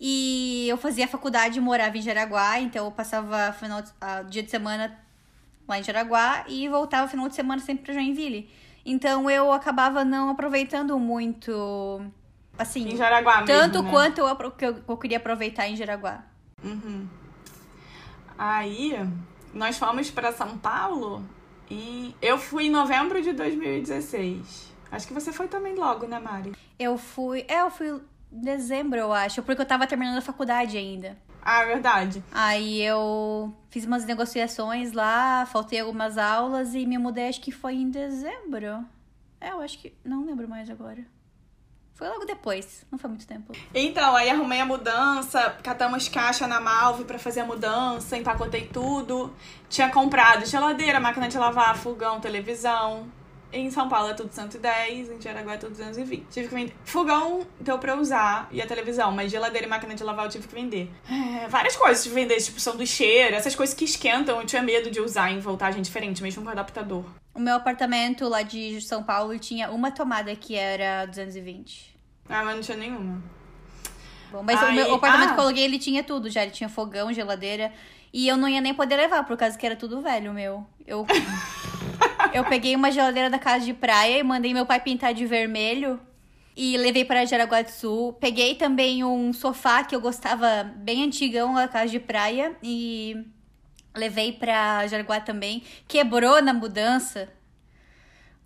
E 0.00 0.66
eu 0.70 0.78
fazia 0.78 1.06
faculdade 1.06 1.58
e 1.58 1.60
morava 1.60 1.98
em 1.98 2.00
Jaraguá, 2.00 2.58
então 2.60 2.86
eu 2.86 2.92
passava 2.92 3.52
final 3.52 3.82
de, 3.82 3.90
uh, 3.90 4.24
dia 4.26 4.42
de 4.42 4.50
semana 4.50 4.98
lá 5.68 5.78
em 5.78 5.82
Jaraguá 5.82 6.46
e 6.48 6.66
voltava 6.66 7.06
final 7.06 7.28
de 7.28 7.34
semana 7.34 7.60
sempre 7.60 7.84
pra 7.84 7.92
Joinville. 7.92 8.48
Então 8.84 9.30
eu 9.30 9.52
acabava 9.52 10.04
não 10.04 10.30
aproveitando 10.30 10.98
muito, 10.98 12.00
assim... 12.58 12.88
Em 12.88 12.96
Jaraguá 12.96 13.42
Tanto 13.42 13.82
mesmo, 13.82 13.82
né? 13.82 13.90
quanto 13.90 14.20
eu, 14.20 14.50
que 14.52 14.66
eu, 14.66 14.82
eu 14.88 14.96
queria 14.96 15.18
aproveitar 15.18 15.68
em 15.68 15.76
Jaraguá. 15.76 16.24
Uhum. 16.64 17.06
Aí, 18.38 18.96
nós 19.52 19.78
fomos 19.78 20.10
para 20.10 20.32
São 20.32 20.56
Paulo 20.56 21.24
e 21.70 22.14
eu 22.22 22.38
fui 22.38 22.66
em 22.66 22.70
novembro 22.70 23.20
de 23.20 23.32
2016. 23.32 24.72
Acho 24.90 25.06
que 25.06 25.14
você 25.14 25.32
foi 25.32 25.46
também 25.46 25.74
logo, 25.74 26.06
né, 26.06 26.18
Mari? 26.18 26.52
Eu 26.78 26.98
fui. 26.98 27.44
É, 27.46 27.60
eu 27.60 27.70
fui 27.70 27.88
em 28.32 28.40
dezembro, 28.40 28.98
eu 28.98 29.12
acho, 29.12 29.42
porque 29.42 29.60
eu 29.60 29.66
tava 29.66 29.86
terminando 29.86 30.18
a 30.18 30.22
faculdade 30.22 30.76
ainda. 30.76 31.16
Ah, 31.42 31.64
verdade. 31.64 32.22
Aí 32.32 32.82
eu 32.82 33.54
fiz 33.70 33.84
umas 33.84 34.04
negociações 34.04 34.92
lá, 34.92 35.46
faltei 35.46 35.80
algumas 35.80 36.18
aulas 36.18 36.74
e 36.74 36.86
me 36.86 36.98
mudei, 36.98 37.28
acho 37.28 37.40
que 37.40 37.52
foi 37.52 37.74
em 37.74 37.90
dezembro. 37.90 38.84
É, 39.40 39.50
eu 39.50 39.60
acho 39.60 39.78
que. 39.78 39.94
Não 40.04 40.24
lembro 40.24 40.48
mais 40.48 40.68
agora. 40.68 41.04
Foi 41.94 42.08
logo 42.08 42.24
depois, 42.24 42.86
não 42.90 42.98
foi 42.98 43.10
muito 43.10 43.26
tempo. 43.26 43.52
Então, 43.74 44.16
aí 44.16 44.30
arrumei 44.30 44.58
a 44.58 44.64
mudança, 44.64 45.50
catamos 45.62 46.08
caixa 46.08 46.46
na 46.46 46.58
Malve 46.58 47.04
pra 47.04 47.18
fazer 47.18 47.40
a 47.40 47.44
mudança, 47.44 48.16
empacotei 48.16 48.66
tudo. 48.72 49.30
Tinha 49.68 49.90
comprado 49.90 50.46
geladeira, 50.46 50.98
máquina 50.98 51.28
de 51.28 51.36
lavar, 51.36 51.76
fogão, 51.76 52.18
televisão. 52.18 53.06
Em 53.52 53.70
São 53.70 53.88
Paulo 53.88 54.10
é 54.10 54.14
tudo 54.14 54.32
110, 54.32 55.10
em 55.10 55.20
Jaraguá 55.20 55.54
é 55.54 55.56
tudo 55.56 55.70
220. 55.70 56.26
Tive 56.30 56.48
que 56.48 56.54
vender. 56.54 56.74
Fogão 56.84 57.46
deu 57.58 57.78
pra 57.78 57.92
eu 57.92 57.98
usar 57.98 58.48
e 58.52 58.62
a 58.62 58.66
televisão, 58.66 59.10
mas 59.10 59.30
geladeira 59.30 59.66
e 59.66 59.70
máquina 59.70 59.94
de 59.94 60.04
lavar 60.04 60.26
eu 60.26 60.30
tive 60.30 60.46
que 60.46 60.54
vender. 60.54 60.88
É, 61.10 61.48
várias 61.48 61.74
coisas 61.74 62.02
tive 62.02 62.14
que 62.14 62.20
vender, 62.20 62.40
tipo 62.40 62.60
sanduicheira, 62.60 63.36
essas 63.36 63.54
coisas 63.54 63.74
que 63.74 63.84
esquentam, 63.84 64.40
eu 64.40 64.46
tinha 64.46 64.62
medo 64.62 64.90
de 64.90 65.00
usar 65.00 65.30
em 65.30 65.40
voltagem 65.40 65.82
diferente, 65.82 66.22
mesmo 66.22 66.44
com 66.44 66.48
adaptador. 66.50 67.04
O 67.34 67.40
meu 67.40 67.56
apartamento 67.56 68.28
lá 68.28 68.42
de 68.42 68.80
São 68.80 69.02
Paulo 69.02 69.38
tinha 69.38 69.70
uma 69.70 69.90
tomada 69.90 70.34
que 70.36 70.54
era 70.54 71.06
220. 71.06 71.96
Ah, 72.28 72.44
mas 72.44 72.54
não 72.54 72.62
tinha 72.62 72.76
nenhuma. 72.76 73.22
Bom, 74.30 74.42
mas 74.44 74.62
o, 74.62 74.72
meu, 74.72 74.94
apartamento 74.94 75.30
ah. 75.30 75.34
que 75.34 75.40
eu 75.40 75.44
aluguei, 75.44 75.64
ele 75.64 75.78
tinha 75.78 76.04
tudo 76.04 76.30
já. 76.30 76.42
Ele 76.42 76.52
tinha 76.52 76.68
fogão, 76.68 77.12
geladeira. 77.12 77.72
E 78.12 78.28
eu 78.28 78.36
não 78.36 78.48
ia 78.48 78.60
nem 78.60 78.74
poder 78.74 78.96
levar, 78.96 79.24
por 79.24 79.36
causa 79.36 79.58
que 79.58 79.66
era 79.66 79.76
tudo 79.76 80.00
velho, 80.00 80.32
meu. 80.32 80.64
Eu, 80.86 81.06
eu 82.32 82.44
peguei 82.44 82.74
uma 82.76 82.90
geladeira 82.90 83.28
da 83.30 83.38
casa 83.38 83.64
de 83.64 83.74
praia 83.74 84.18
e 84.18 84.22
mandei 84.22 84.52
meu 84.54 84.66
pai 84.66 84.80
pintar 84.80 85.12
de 85.14 85.26
vermelho. 85.26 86.00
E 86.56 86.76
levei 86.76 87.04
para 87.04 87.24
Jaraguá 87.24 87.62
do 87.62 87.70
Sul. 87.70 88.12
Peguei 88.14 88.54
também 88.54 89.02
um 89.04 89.32
sofá 89.32 89.82
que 89.84 89.94
eu 89.94 90.00
gostava 90.00 90.64
bem 90.76 91.04
antigão 91.04 91.54
da 91.54 91.66
casa 91.68 91.90
de 91.90 91.98
praia. 92.00 92.54
E 92.62 93.16
levei 93.96 94.32
pra 94.32 94.86
Jaraguá 94.86 95.20
também. 95.20 95.62
Quebrou 95.88 96.42
na 96.42 96.52
mudança. 96.52 97.28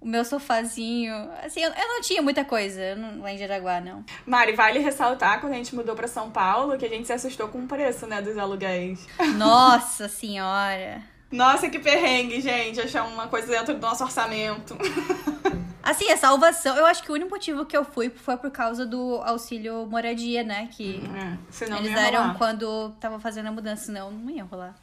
O 0.01 0.07
meu 0.07 0.23
sofazinho. 0.25 1.15
Assim, 1.43 1.61
eu, 1.61 1.71
eu 1.71 1.89
não 1.89 2.01
tinha 2.03 2.21
muita 2.21 2.45
coisa 2.45 2.95
não- 2.95 3.23
lá 3.23 3.33
em 3.33 3.39
Jaraguá, 3.39 3.81
não. 3.81 4.05
Mari, 4.27 4.53
vale 4.53 4.79
ressaltar 4.79 5.41
quando 5.41 5.55
a 5.55 5.57
gente 5.57 5.75
mudou 5.75 5.97
pra 5.97 6.07
São 6.07 6.31
Paulo 6.31 6.77
que 6.77 6.85
a 6.85 6.89
gente 6.91 7.07
se 7.07 7.13
assustou 7.15 7.49
com 7.49 7.65
o 7.65 7.67
preço, 7.67 8.07
né, 8.07 8.21
dos 8.21 8.37
aluguéis. 8.37 9.07
Nossa 9.39 10.07
senhora. 10.09 11.03
Nossa, 11.35 11.69
que 11.69 11.79
perrengue, 11.79 12.41
gente, 12.41 12.81
achar 12.81 13.05
uma 13.05 13.27
coisa 13.27 13.49
dentro 13.49 13.75
do 13.75 13.81
nosso 13.81 14.05
orçamento. 14.05 14.77
Assim, 15.83 16.11
a 16.11 16.17
salvação, 16.17 16.77
eu 16.77 16.87
acho 16.87 17.03
que 17.03 17.11
o 17.11 17.15
único 17.15 17.29
motivo 17.31 17.67
que 17.67 17.77
eu 17.77 17.85
fui 17.85 18.09
foi 18.09 18.37
por 18.39 18.51
causa 18.51 18.87
do 18.87 19.21
auxílio 19.23 19.85
moradia, 19.87 20.43
né? 20.43 20.69
Que 20.73 21.03
É, 21.15 21.37
senão 21.51 21.77
eles 21.79 21.93
deram 21.93 22.35
quando 22.35 22.91
tava 23.01 23.19
fazendo 23.21 23.49
a 23.49 23.53
mudança, 23.53 23.87
senão 23.87 24.11
não 24.11 24.31
ia 24.31 24.45
rolar. 24.45 24.75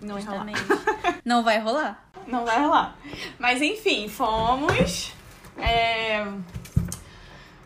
Não 0.00 0.16
ia 0.16 0.24
rolar. 0.24 0.46
Não 1.24 1.42
vai 1.42 1.58
rolar. 1.58 2.04
Não 2.28 2.44
vai 2.44 2.60
rolar. 2.62 2.96
Mas 3.38 3.62
enfim, 3.62 4.06
fomos. 4.08 5.12
é, 5.56 6.24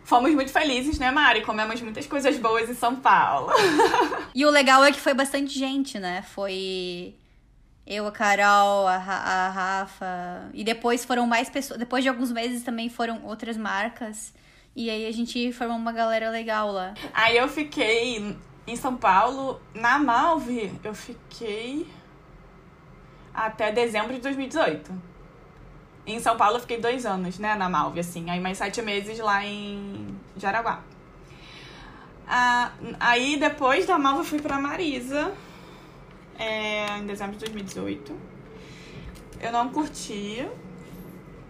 Fomos 0.04 0.32
muito 0.34 0.52
felizes, 0.52 0.98
né, 0.98 1.10
Mari? 1.10 1.42
Comemos 1.42 1.80
muitas 1.80 2.06
coisas 2.06 2.36
boas 2.38 2.70
em 2.70 2.74
São 2.74 2.96
Paulo. 2.96 3.50
E 4.34 4.46
o 4.46 4.50
legal 4.50 4.82
é 4.82 4.90
que 4.90 5.00
foi 5.00 5.12
bastante 5.12 5.58
gente, 5.58 5.98
né? 5.98 6.22
Foi 6.22 7.14
eu, 7.86 8.06
a 8.06 8.12
Carol, 8.12 8.86
a, 8.86 8.96
a 8.96 9.48
Rafa. 9.48 10.50
E 10.54 10.62
depois 10.62 11.04
foram 11.04 11.26
mais 11.26 11.50
pessoas. 11.50 11.78
Depois 11.78 12.02
de 12.02 12.08
alguns 12.08 12.30
meses 12.30 12.62
também 12.62 12.88
foram 12.88 13.24
outras 13.24 13.56
marcas. 13.56 14.32
E 14.74 14.88
aí 14.88 15.06
a 15.06 15.12
gente 15.12 15.52
formou 15.52 15.76
uma 15.76 15.92
galera 15.92 16.30
legal 16.30 16.70
lá. 16.72 16.94
Aí 17.12 17.36
eu 17.36 17.48
fiquei 17.48 18.36
em 18.66 18.76
São 18.76 18.96
Paulo, 18.96 19.60
na 19.74 19.98
Malve, 19.98 20.72
eu 20.82 20.94
fiquei 20.94 21.86
até 23.34 23.72
dezembro 23.72 24.14
de 24.14 24.20
2018. 24.20 24.90
Em 26.06 26.18
São 26.20 26.36
Paulo 26.36 26.56
eu 26.56 26.60
fiquei 26.60 26.80
dois 26.80 27.04
anos, 27.04 27.38
né, 27.38 27.54
na 27.54 27.68
Malve, 27.68 28.00
assim. 28.00 28.30
Aí 28.30 28.40
mais 28.40 28.58
sete 28.58 28.80
meses 28.80 29.18
lá 29.18 29.44
em 29.44 30.16
Jaraguá. 30.36 30.80
Ah, 32.26 32.72
aí 32.98 33.36
depois 33.36 33.86
da 33.86 33.98
Malve 33.98 34.20
eu 34.20 34.24
fui 34.24 34.40
pra 34.40 34.58
Marisa, 34.58 35.32
é, 36.38 36.98
em 36.98 37.06
dezembro 37.06 37.32
de 37.32 37.40
2018. 37.40 38.16
Eu 39.40 39.52
não 39.52 39.68
curti 39.70 40.46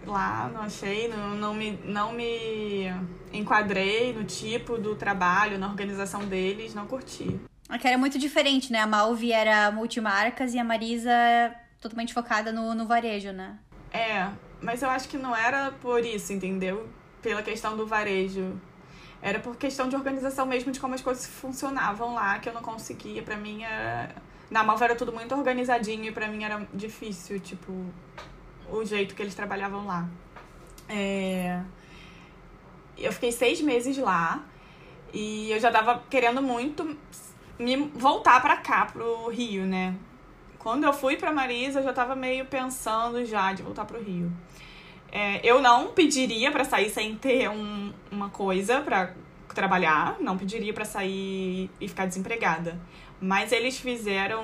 lá, 0.05 0.49
não 0.53 0.61
achei, 0.61 1.07
não, 1.07 1.35
não, 1.35 1.53
me, 1.53 1.79
não 1.83 2.13
me 2.13 2.91
enquadrei 3.31 4.13
no 4.13 4.23
tipo 4.23 4.77
do 4.77 4.95
trabalho, 4.95 5.57
na 5.57 5.67
organização 5.67 6.25
deles, 6.25 6.73
não 6.73 6.85
curti. 6.85 7.39
A 7.69 7.77
que 7.77 7.87
era 7.87 7.97
muito 7.97 8.19
diferente, 8.19 8.71
né? 8.71 8.79
A 8.79 8.87
Malvi 8.87 9.31
era 9.31 9.71
multimarcas 9.71 10.53
e 10.53 10.59
a 10.59 10.63
Marisa 10.63 11.11
é 11.11 11.55
totalmente 11.79 12.13
focada 12.13 12.51
no, 12.51 12.73
no 12.75 12.85
varejo, 12.85 13.31
né? 13.31 13.57
É, 13.91 14.27
mas 14.61 14.81
eu 14.81 14.89
acho 14.89 15.07
que 15.07 15.17
não 15.17 15.35
era 15.35 15.71
por 15.71 16.03
isso, 16.05 16.33
entendeu? 16.33 16.87
Pela 17.21 17.41
questão 17.41 17.75
do 17.75 17.85
varejo. 17.85 18.59
Era 19.21 19.39
por 19.39 19.55
questão 19.55 19.87
de 19.87 19.95
organização 19.95 20.45
mesmo, 20.45 20.71
de 20.71 20.79
como 20.79 20.95
as 20.95 21.01
coisas 21.01 21.25
funcionavam 21.25 22.13
lá, 22.13 22.39
que 22.39 22.49
eu 22.49 22.53
não 22.53 22.61
conseguia. 22.61 23.23
Pra 23.23 23.37
mim 23.37 23.63
era. 23.63 24.15
Na 24.49 24.63
Malva 24.63 24.85
era 24.85 24.95
tudo 24.95 25.11
muito 25.11 25.33
organizadinho 25.35 26.05
e 26.05 26.11
pra 26.11 26.27
mim 26.27 26.43
era 26.43 26.67
difícil, 26.73 27.39
tipo, 27.39 27.71
o 28.69 28.85
jeito 28.85 29.15
que 29.15 29.21
eles 29.21 29.35
trabalhavam 29.35 29.85
lá. 29.85 30.07
É... 30.87 31.61
Eu 32.97 33.11
fiquei 33.11 33.31
seis 33.31 33.59
meses 33.61 33.97
lá 33.97 34.43
e 35.11 35.51
eu 35.51 35.59
já 35.59 35.71
tava 35.71 36.03
querendo 36.09 36.41
muito 36.41 36.95
me 37.57 37.75
voltar 37.95 38.41
pra 38.41 38.57
cá, 38.57 38.85
pro 38.85 39.29
Rio, 39.29 39.65
né? 39.65 39.95
Quando 40.59 40.83
eu 40.85 40.93
fui 40.93 41.17
pra 41.17 41.31
Marisa, 41.31 41.79
eu 41.79 41.83
já 41.83 41.93
tava 41.93 42.15
meio 42.15 42.45
pensando 42.45 43.25
já 43.25 43.51
de 43.51 43.63
voltar 43.63 43.85
pro 43.85 44.01
Rio. 44.01 44.31
É, 45.11 45.39
eu 45.45 45.61
não 45.61 45.89
pediria 45.91 46.51
pra 46.51 46.63
sair 46.63 46.89
sem 46.89 47.15
ter 47.15 47.49
um- 47.49 47.91
uma 48.11 48.29
coisa 48.29 48.81
pra 48.81 49.13
trabalhar, 49.53 50.17
não 50.19 50.37
pediria 50.37 50.73
pra 50.73 50.85
sair 50.85 51.69
e 51.79 51.87
ficar 51.87 52.05
desempregada. 52.05 52.79
Mas 53.19 53.51
eles 53.51 53.79
fizeram 53.79 54.43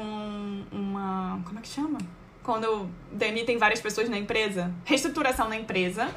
uma. 0.71 1.41
Como 1.45 1.59
é 1.59 1.61
que 1.61 1.67
chama? 1.67 1.97
Quando 2.43 2.89
demitem 3.11 3.57
várias 3.57 3.81
pessoas 3.81 4.09
na 4.09 4.17
empresa. 4.17 4.73
Reestruturação 4.85 5.49
na 5.49 5.57
empresa. 5.57 6.09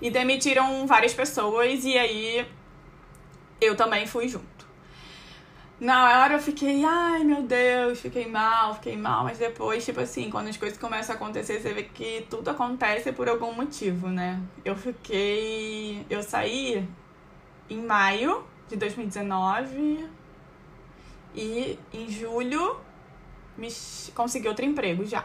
E 0.00 0.10
demitiram 0.10 0.86
várias 0.86 1.14
pessoas 1.14 1.84
e 1.84 1.96
aí 1.96 2.46
eu 3.60 3.76
também 3.76 4.06
fui 4.06 4.28
junto. 4.28 4.58
Na 5.80 6.22
hora 6.22 6.34
eu 6.34 6.40
fiquei, 6.40 6.84
ai 6.84 7.22
meu 7.22 7.42
Deus, 7.42 8.00
fiquei 8.00 8.26
mal, 8.26 8.74
fiquei 8.74 8.96
mal, 8.96 9.22
mas 9.22 9.38
depois, 9.38 9.84
tipo 9.84 10.00
assim, 10.00 10.28
quando 10.28 10.48
as 10.48 10.56
coisas 10.56 10.76
começam 10.76 11.14
a 11.14 11.16
acontecer, 11.16 11.60
você 11.60 11.72
vê 11.72 11.84
que 11.84 12.26
tudo 12.28 12.50
acontece 12.50 13.12
por 13.12 13.28
algum 13.28 13.52
motivo, 13.52 14.08
né? 14.08 14.42
Eu 14.64 14.74
fiquei. 14.74 16.04
Eu 16.10 16.20
saí 16.20 16.84
em 17.68 17.82
maio 17.82 18.44
de 18.68 18.76
2019 18.76 20.08
e 21.34 21.78
em 21.92 22.10
julho 22.10 22.78
me 23.56 23.68
consegui 24.14 24.48
outro 24.48 24.64
emprego 24.64 25.04
já. 25.04 25.24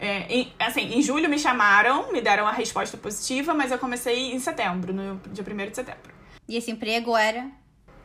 É, 0.00 0.26
em, 0.28 0.52
assim, 0.58 0.92
em 0.92 1.00
julho 1.00 1.28
me 1.28 1.38
chamaram, 1.38 2.12
me 2.12 2.20
deram 2.20 2.46
a 2.46 2.52
resposta 2.52 2.96
positiva, 2.96 3.54
mas 3.54 3.70
eu 3.70 3.78
comecei 3.78 4.32
em 4.32 4.38
setembro, 4.38 4.92
no 4.92 5.20
dia 5.28 5.44
1 5.44 5.56
de 5.70 5.76
setembro. 5.76 6.12
E 6.48 6.56
esse 6.56 6.70
emprego 6.70 7.16
era? 7.16 7.48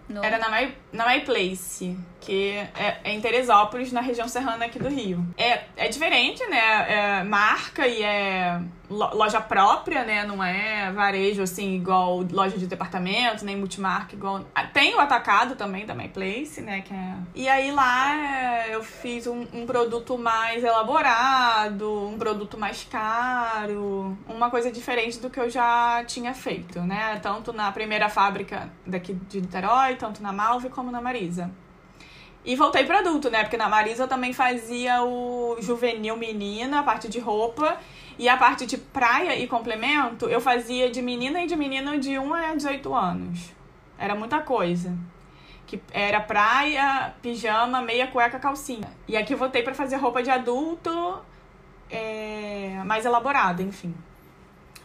No... 0.08 0.24
Era 0.24 0.38
na 0.38 0.50
My, 0.50 0.76
na 0.94 1.08
My 1.08 1.22
Place, 1.22 1.98
que 2.22 2.52
é, 2.78 3.00
é, 3.04 3.12
em 3.12 3.22
Teresópolis, 3.22 3.92
na 3.92 4.02
região 4.02 4.28
serrana 4.28 4.66
aqui 4.66 4.80
do 4.80 4.90
Rio. 4.90 5.26
É, 5.38 5.64
é 5.78 5.88
diferente, 5.88 6.46
né? 6.48 7.20
É 7.20 7.24
marca 7.24 7.88
e 7.88 8.04
é 8.04 8.60
loja 8.90 9.40
própria, 9.40 10.04
né? 10.04 10.26
Não 10.26 10.44
é 10.44 10.92
varejo, 10.92 11.42
assim, 11.42 11.76
igual 11.76 12.26
loja 12.32 12.58
de 12.58 12.66
departamento, 12.66 13.46
nem 13.46 13.56
multimarca, 13.56 14.16
igual... 14.16 14.44
Tem 14.74 14.96
o 14.96 15.00
atacado 15.00 15.56
também 15.56 15.86
da 15.86 15.94
My 15.94 16.08
Place, 16.08 16.62
né? 16.62 16.82
Que 16.82 16.94
é... 16.94 17.14
E 17.36 17.48
aí 17.48 17.72
lá 17.72 18.16
é, 18.16 18.76
eu 18.76 18.84
fiz 18.84 19.28
um, 19.28 19.46
um 19.54 19.66
produto 19.66 20.18
mais 20.18 20.64
elaborado, 20.64 22.08
um 22.08 22.18
produto 22.18 22.58
mais 22.58 22.84
caro, 22.84 24.18
uma 24.28 24.50
coisa 24.50 24.72
diferente 24.72 25.20
do 25.20 25.30
que 25.30 25.40
eu 25.40 25.50
já 25.50 26.04
tinha 26.06 26.34
feito, 26.34 26.82
né? 26.82 27.20
Tanto 27.22 27.54
na 27.54 27.72
primeira 27.72 28.10
fábrica 28.10 28.70
daqui 28.86 29.14
de 29.14 29.42
Niterói, 29.42 29.96
tanto 29.96 30.22
na 30.22 30.34
Malve 30.34 30.70
como 30.70 30.92
na 30.92 31.00
Marisa. 31.00 31.52
E 32.44 32.56
voltei 32.56 32.86
para 32.86 33.00
adulto, 33.00 33.30
né? 33.30 33.44
Porque 33.44 33.58
na 33.58 33.68
Marisa 33.68 34.04
eu 34.04 34.08
também 34.08 34.34
fazia 34.34 35.04
o 35.04 35.58
juvenil 35.60 36.16
menina, 36.16 36.80
a 36.80 36.84
parte 36.84 37.08
de 37.10 37.20
roupa. 37.20 37.78
E 38.18 38.28
a 38.28 38.36
parte 38.36 38.66
de 38.66 38.78
praia 38.78 39.38
e 39.38 39.48
complemento, 39.48 40.28
eu 40.28 40.42
fazia 40.42 40.90
de 40.90 41.02
menina 41.02 41.42
e 41.42 41.48
de 41.48 41.56
menino 41.56 41.98
de 41.98 42.20
1 42.20 42.34
a 42.34 42.56
18 42.56 42.94
anos. 42.94 43.54
Era 43.98 44.14
muita 44.14 44.40
coisa. 44.40 44.94
Que 45.66 45.80
era 45.92 46.20
praia, 46.20 47.14
pijama, 47.22 47.82
meia 47.82 48.08
cueca, 48.08 48.38
calcinha. 48.38 48.92
E 49.08 49.16
aqui 49.16 49.36
voltei 49.36 49.64
para 49.64 49.74
fazer 49.74 49.96
roupa 49.98 50.22
de 50.22 50.30
adulto 50.30 51.22
é, 51.90 52.82
mais 52.86 53.06
elaborada, 53.06 53.62
enfim. 53.62 53.96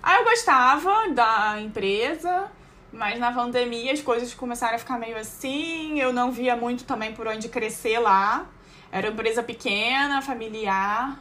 Aí 0.02 0.18
eu 0.18 0.24
gostava 0.24 1.08
da 1.10 1.60
empresa, 1.60 2.50
mas 2.94 3.18
na 3.18 3.32
pandemia 3.32 3.92
as 3.92 4.00
coisas 4.00 4.32
começaram 4.32 4.76
a 4.76 4.78
ficar 4.78 4.98
meio 4.98 5.16
assim. 5.16 6.00
Eu 6.00 6.12
não 6.12 6.30
via 6.30 6.56
muito 6.56 6.84
também 6.84 7.12
por 7.12 7.26
onde 7.26 7.48
crescer 7.48 7.98
lá. 7.98 8.46
Era 8.90 9.08
uma 9.08 9.12
empresa 9.12 9.42
pequena, 9.42 10.22
familiar. 10.22 11.18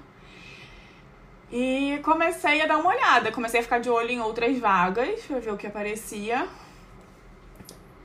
E 1.51 1.99
comecei 2.03 2.61
a 2.61 2.67
dar 2.67 2.77
uma 2.77 2.89
olhada, 2.89 3.31
comecei 3.31 3.59
a 3.59 3.63
ficar 3.63 3.79
de 3.79 3.89
olho 3.89 4.09
em 4.09 4.21
outras 4.21 4.57
vagas 4.57 5.21
pra 5.23 5.39
ver 5.39 5.51
o 5.51 5.57
que 5.57 5.67
aparecia. 5.67 6.47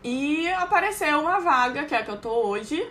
E 0.02 0.48
apareceu 0.50 1.20
uma 1.20 1.38
vaga, 1.40 1.84
que 1.84 1.94
é 1.94 1.98
a 1.98 2.04
que 2.04 2.10
eu 2.10 2.18
tô 2.18 2.30
hoje, 2.30 2.90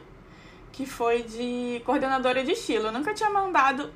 que 0.71 0.85
foi 0.85 1.23
de 1.23 1.81
coordenadora 1.85 2.43
de 2.43 2.51
estilo. 2.51 2.87
Eu 2.87 2.91
nunca 2.91 3.13
tinha 3.13 3.29
mandado 3.29 3.91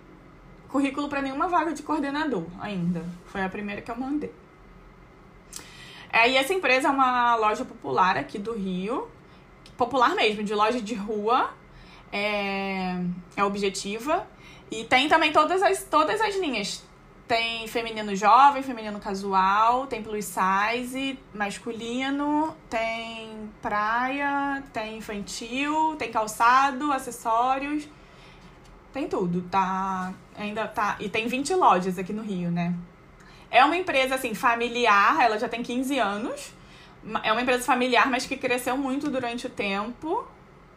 currículo 0.68 1.10
para 1.10 1.22
nenhuma 1.22 1.48
vaga 1.48 1.74
de 1.74 1.84
coordenador 1.84 2.46
ainda. 2.60 3.04
Foi 3.26 3.44
a 3.44 3.50
primeira 3.50 3.82
que 3.82 3.92
eu 3.92 3.96
mandei. 3.96 4.41
É, 6.12 6.30
e 6.30 6.36
essa 6.36 6.54
empresa 6.54 6.90
é 6.90 6.92
uma 6.92 7.36
loja 7.36 7.64
popular 7.64 8.18
aqui 8.18 8.38
do 8.38 8.54
Rio. 8.54 9.08
Popular 9.78 10.14
mesmo, 10.14 10.44
de 10.44 10.54
loja 10.54 10.82
de 10.82 10.94
rua. 10.94 11.54
É, 12.12 12.98
é 13.36 13.44
objetiva. 13.44 14.28
E 14.70 14.84
tem 14.84 15.08
também 15.08 15.32
todas 15.32 15.62
as, 15.62 15.84
todas 15.84 16.20
as 16.20 16.36
linhas. 16.36 16.84
Tem 17.28 17.66
feminino 17.66 18.14
jovem, 18.14 18.62
feminino 18.62 19.00
casual, 19.00 19.88
tem 19.88 20.04
plus 20.04 20.26
size, 20.26 21.18
masculino, 21.34 22.54
tem 22.70 23.50
praia, 23.62 24.62
tem 24.74 24.98
infantil, 24.98 25.96
tem 25.98 26.12
calçado, 26.12 26.92
acessórios. 26.92 27.88
Tem 28.92 29.08
tudo, 29.08 29.44
tá? 29.44 30.14
Ainda 30.36 30.68
tá. 30.68 30.98
E 31.00 31.08
tem 31.08 31.28
20 31.28 31.54
lojas 31.56 31.98
aqui 31.98 32.12
no 32.12 32.22
Rio, 32.22 32.52
né? 32.52 32.76
É 33.52 33.64
uma 33.66 33.76
empresa, 33.76 34.16
assim, 34.16 34.34
familiar, 34.34 35.20
ela 35.22 35.38
já 35.38 35.50
tem 35.50 35.62
15 35.62 36.00
anos. 36.00 36.54
É 37.24 37.32
uma 37.32 37.42
empresa 37.42 37.64
familiar, 37.64 38.10
mas 38.10 38.26
que 38.26 38.38
cresceu 38.38 38.78
muito 38.78 39.10
durante 39.10 39.46
o 39.46 39.50
tempo. 39.50 40.26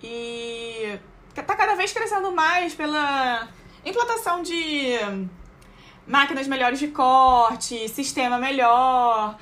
E 0.02 0.98
tá 1.34 1.54
cada 1.54 1.74
vez 1.74 1.92
crescendo 1.92 2.32
mais 2.32 2.74
pela 2.74 3.48
Implantação 3.84 4.42
de 4.42 4.96
máquinas 6.06 6.48
melhores 6.48 6.78
de 6.78 6.88
corte, 6.88 7.86
sistema 7.90 8.38
melhor. 8.38 9.36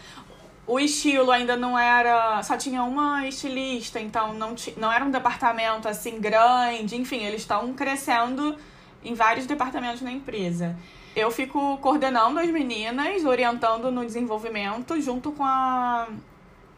O 0.66 0.80
estilo 0.80 1.30
ainda 1.30 1.56
não 1.56 1.78
era. 1.78 2.42
Só 2.42 2.56
tinha 2.56 2.82
uma 2.82 3.26
estilista, 3.26 4.00
então 4.00 4.34
não, 4.34 4.56
não 4.76 4.92
era 4.92 5.04
um 5.04 5.12
departamento 5.12 5.88
assim 5.88 6.20
grande. 6.20 6.96
Enfim, 6.96 7.22
eles 7.22 7.42
estão 7.42 7.72
crescendo 7.72 8.56
em 9.04 9.14
vários 9.14 9.46
departamentos 9.46 10.02
na 10.02 10.10
empresa. 10.10 10.76
Eu 11.14 11.30
fico 11.30 11.76
coordenando 11.78 12.38
as 12.38 12.48
meninas, 12.50 13.24
orientando 13.24 13.90
no 13.90 14.04
desenvolvimento, 14.04 15.00
junto 15.00 15.32
com 15.32 15.44
a 15.44 16.08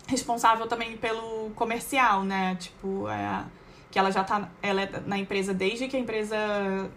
responsável 0.07 0.67
também 0.67 0.97
pelo 0.97 1.51
comercial, 1.55 2.25
né? 2.25 2.57
Tipo, 2.57 3.09
é 3.09 3.45
que 3.95 3.99
ela 3.99 4.11
já 4.11 4.25
tá 4.25 4.49
ela 4.61 4.83
é 4.83 4.91
na 5.07 5.17
empresa 5.17 5.55
desde 5.55 5.87
que 5.87 5.97
a 5.97 6.01
empresa 6.01 6.37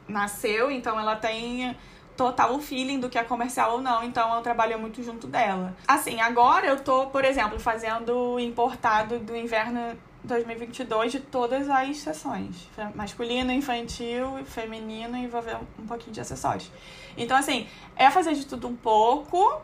nasceu, 0.08 0.72
então 0.72 1.00
ela 1.00 1.16
tem 1.16 1.78
total 2.18 2.60
feeling 2.60 3.00
do 3.00 3.08
que 3.08 3.20
é 3.20 3.24
comercial 3.24 3.74
ou 3.74 3.82
não, 3.84 4.04
então 4.04 4.36
eu 4.36 4.42
trabalho 4.42 4.80
muito 4.80 5.04
junto 5.04 5.28
dela. 5.28 5.78
Assim, 5.88 6.20
agora 6.20 6.66
eu 6.66 6.80
tô, 6.80 7.06
por 7.06 7.24
exemplo, 7.24 7.60
fazendo 7.60 8.40
importado 8.40 9.20
do 9.20 9.36
inverno 9.36 9.96
2022 10.24 11.12
de 11.12 11.20
todas 11.20 11.70
as 11.70 11.98
sessões. 11.98 12.70
Masculino, 12.96 13.52
infantil, 13.52 14.44
feminino 14.46 15.16
envolver 15.16 15.58
um 15.80 15.86
pouquinho 15.86 16.14
de 16.14 16.22
acessórios. 16.22 16.72
Então, 17.16 17.38
assim, 17.38 17.68
é 17.96 18.10
fazer 18.10 18.34
de 18.34 18.46
tudo 18.46 18.68
um 18.68 18.76
pouco. 18.76 19.62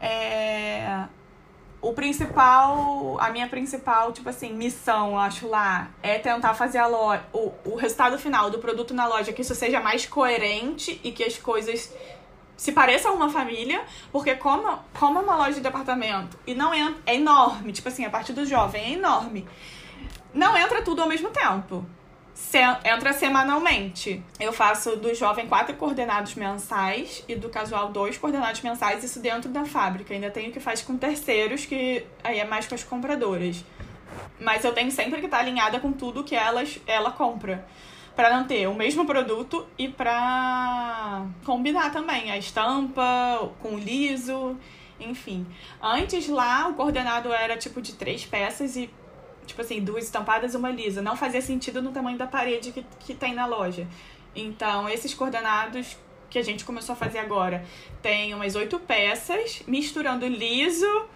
É 0.00 1.04
o 1.80 1.92
principal, 1.92 3.16
a 3.20 3.30
minha 3.30 3.46
principal, 3.46 4.12
tipo 4.12 4.28
assim, 4.28 4.52
missão, 4.52 5.18
acho 5.18 5.46
lá, 5.46 5.90
é 6.02 6.18
tentar 6.18 6.54
fazer 6.54 6.78
a 6.78 6.86
loja, 6.86 7.22
o, 7.32 7.52
o 7.64 7.76
resultado 7.76 8.18
final 8.18 8.50
do 8.50 8.58
produto 8.58 8.92
na 8.92 9.06
loja 9.06 9.32
que 9.32 9.42
isso 9.42 9.54
seja 9.54 9.80
mais 9.80 10.04
coerente 10.04 11.00
e 11.04 11.12
que 11.12 11.22
as 11.22 11.38
coisas 11.38 11.94
se 12.56 12.72
pareçam 12.72 13.12
a 13.12 13.14
uma 13.14 13.28
família, 13.28 13.84
porque 14.10 14.34
como, 14.34 14.78
como 14.98 15.18
é 15.18 15.22
uma 15.22 15.36
loja 15.36 15.54
de 15.54 15.60
departamento 15.60 16.38
e 16.46 16.54
não 16.54 16.72
é, 16.72 16.94
é 17.04 17.14
enorme, 17.14 17.70
tipo 17.72 17.88
assim, 17.88 18.04
a 18.04 18.10
parte 18.10 18.32
do 18.32 18.46
jovem 18.46 18.82
é 18.82 18.92
enorme, 18.94 19.46
não 20.36 20.56
entra 20.56 20.82
tudo 20.82 21.02
ao 21.02 21.08
mesmo 21.08 21.30
tempo 21.30 21.84
se, 22.36 22.58
entra 22.84 23.14
semanalmente. 23.14 24.22
Eu 24.38 24.52
faço 24.52 24.94
do 24.96 25.14
jovem 25.14 25.48
quatro 25.48 25.74
coordenados 25.74 26.34
mensais 26.34 27.24
e 27.26 27.34
do 27.34 27.48
casual 27.48 27.88
dois 27.88 28.18
coordenados 28.18 28.60
mensais, 28.60 29.02
isso 29.02 29.20
dentro 29.20 29.48
da 29.50 29.64
fábrica. 29.64 30.12
Ainda 30.12 30.30
tenho 30.30 30.52
que 30.52 30.60
fazer 30.60 30.84
com 30.84 30.98
terceiros, 30.98 31.64
que 31.64 32.04
aí 32.22 32.38
é 32.38 32.44
mais 32.44 32.68
com 32.68 32.74
as 32.74 32.84
compradoras. 32.84 33.64
Mas 34.38 34.62
eu 34.64 34.74
tenho 34.74 34.90
sempre 34.90 35.18
que 35.18 35.24
estar 35.24 35.38
alinhada 35.38 35.80
com 35.80 35.90
tudo 35.92 36.22
que 36.22 36.36
elas, 36.36 36.78
ela 36.86 37.10
compra. 37.10 37.66
Para 38.14 38.36
não 38.36 38.46
ter 38.46 38.66
o 38.66 38.74
mesmo 38.74 39.06
produto 39.06 39.66
e 39.78 39.88
para 39.88 41.24
combinar 41.42 41.90
também 41.90 42.30
a 42.30 42.36
estampa 42.36 43.50
com 43.60 43.76
o 43.76 43.78
liso, 43.78 44.58
enfim. 45.00 45.46
Antes 45.82 46.28
lá 46.28 46.68
o 46.68 46.74
coordenado 46.74 47.32
era 47.32 47.56
tipo 47.56 47.80
de 47.80 47.94
três 47.94 48.26
peças 48.26 48.76
e 48.76 48.90
tipo 49.46 49.60
assim, 49.60 49.80
duas 49.80 50.04
estampadas 50.04 50.54
uma 50.54 50.70
lisa. 50.70 51.00
Não 51.00 51.16
fazia 51.16 51.40
sentido 51.40 51.80
no 51.80 51.92
tamanho 51.92 52.18
da 52.18 52.26
parede 52.26 52.72
que, 52.72 52.84
que 53.00 53.14
tem 53.14 53.34
na 53.34 53.46
loja. 53.46 53.86
Então, 54.34 54.88
esses 54.88 55.14
coordenados 55.14 55.96
que 56.28 56.38
a 56.38 56.42
gente 56.42 56.64
começou 56.64 56.92
a 56.92 56.96
fazer 56.96 57.18
agora 57.18 57.64
tem 58.02 58.34
umas 58.34 58.54
oito 58.56 58.78
peças, 58.80 59.62
misturando 59.66 60.26
liso 60.26 61.06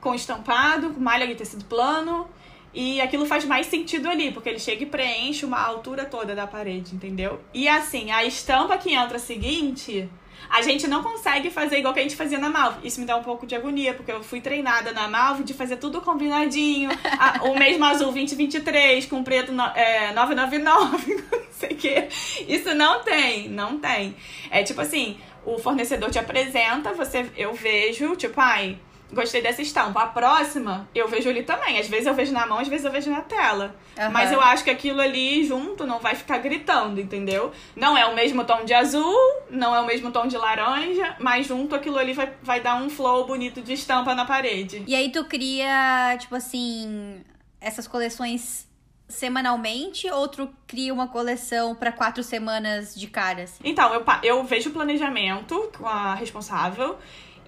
com 0.00 0.14
estampado, 0.14 0.90
com 0.90 1.00
malha 1.00 1.26
de 1.26 1.34
tecido 1.34 1.64
plano. 1.64 2.28
E 2.74 3.00
aquilo 3.00 3.24
faz 3.24 3.44
mais 3.44 3.66
sentido 3.66 4.08
ali, 4.08 4.30
porque 4.30 4.48
ele 4.48 4.58
chega 4.58 4.82
e 4.82 4.86
preenche 4.86 5.44
uma 5.46 5.58
altura 5.58 6.04
toda 6.04 6.34
da 6.34 6.46
parede, 6.46 6.94
entendeu? 6.94 7.40
E 7.54 7.66
assim, 7.66 8.10
a 8.10 8.24
estampa 8.24 8.76
que 8.76 8.92
entra 8.92 9.18
seguinte 9.18 10.08
a 10.48 10.62
gente 10.62 10.86
não 10.86 11.02
consegue 11.02 11.50
fazer 11.50 11.78
igual 11.78 11.92
que 11.92 12.00
a 12.00 12.02
gente 12.02 12.16
fazia 12.16 12.38
na 12.38 12.48
Malve. 12.48 12.86
Isso 12.86 13.00
me 13.00 13.06
dá 13.06 13.16
um 13.16 13.22
pouco 13.22 13.46
de 13.46 13.54
agonia, 13.54 13.94
porque 13.94 14.10
eu 14.10 14.22
fui 14.22 14.40
treinada 14.40 14.92
na 14.92 15.08
Malve 15.08 15.44
de 15.44 15.54
fazer 15.54 15.76
tudo 15.76 16.00
combinadinho. 16.00 16.90
a, 17.18 17.44
o 17.44 17.58
mesmo 17.58 17.84
azul 17.84 18.12
2023 18.12 19.06
com 19.06 19.22
preto 19.22 19.52
no, 19.52 19.62
é, 19.62 20.12
999, 20.12 21.14
não 21.30 21.40
sei 21.50 21.70
o 21.70 21.76
quê. 21.76 22.08
Isso 22.48 22.74
não 22.74 23.02
tem, 23.02 23.48
não 23.48 23.78
tem. 23.78 24.16
É 24.50 24.62
tipo 24.62 24.80
assim, 24.80 25.18
o 25.44 25.58
fornecedor 25.58 26.10
te 26.10 26.18
apresenta, 26.18 26.92
você 26.92 27.26
eu 27.36 27.54
vejo, 27.54 28.16
tipo, 28.16 28.40
ai, 28.40 28.78
gostei 29.12 29.40
dessa 29.40 29.62
estampa. 29.62 30.02
A 30.02 30.06
próxima, 30.06 30.88
eu 30.94 31.08
vejo 31.08 31.28
ali 31.28 31.42
também. 31.42 31.78
Às 31.78 31.88
vezes 31.88 32.06
eu 32.06 32.14
vejo 32.14 32.32
na 32.32 32.46
mão, 32.46 32.58
às 32.58 32.68
vezes 32.68 32.84
eu 32.84 32.92
vejo 32.92 33.10
na 33.10 33.20
tela. 33.20 33.74
Aham. 33.98 34.10
Mas 34.10 34.32
eu 34.32 34.40
acho 34.40 34.64
que 34.64 34.70
aquilo 34.70 35.00
ali 35.00 35.44
junto 35.44 35.86
não 35.86 35.98
vai 35.98 36.14
ficar 36.14 36.38
gritando, 36.38 37.00
entendeu? 37.00 37.52
Não 37.74 37.96
é 37.96 38.06
o 38.06 38.14
mesmo 38.14 38.44
tom 38.44 38.64
de 38.64 38.74
azul, 38.74 39.16
não 39.50 39.74
é 39.74 39.80
o 39.80 39.86
mesmo 39.86 40.10
tom 40.10 40.26
de 40.26 40.36
laranja, 40.36 41.16
mas 41.18 41.46
junto 41.46 41.74
aquilo 41.74 41.98
ali 41.98 42.12
vai, 42.12 42.32
vai 42.42 42.60
dar 42.60 42.76
um 42.76 42.90
flow 42.90 43.26
bonito 43.26 43.60
de 43.62 43.72
estampa 43.72 44.14
na 44.14 44.24
parede. 44.24 44.84
E 44.86 44.94
aí 44.94 45.10
tu 45.10 45.24
cria, 45.24 46.16
tipo 46.18 46.34
assim, 46.34 47.22
essas 47.60 47.86
coleções 47.88 48.68
semanalmente 49.08 50.10
ou 50.10 50.28
tu 50.28 50.50
cria 50.66 50.92
uma 50.92 51.08
coleção 51.08 51.74
pra 51.74 51.90
quatro 51.90 52.22
semanas 52.22 52.94
de 52.94 53.06
cara? 53.06 53.44
assim? 53.44 53.62
Então, 53.64 53.92
eu, 53.94 54.04
eu 54.22 54.44
vejo 54.44 54.68
o 54.68 54.72
planejamento 54.72 55.70
com 55.78 55.86
a 55.86 56.14
responsável 56.14 56.98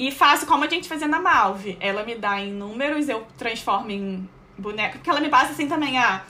e 0.01 0.11
faço 0.11 0.47
como 0.47 0.65
a 0.65 0.67
gente 0.67 0.89
fazia 0.89 1.07
na 1.07 1.21
Malve. 1.21 1.77
Ela 1.79 2.03
me 2.05 2.15
dá 2.15 2.41
em 2.41 2.51
números, 2.53 3.07
eu 3.07 3.27
transformo 3.37 3.91
em 3.91 4.27
boneco. 4.57 4.95
Porque 4.97 5.11
ela 5.11 5.21
me 5.21 5.29
passa 5.29 5.53
assim 5.53 5.69
também, 5.69 5.99
ah, 5.99 6.25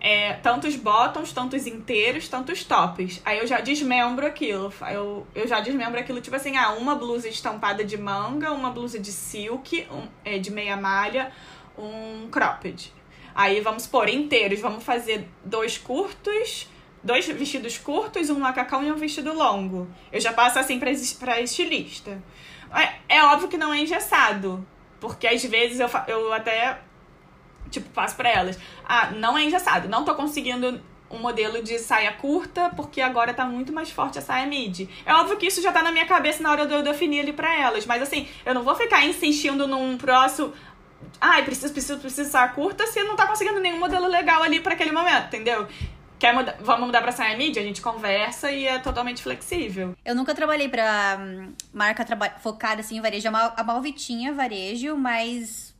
é, 0.00 0.34
tantos 0.34 0.76
bottoms, 0.76 1.32
tantos 1.32 1.66
inteiros, 1.66 2.28
tantos 2.28 2.62
tops. 2.62 3.20
Aí 3.24 3.38
eu 3.40 3.46
já 3.48 3.58
desmembro 3.60 4.24
aquilo. 4.24 4.72
Eu, 4.92 5.26
eu 5.34 5.48
já 5.48 5.58
desmembro 5.58 5.98
aquilo, 5.98 6.20
tipo 6.20 6.36
assim, 6.36 6.56
ah, 6.56 6.70
uma 6.74 6.94
blusa 6.94 7.28
estampada 7.28 7.84
de 7.84 7.98
manga, 7.98 8.52
uma 8.52 8.70
blusa 8.70 9.00
de 9.00 9.10
silk, 9.10 9.84
um- 9.90 10.06
é, 10.24 10.38
de 10.38 10.52
meia 10.52 10.76
malha, 10.76 11.32
um 11.76 12.28
cropped. 12.30 12.92
Aí 13.34 13.60
vamos 13.60 13.84
pôr 13.84 14.08
inteiros, 14.08 14.60
vamos 14.60 14.84
fazer 14.84 15.28
dois 15.44 15.76
curtos, 15.76 16.68
dois 17.02 17.26
vestidos 17.26 17.78
curtos, 17.78 18.30
um 18.30 18.38
macacão 18.38 18.84
e 18.84 18.92
um 18.92 18.96
vestido 18.96 19.32
longo. 19.32 19.88
Eu 20.12 20.20
já 20.20 20.32
passo 20.32 20.60
assim 20.60 20.78
pra, 20.78 20.90
pra 21.18 21.40
estilista. 21.40 22.22
É, 22.74 23.16
é 23.16 23.24
óbvio 23.24 23.48
que 23.48 23.56
não 23.56 23.72
é 23.72 23.80
engessado, 23.80 24.66
porque 25.00 25.26
às 25.26 25.42
vezes 25.44 25.80
eu, 25.80 25.88
eu 26.06 26.32
até 26.32 26.78
tipo 27.70 27.88
passo 27.90 28.16
pra 28.16 28.28
elas. 28.28 28.58
Ah, 28.84 29.10
não 29.10 29.36
é 29.36 29.44
engessado, 29.44 29.88
não 29.88 30.04
tô 30.04 30.14
conseguindo 30.14 30.80
um 31.10 31.18
modelo 31.18 31.62
de 31.62 31.78
saia 31.78 32.12
curta, 32.12 32.70
porque 32.76 33.00
agora 33.00 33.32
tá 33.32 33.44
muito 33.44 33.72
mais 33.72 33.90
forte 33.90 34.18
a 34.18 34.22
saia 34.22 34.46
midi. 34.46 34.88
É 35.06 35.14
óbvio 35.14 35.36
que 35.38 35.46
isso 35.46 35.62
já 35.62 35.72
tá 35.72 35.82
na 35.82 35.90
minha 35.90 36.06
cabeça 36.06 36.42
na 36.42 36.50
hora 36.50 36.66
de 36.66 36.74
eu 36.74 36.82
definir 36.82 37.20
ali 37.20 37.32
pra 37.32 37.54
elas, 37.54 37.86
mas 37.86 38.02
assim, 38.02 38.28
eu 38.44 38.52
não 38.52 38.62
vou 38.62 38.74
ficar 38.74 39.04
insistindo 39.06 39.66
num 39.66 39.96
próximo 39.96 40.52
Ai, 41.20 41.44
preciso, 41.44 41.72
preciso, 41.72 41.98
preciso 41.98 42.30
saia 42.30 42.48
curta 42.48 42.86
se 42.86 43.02
não 43.02 43.16
tá 43.16 43.26
conseguindo 43.26 43.58
nenhum 43.60 43.78
modelo 43.78 44.06
legal 44.06 44.42
ali 44.42 44.60
pra 44.60 44.74
aquele 44.74 44.92
momento, 44.92 45.26
entendeu? 45.26 45.66
Quer 46.18 46.32
mudar, 46.34 46.56
vamos 46.60 46.86
mudar 46.86 47.00
pra 47.00 47.12
saia 47.12 47.36
midi? 47.36 47.58
A 47.58 47.62
gente 47.62 47.80
conversa 47.80 48.50
e 48.50 48.66
é 48.66 48.78
totalmente 48.78 49.22
flexível. 49.22 49.94
Eu 50.04 50.14
nunca 50.14 50.34
trabalhei 50.34 50.68
pra 50.68 51.16
hum, 51.20 51.52
marca 51.72 52.04
traba- 52.04 52.34
focada 52.40 52.80
assim 52.80 52.96
em 52.96 53.00
varejo. 53.00 53.28
A 53.28 53.30
Mal- 53.30 53.54
A 53.56 53.62
Malve 53.62 53.92
tinha 53.92 54.32
varejo, 54.32 54.96
mas 54.96 55.74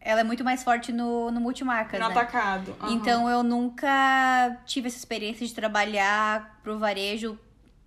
ela 0.00 0.20
é 0.20 0.24
muito 0.24 0.44
mais 0.44 0.62
forte 0.62 0.92
no, 0.92 1.30
no 1.30 1.40
multimarcas, 1.40 1.98
no 2.00 2.06
né? 2.08 2.12
atacado. 2.12 2.76
Aham. 2.80 2.92
Então 2.92 3.28
eu 3.28 3.42
nunca 3.42 4.56
tive 4.66 4.86
essa 4.88 4.96
experiência 4.98 5.46
de 5.46 5.52
trabalhar 5.54 6.58
pro 6.62 6.78
varejo. 6.78 7.38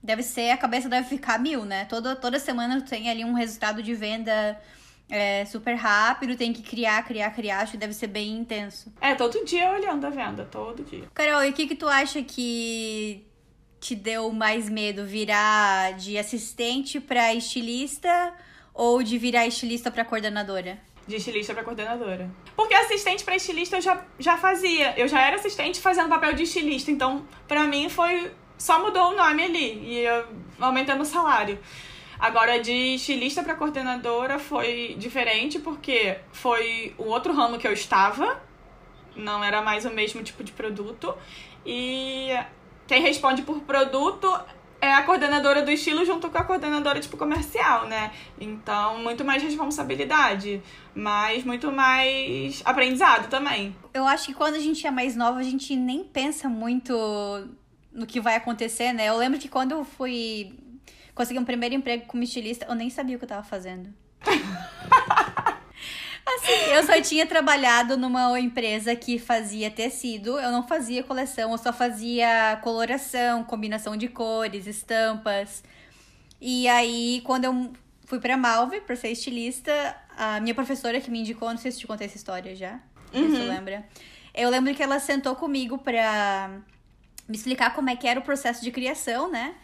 Deve 0.04 0.22
ser, 0.22 0.52
a 0.52 0.58
cabeça 0.58 0.88
deve 0.88 1.08
ficar 1.08 1.40
mil, 1.40 1.66
né? 1.66 1.86
Toda, 1.86 2.16
toda 2.16 2.38
semana 2.40 2.80
tem 2.82 3.10
ali 3.10 3.26
um 3.26 3.34
resultado 3.34 3.82
de 3.82 3.96
venda 3.96 4.60
é, 5.10 5.46
super 5.46 5.76
rápido, 5.76 6.36
tem 6.36 6.52
que 6.52 6.62
criar, 6.62 7.04
criar, 7.04 7.32
criar. 7.32 7.60
Acho 7.60 7.74
que 7.74 7.78
deve 7.78 7.94
ser 7.94 8.08
bem 8.08 8.32
intenso. 8.32 8.92
É, 9.00 9.14
todo 9.16 9.44
dia 9.46 9.72
olhando 9.72 10.06
a 10.06 10.10
venda, 10.10 10.46
todo 10.46 10.84
dia. 10.84 11.04
Carol, 11.14 11.44
e 11.44 11.50
o 11.50 11.54
que, 11.54 11.68
que 11.68 11.76
tu 11.76 11.88
acha 11.88 12.22
que 12.24 13.26
te 13.80 13.96
deu 13.96 14.32
mais 14.32 14.70
medo? 14.70 15.06
Virar 15.06 15.94
de 15.94 16.18
assistente 16.18 17.00
pra 17.00 17.34
estilista 17.34 18.34
ou 18.74 19.04
de 19.04 19.18
virar 19.18 19.46
estilista 19.46 19.92
pra 19.92 20.04
coordenadora? 20.04 20.80
De 21.08 21.18
estilista 21.18 21.54
pra 21.54 21.64
coordenadora. 21.64 22.32
Porque 22.56 22.74
assistente 22.74 23.24
pra 23.24 23.36
estilista 23.36 23.78
eu 23.78 23.82
já, 23.82 24.04
já 24.18 24.38
fazia. 24.38 24.98
Eu 24.98 25.08
já 25.08 25.22
era 25.22 25.36
assistente 25.36 25.80
fazendo 25.80 26.10
papel 26.10 26.34
de 26.34 26.44
estilista. 26.44 26.90
Então, 26.90 27.28
pra 27.48 27.66
mim, 27.66 27.90
foi. 27.90 28.32
Só 28.58 28.82
mudou 28.82 29.12
o 29.12 29.16
nome 29.16 29.44
ali. 29.44 29.84
E 29.84 30.00
eu 30.00 30.26
aumentando 30.60 31.02
o 31.02 31.06
salário. 31.06 31.60
Agora, 32.20 32.60
de 32.60 32.96
estilista 32.96 33.44
pra 33.44 33.56
coordenadora 33.56 34.40
foi 34.40 34.96
diferente, 34.98 35.60
porque 35.60 36.18
foi 36.32 36.94
o 36.98 37.06
outro 37.06 37.34
ramo 37.34 37.58
que 37.58 37.68
eu 37.68 37.74
estava. 37.74 38.42
Não 39.16 39.44
era 39.44 39.62
mais 39.62 39.86
o 39.86 39.90
mesmo 39.90 40.24
tipo 40.24 40.44
de 40.44 40.52
produto. 40.52 41.16
E 41.66 42.30
quem 42.88 43.02
responde 43.02 43.42
por 43.42 43.62
produto 43.62 44.28
é 44.82 44.94
a 44.94 45.04
coordenadora 45.04 45.62
do 45.64 45.72
estilo 45.72 46.06
junto 46.06 46.30
com 46.30 46.38
a 46.38 46.44
coordenadora 46.44 47.00
tipo 47.00 47.18
comercial, 47.18 47.88
né? 47.88 48.12
Então, 48.40 49.00
muito 49.00 49.26
mais 49.26 49.42
responsabilidade, 49.42 50.62
mas 50.94 51.44
muito 51.44 51.72
mais 51.72 52.62
aprendizado 52.64 53.30
também. 53.30 53.76
Eu 53.94 54.06
acho 54.06 54.28
que 54.28 54.34
quando 54.34 54.56
a 54.56 54.60
gente 54.60 54.86
é 54.86 54.92
mais 54.92 55.16
nova, 55.16 55.40
a 55.40 55.44
gente 55.44 55.76
nem 55.76 56.04
pensa 56.04 56.48
muito 56.48 56.94
no 57.92 58.06
que 58.06 58.20
vai 58.20 58.36
acontecer, 58.36 58.94
né? 58.94 59.08
Eu 59.08 59.18
lembro 59.18 59.40
que 59.40 59.48
quando 59.48 59.72
eu 59.72 59.84
fui 59.84 60.54
conseguir 61.16 61.40
um 61.40 61.46
primeiro 61.46 61.74
emprego 61.74 62.06
como 62.06 62.22
estilista, 62.22 62.66
eu 62.68 62.76
nem 62.76 62.90
sabia 62.90 63.16
o 63.16 63.20
que 63.20 63.26
eu 63.26 63.30
tava 63.30 63.44
fazendo. 63.44 63.92
Assim, 66.28 66.74
eu 66.74 66.84
só 66.84 67.00
tinha 67.02 67.26
trabalhado 67.26 67.96
numa 67.98 68.40
empresa 68.40 68.96
que 68.96 69.20
fazia 69.20 69.70
tecido, 69.70 70.40
eu 70.40 70.52
não 70.52 70.68
fazia 70.68 71.04
coleção, 71.04 71.52
eu 71.52 71.58
só 71.58 71.72
fazia 71.72 72.60
coloração, 72.64 73.44
combinação 73.44 73.96
de 73.96 74.08
cores, 74.08 74.66
estampas. 74.66 75.64
E 76.42 76.68
aí, 76.68 77.22
quando 77.24 77.46
eu 77.46 77.72
fui 78.06 78.20
pra 78.20 78.36
Malve 78.36 78.82
pra 78.82 78.96
ser 78.96 79.10
estilista, 79.10 79.72
a 80.18 80.40
minha 80.40 80.56
professora 80.56 81.00
que 81.00 81.12
me 81.12 81.20
indicou, 81.20 81.50
não 81.50 81.58
sei 81.58 81.72
se 81.72 81.80
te 81.80 81.88
contei 81.88 82.08
essa 82.08 82.18
história 82.18 82.56
já, 82.56 82.80
sei 83.12 83.30
se 83.30 83.38
tu 83.38 83.48
lembra. 83.48 83.86
Eu 84.34 84.50
lembro 84.50 84.74
que 84.74 84.84
ela 84.84 85.00
sentou 85.00 85.36
comigo 85.36 85.78
pra 85.78 86.60
me 87.28 87.38
explicar 87.38 87.74
como 87.74 87.90
é 87.90 87.96
que 87.96 88.08
era 88.08 88.20
o 88.20 88.24
processo 88.24 88.64
de 88.64 88.72
criação, 88.72 89.32
né? 89.32 89.56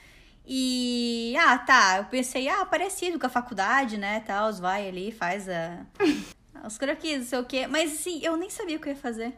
E, 0.46 1.36
ah, 1.39 1.58
tá, 1.58 1.98
eu 2.00 2.06
pensei, 2.06 2.48
ah, 2.50 2.66
parecido 2.66 3.20
com 3.20 3.26
a 3.26 3.30
faculdade, 3.30 3.98
né, 3.98 4.20
tal, 4.26 4.52
vai 4.54 4.88
ali, 4.88 5.12
faz 5.12 5.48
a, 5.48 5.86
os 6.66 6.78
croquis, 6.78 7.20
não 7.20 7.26
sei 7.26 7.39
o 7.39 7.46
quê. 7.46 7.68
Mas, 7.68 7.94
assim, 7.94 8.20
eu 8.24 8.36
nem 8.36 8.50
sabia 8.50 8.78
o 8.78 8.80
que 8.80 8.89
eu 8.89 8.94
ia 8.94 9.00
fazer. 9.00 9.34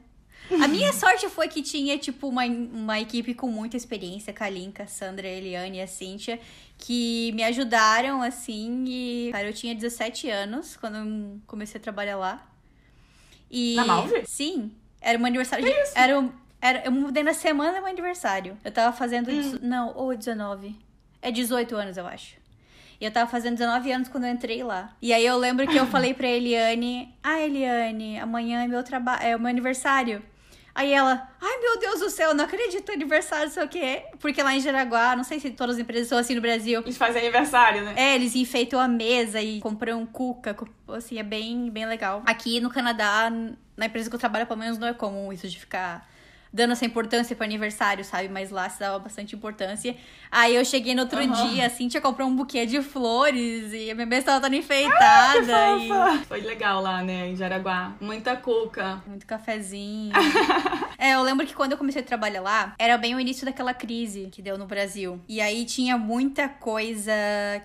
A 0.62 0.68
minha 0.68 0.92
sorte 0.94 1.28
foi 1.30 1.48
que 1.48 1.62
tinha, 1.62 1.98
tipo, 1.98 2.28
uma, 2.28 2.46
uma 2.46 3.00
equipe 3.00 3.34
com 3.34 3.48
muita 3.48 3.78
experiência, 3.78 4.34
Kalinka, 4.34 4.84
a 4.84 4.88
Sandra, 4.88 5.28
a 5.28 5.32
Eliane 5.32 5.78
e 5.78 5.82
a 5.82 5.88
Cíntia, 5.88 6.40
que 6.78 7.32
me 7.34 7.44
ajudaram, 7.44 8.22
assim, 8.22 8.84
e... 8.88 9.30
Cara, 9.32 9.48
eu 9.48 9.54
tinha 9.54 9.76
17 9.76 10.30
anos 10.30 10.76
quando 10.78 10.98
eu 10.98 11.40
comecei 11.48 11.80
a 11.80 11.84
trabalhar 11.84 12.18
lá. 12.18 12.46
E... 13.52 13.76
Na 13.76 13.86
Malve? 13.86 14.24
Sim. 14.26 14.72
Era 15.00 15.18
um 15.20 15.26
aniversário 15.26 15.66
de... 15.66 15.72
Era, 15.96 16.20
um- 16.20 16.32
era, 16.62 16.86
eu 16.86 16.92
mudei 16.92 17.24
na 17.24 17.34
semana 17.34 17.72
do 17.74 17.82
meu 17.84 17.88
aniversário. 17.92 18.58
Eu 18.64 18.72
tava 18.72 18.96
fazendo... 18.96 19.26
dezo- 19.28 19.60
Não, 19.62 19.94
ou 19.96 20.16
19. 20.16 20.76
É 21.24 21.32
18 21.32 21.76
anos, 21.76 21.98
eu 21.98 22.06
acho. 22.06 22.36
E 23.02 23.06
eu 23.06 23.12
tava 23.12 23.30
fazendo 23.30 23.54
19 23.58 23.92
anos 23.92 24.08
quando 24.10 24.26
eu 24.26 24.32
entrei 24.32 24.64
lá. 24.64 24.94
E 25.02 25.12
aí 25.14 25.26
eu 25.26 25.38
lembro 25.38 25.68
que 25.68 25.76
eu 25.78 25.86
falei 25.88 26.14
pra 26.14 26.28
Eliane: 26.28 27.14
Ah, 27.24 27.40
Eliane, 27.40 28.20
amanhã 28.20 28.64
é 28.64 28.68
meu 28.68 28.84
trabalho, 28.84 29.24
é 29.24 29.36
o 29.36 29.40
meu 29.40 29.50
aniversário. 29.50 30.22
Aí 30.76 30.92
ela, 30.92 31.30
ai 31.40 31.60
meu 31.60 31.80
Deus 31.80 32.00
do 32.00 32.10
céu, 32.10 32.34
não 32.34 32.46
acredito 32.46 32.92
aniversário, 32.92 33.46
não 33.46 33.52
sei 33.54 33.64
o 33.64 33.68
quê. 33.70 34.04
Porque 34.20 34.42
lá 34.42 34.56
em 34.56 34.60
Jaraguá, 34.60 35.16
não 35.16 35.24
sei 35.24 35.40
se 35.40 35.52
todas 35.52 35.76
as 35.76 35.82
empresas 35.82 36.08
são 36.08 36.18
assim 36.18 36.34
no 36.34 36.42
Brasil. 36.42 36.82
Eles 36.82 36.98
fazem 36.98 37.22
aniversário, 37.22 37.84
né? 37.84 37.94
É, 37.96 38.16
eles 38.16 38.36
enfeitam 38.36 38.80
a 38.80 38.88
mesa 38.88 39.40
e 39.40 39.60
compram 39.60 40.04
cuca, 40.06 40.54
cu- 40.56 40.68
assim, 40.94 41.20
é 41.20 41.24
bem, 41.24 41.70
bem 41.70 41.86
legal. 41.86 42.24
Aqui 42.26 42.60
no 42.60 42.72
Canadá, 42.72 43.32
na 43.78 43.86
empresa 43.86 44.10
que 44.10 44.16
eu 44.16 44.20
trabalho, 44.20 44.48
pelo 44.48 44.60
menos 44.60 44.80
não 44.80 44.88
é 44.88 44.94
comum 44.94 45.32
isso 45.32 45.48
de 45.48 45.60
ficar 45.60 46.10
dando 46.54 46.74
essa 46.74 46.86
importância 46.86 47.36
pro 47.36 47.44
aniversário, 47.44 48.06
sabe? 48.06 48.30
Mas 48.30 48.52
lá 48.52 48.70
se 48.70 48.80
dava 48.80 49.00
bastante 49.00 49.36
importância. 49.36 49.96
Aí 50.30 50.56
eu 50.56 50.64
cheguei 50.64 50.94
no 50.94 51.02
outro 51.02 51.20
Aham. 51.20 51.50
dia, 51.50 51.66
assim, 51.66 51.88
tinha 51.88 52.00
comprado 52.00 52.28
um 52.30 52.36
buquê 52.36 52.66
de 52.68 52.80
flores 52.82 53.74
e 53.74 53.90
a 53.90 53.96
minha 53.96 54.06
mesa 54.06 54.28
tava 54.28 54.42
toda 54.42 54.56
enfeitada. 54.56 55.78
e 55.78 55.88
Fofa. 55.88 56.26
Foi 56.28 56.42
legal 56.42 56.80
lá, 56.82 57.02
né, 57.02 57.30
em 57.30 57.36
Jaraguá. 57.36 57.96
Muita 58.00 58.36
cuca. 58.36 59.02
muito 59.08 59.26
cafezinho. 59.26 60.14
é, 60.98 61.16
eu 61.16 61.24
lembro 61.24 61.46
que 61.48 61.56
quando 61.56 61.72
eu 61.72 61.78
comecei 61.78 62.02
a 62.02 62.06
trabalhar 62.06 62.42
lá, 62.42 62.76
era 62.78 62.98
bem 63.00 63.16
o 63.16 63.20
início 63.20 63.46
daquela 63.46 63.74
crise 63.74 64.30
que 64.32 64.42
deu 64.42 64.56
no 64.58 64.68
Brasil. 64.68 65.20
E 65.28 65.42
aí 65.42 65.66
tinha 65.66 65.98
muita 65.98 66.48
coisa 66.48 67.12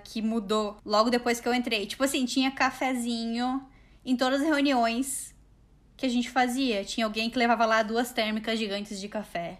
que 0.04 0.22
mudou 0.22 0.78
logo 0.84 1.10
depois 1.10 1.40
que 1.40 1.48
eu 1.48 1.52
entrei. 1.54 1.84
Tipo 1.86 2.04
assim, 2.04 2.24
tinha 2.24 2.50
cafezinho 2.50 3.62
em 4.04 4.16
todas 4.16 4.40
as 4.40 4.46
reuniões 4.46 5.36
que 5.98 6.06
a 6.06 6.08
gente 6.08 6.30
fazia. 6.30 6.82
Tinha 6.84 7.04
alguém 7.04 7.28
que 7.28 7.38
levava 7.38 7.66
lá 7.66 7.82
duas 7.82 8.10
térmicas 8.12 8.58
gigantes 8.58 8.98
de 8.98 9.08
café. 9.08 9.58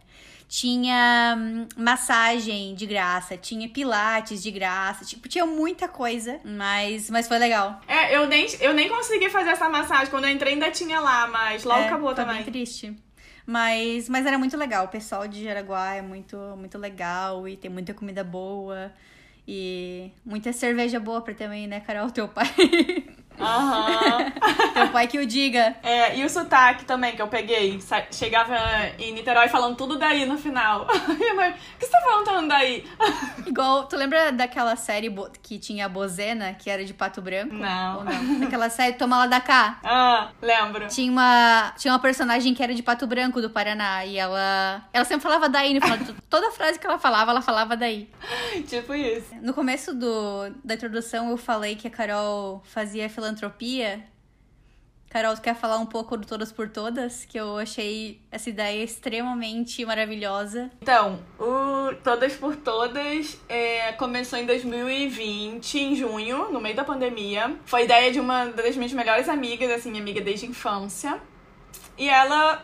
Tinha 0.49 1.37
hum, 1.37 1.67
massagem 1.77 2.75
de 2.75 2.87
graça, 2.87 3.37
tinha 3.37 3.69
pilates 3.69 4.43
de 4.43 4.51
graça, 4.51 5.05
tipo, 5.05 5.29
tinha 5.29 5.45
muita 5.45 5.87
coisa, 5.87 6.41
mas, 6.43 7.11
mas 7.11 7.29
foi 7.29 7.39
legal. 7.39 7.79
É, 7.87 8.17
eu 8.17 8.27
nem, 8.27 8.47
eu 8.61 8.73
nem 8.73 8.89
consegui 8.89 9.29
fazer 9.29 9.51
essa 9.51 9.69
massagem. 9.69 10.07
Quando 10.07 10.25
eu 10.25 10.31
entrei 10.31 10.55
ainda 10.55 10.71
tinha 10.71 11.01
lá, 11.01 11.27
mas 11.27 11.65
logo 11.65 11.81
É, 11.83 11.87
acabou 11.87 12.15
foi 12.15 12.25
também. 12.25 12.37
bem 12.37 12.45
triste. 12.45 12.97
Mas, 13.45 14.09
mas 14.09 14.25
era 14.25 14.39
muito 14.39 14.57
legal. 14.57 14.87
O 14.87 14.89
pessoal 14.89 15.27
de 15.29 15.43
Jaraguá 15.45 15.95
é 15.95 16.03
muito, 16.03 16.37
muito 16.57 16.79
legal 16.79 17.47
e 17.49 17.57
tem 17.57 17.71
muita 17.71 17.93
comida 17.93 18.23
boa. 18.25 18.91
E 19.47 20.11
muita 20.25 20.53
cerveja 20.53 21.01
boa 21.01 21.23
pra 21.23 21.33
também, 21.35 21.67
né, 21.67 21.81
Carol? 21.81 22.11
Teu 22.11 22.29
pai. 22.29 22.47
Aham. 23.41 24.33
Teu 24.75 24.89
pai 24.89 25.07
que 25.07 25.19
o 25.19 25.27
diga. 25.27 25.77
É, 25.83 26.17
e 26.17 26.25
o 26.25 26.29
sotaque 26.29 26.85
também 26.85 27.15
que 27.15 27.23
eu 27.23 27.29
peguei. 27.29 27.79
Chegava 28.11 28.57
em 28.99 29.13
Niterói 29.13 29.49
falando 29.49 29.77
tudo 29.77 29.99
daí 29.99 30.27
no 30.27 30.39
final. 30.39 30.87
Minha 31.19 31.35
mãe, 31.35 31.51
o 31.51 31.79
que 31.79 31.87
você 31.87 31.91
tá 31.93 32.01
falando 32.25 32.49
daí? 32.49 32.85
Igual, 33.47 33.87
tu 33.87 33.97
lembra 33.97 34.31
daquela 34.33 34.77
série 34.77 35.15
que 35.43 35.59
tinha 35.59 35.87
a 35.87 35.89
Bozena, 35.89 36.55
que 36.55 36.69
era 36.69 36.85
de 36.85 36.93
Pato 36.93 37.21
Branco? 37.23 37.55
Não. 37.55 37.99
Ou 37.99 38.05
não? 38.05 38.41
Daquela 38.41 38.71
série 38.71 38.95
Toma 38.95 39.19
Lá 39.19 39.27
da 39.27 39.41
Cá. 39.41 39.79
Ah, 39.83 40.29
lembro. 40.41 40.87
Tinha 40.89 41.11
uma, 41.11 41.73
tinha 41.77 41.93
uma 41.93 41.99
personagem 41.99 42.55
que 42.55 42.63
era 42.63 42.75
de 42.75 42.83
Pato 42.83 43.07
Branco, 43.07 43.41
do 43.41 43.51
Paraná, 43.51 44.05
e 44.05 44.19
ela, 44.19 44.83
ela 44.93 45.05
sempre 45.05 45.23
falava 45.23 45.49
daí 45.49 45.75
no 45.75 45.81
final. 45.81 45.99
de 45.99 46.13
Toda 46.29 46.51
frase 46.51 46.79
que 46.79 46.87
ela 46.87 46.99
falava, 46.99 47.31
ela 47.31 47.43
falava 47.43 47.77
daí. 47.77 48.09
Tipo 48.69 48.95
isso. 48.95 49.35
No 49.41 49.55
começo 49.55 49.95
do, 49.95 50.51
da 50.65 50.75
introdução, 50.75 51.31
eu 51.31 51.37
falei 51.37 51.77
que 51.77 51.87
a 51.87 51.91
Carol 51.91 52.63
fazia 52.65 53.09
filantropia. 53.29 54.05
Carol, 55.11 55.35
tu 55.35 55.41
quer 55.41 55.55
falar 55.55 55.79
um 55.79 55.87
pouco 55.87 56.19
do 56.19 56.27
Todas 56.27 56.53
por 56.53 56.69
Todas? 56.69 57.25
Que 57.25 57.41
eu 57.41 57.57
achei 57.57 58.21
essa 58.31 58.51
ideia 58.51 58.85
extremamente 58.85 59.83
maravilhosa. 59.85 60.71
Então, 60.83 61.21
o 61.39 61.95
Todas 62.05 62.35
por 62.35 62.57
Todas 62.57 63.41
é, 63.49 63.93
começou 63.93 64.39
em 64.39 64.45
2020, 64.45 65.79
em 65.79 65.97
junho, 65.97 66.53
no 66.53 66.61
meio 66.61 66.77
da 66.77 66.85
pandemia. 66.85 67.57
Foi 67.65 67.85
ideia 67.85 68.13
de 68.13 68.21
uma 68.21 68.47
das 68.47 68.77
minhas 68.77 68.93
melhores 68.93 69.31
amigas, 69.31 69.71
assim, 69.71 69.91
minha 69.91 70.03
amiga 70.03 70.21
desde 70.21 70.45
a 70.45 70.49
infância. 70.51 71.19
E 71.97 72.07
ela 72.09 72.63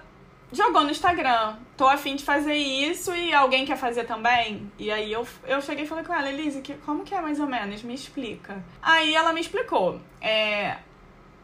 jogou 0.55 0.83
no 0.85 0.91
Instagram. 0.91 1.57
Tô 1.77 1.87
afim 1.89 2.17
de 2.17 2.25
fazer 2.25 2.55
isso 2.55 3.15
e 3.15 3.35
alguém 3.35 3.65
quer 3.67 3.77
fazer 3.77 4.05
também? 4.05 4.71
E 4.79 4.91
aí 4.91 5.13
eu, 5.13 5.27
eu 5.47 5.61
cheguei 5.61 5.85
e 5.85 5.89
falei 5.89 6.05
com 6.05 6.15
ela, 6.15 6.29
Elise, 6.31 6.61
que, 6.63 6.75
como 6.75 7.03
que 7.05 7.15
é 7.15 7.21
mais 7.21 7.41
ou 7.41 7.47
menos? 7.47 7.83
Me 7.83 7.95
explica. 7.95 8.63
Aí 8.81 9.15
ela 9.15 9.33
me 9.33 9.41
explicou. 9.41 10.01
É, 10.21 10.77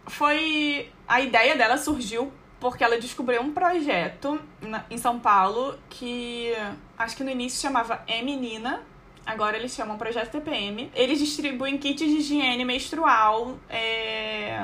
foi. 0.06 0.88
A 1.08 1.20
ideia 1.20 1.56
dela 1.56 1.76
surgiu 1.76 2.32
porque 2.60 2.84
ela 2.84 2.98
descobriu 3.00 3.40
um 3.42 3.52
projeto 3.52 4.40
na- 4.60 4.84
em 4.90 4.98
São 4.98 5.18
Paulo 5.18 5.78
que 5.88 6.52
acho 6.98 7.16
que 7.16 7.24
no 7.24 7.30
início 7.30 7.60
chamava 7.60 8.02
É 8.06 8.22
Menina. 8.22 8.82
Agora 9.26 9.56
eles 9.56 9.74
chamam 9.74 9.96
Projeto 9.98 10.30
TPM. 10.32 10.90
Eles 10.94 11.18
distribuem 11.18 11.78
kits 11.78 12.00
de 12.08 12.16
higiene 12.18 12.64
menstrual 12.64 13.58
é, 13.68 14.60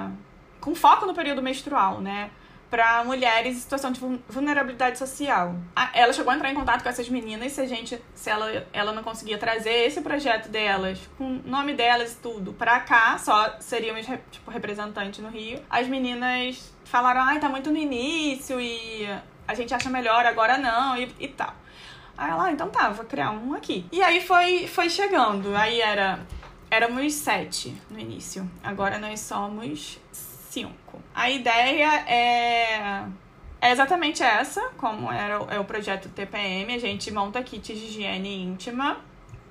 com 0.60 0.74
foco 0.74 1.06
no 1.06 1.14
período 1.14 1.42
menstrual, 1.42 2.00
né? 2.00 2.30
Para 2.70 3.04
mulheres 3.04 3.56
em 3.56 3.60
situação 3.60 3.92
de 3.92 4.00
vul- 4.00 4.18
vulnerabilidade 4.28 4.98
social. 4.98 5.54
Ela 5.94 6.12
chegou 6.12 6.32
a 6.32 6.36
entrar 6.36 6.50
em 6.50 6.54
contato 6.54 6.82
com 6.82 6.88
essas 6.88 7.08
meninas 7.08 7.52
se 7.52 7.60
a 7.60 7.66
gente, 7.66 8.00
se 8.14 8.28
ela, 8.28 8.66
ela 8.72 8.92
não 8.92 9.02
conseguia 9.04 9.38
trazer 9.38 9.86
esse 9.86 10.00
projeto 10.00 10.48
delas, 10.48 10.98
com 11.16 11.36
o 11.36 11.42
nome 11.44 11.74
delas 11.74 12.12
e 12.14 12.16
tudo, 12.16 12.52
pra 12.52 12.80
cá, 12.80 13.16
só 13.18 13.56
seríamos 13.60 14.04
tipo 14.32 14.50
representante 14.50 15.22
no 15.22 15.28
Rio. 15.28 15.60
As 15.70 15.86
meninas 15.86 16.72
falaram: 16.84 17.20
"Ai, 17.22 17.38
tá 17.38 17.48
muito 17.48 17.70
no 17.70 17.78
início 17.78 18.60
e 18.60 19.06
a 19.46 19.54
gente 19.54 19.72
acha 19.72 19.88
melhor 19.88 20.26
agora 20.26 20.58
não" 20.58 20.96
e, 20.96 21.14
e 21.20 21.28
tal. 21.28 21.54
Aí 22.18 22.30
ela, 22.30 22.46
ah, 22.46 22.50
então 22.52 22.68
tá, 22.70 22.88
vou 22.88 23.04
criar 23.04 23.30
um 23.30 23.54
aqui. 23.54 23.86
E 23.92 24.02
aí 24.02 24.20
foi, 24.26 24.66
foi 24.66 24.88
chegando. 24.90 25.54
Aí 25.54 25.80
era. 25.80 26.20
Éramos 26.68 27.14
sete 27.14 27.76
no 27.88 27.98
início. 28.00 28.50
Agora 28.64 28.98
nós 28.98 29.20
somos 29.20 30.00
cinco. 30.56 31.00
A 31.14 31.30
ideia 31.30 31.90
é. 32.08 33.04
É 33.58 33.70
exatamente 33.72 34.22
essa, 34.22 34.60
como 34.76 35.10
era 35.10 35.42
o, 35.42 35.50
é 35.50 35.58
o 35.58 35.64
projeto 35.64 36.08
TPM. 36.10 36.74
A 36.74 36.78
gente 36.78 37.10
monta 37.10 37.42
kits 37.42 37.66
de 37.78 37.86
higiene 37.86 38.42
íntima 38.42 38.98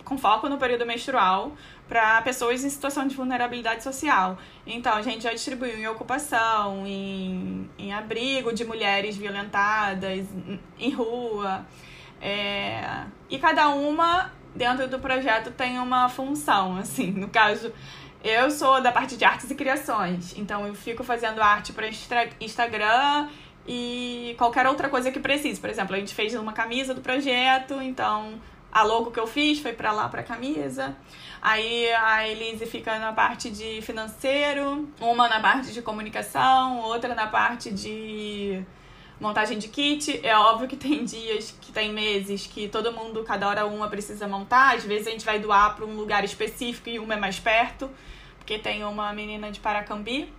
com 0.04 0.16
foco 0.18 0.48
no 0.48 0.58
período 0.60 0.86
menstrual 0.86 1.52
para 1.88 2.22
pessoas 2.22 2.64
em 2.64 2.70
situação 2.70 3.08
de 3.08 3.16
vulnerabilidade 3.16 3.84
social. 3.84 4.38
Então, 4.66 4.94
a 4.94 5.02
gente 5.02 5.24
já 5.24 5.32
distribuiu 5.34 5.78
em 5.80 5.88
ocupação, 5.88 6.86
em, 6.86 7.68
em 7.78 7.92
abrigo 7.92 8.54
de 8.54 8.64
mulheres 8.64 9.18
violentadas, 9.18 10.20
em- 10.48 10.60
em 10.80 10.92
rua. 10.92 11.66
É, 12.22 13.04
e 13.30 13.38
cada 13.40 13.70
uma 13.70 14.32
dentro 14.56 14.88
do 14.88 15.00
projeto 15.00 15.52
tem 15.52 15.80
uma 15.80 16.08
função, 16.10 16.78
assim, 16.78 17.12
no 17.12 17.28
caso, 17.28 17.74
eu 18.26 18.50
sou 18.50 18.82
da 18.82 18.92
parte 18.92 19.16
de 19.16 19.24
artes 19.24 19.52
e 19.52 19.56
criações, 19.56 20.36
então 20.36 20.66
eu 20.66 20.74
fico 20.74 21.04
fazendo 21.04 21.40
arte 21.44 21.72
para 21.72 21.88
Instagram 22.42 23.30
e 23.68 24.34
qualquer 24.36 24.66
outra 24.66 24.90
coisa 24.90 25.12
que 25.12 25.20
precise. 25.20 25.62
Por 25.62 25.70
exemplo, 25.70 25.96
a 25.96 26.00
gente 26.00 26.16
fez 26.16 26.34
uma 26.34 26.52
camisa 26.52 26.92
do 26.96 27.02
projeto, 27.02 27.80
então 27.80 28.34
a 28.72 28.82
logo 28.82 29.12
que 29.12 29.20
eu 29.20 29.28
fiz 29.28 29.60
foi 29.60 29.74
para 29.74 29.92
lá 29.92 30.10
para 30.10 30.24
camisa. 30.24 30.98
Aí 31.40 31.88
a 31.94 32.28
Elise 32.28 32.66
fica 32.66 32.98
na 32.98 33.14
parte 33.14 33.52
de 33.52 33.80
financeiro, 33.84 34.90
uma 35.00 35.30
na 35.30 35.40
parte 35.40 35.72
de 35.72 35.84
comunicação, 35.84 36.80
outra 36.80 37.14
na 37.14 37.28
parte 37.28 37.72
de 37.72 38.64
montagem 39.20 39.60
de 39.60 39.68
kit. 39.68 40.20
É 40.26 40.36
óbvio 40.36 40.68
que 40.68 40.76
tem 40.76 41.06
dias, 41.06 41.56
que 41.62 41.72
tem 41.72 41.94
meses 41.94 42.48
que 42.48 42.68
todo 42.68 42.92
mundo, 42.92 43.24
cada 43.24 43.48
hora 43.48 43.68
uma 43.68 43.88
precisa 43.88 44.28
montar. 44.28 44.76
Às 44.76 44.84
vezes 44.84 45.08
a 45.08 45.12
gente 45.12 45.26
vai 45.26 45.38
doar 45.38 45.76
para 45.76 45.86
um 45.86 45.96
lugar 45.96 46.24
específico 46.24 46.90
e 46.90 46.98
uma 46.98 47.14
é 47.14 47.18
mais 47.18 47.40
perto, 47.40 47.90
porque 48.46 48.60
tem 48.60 48.86
uma 48.86 49.12
menina 49.12 49.52
de 49.52 49.60
Paracambi. 49.60 50.32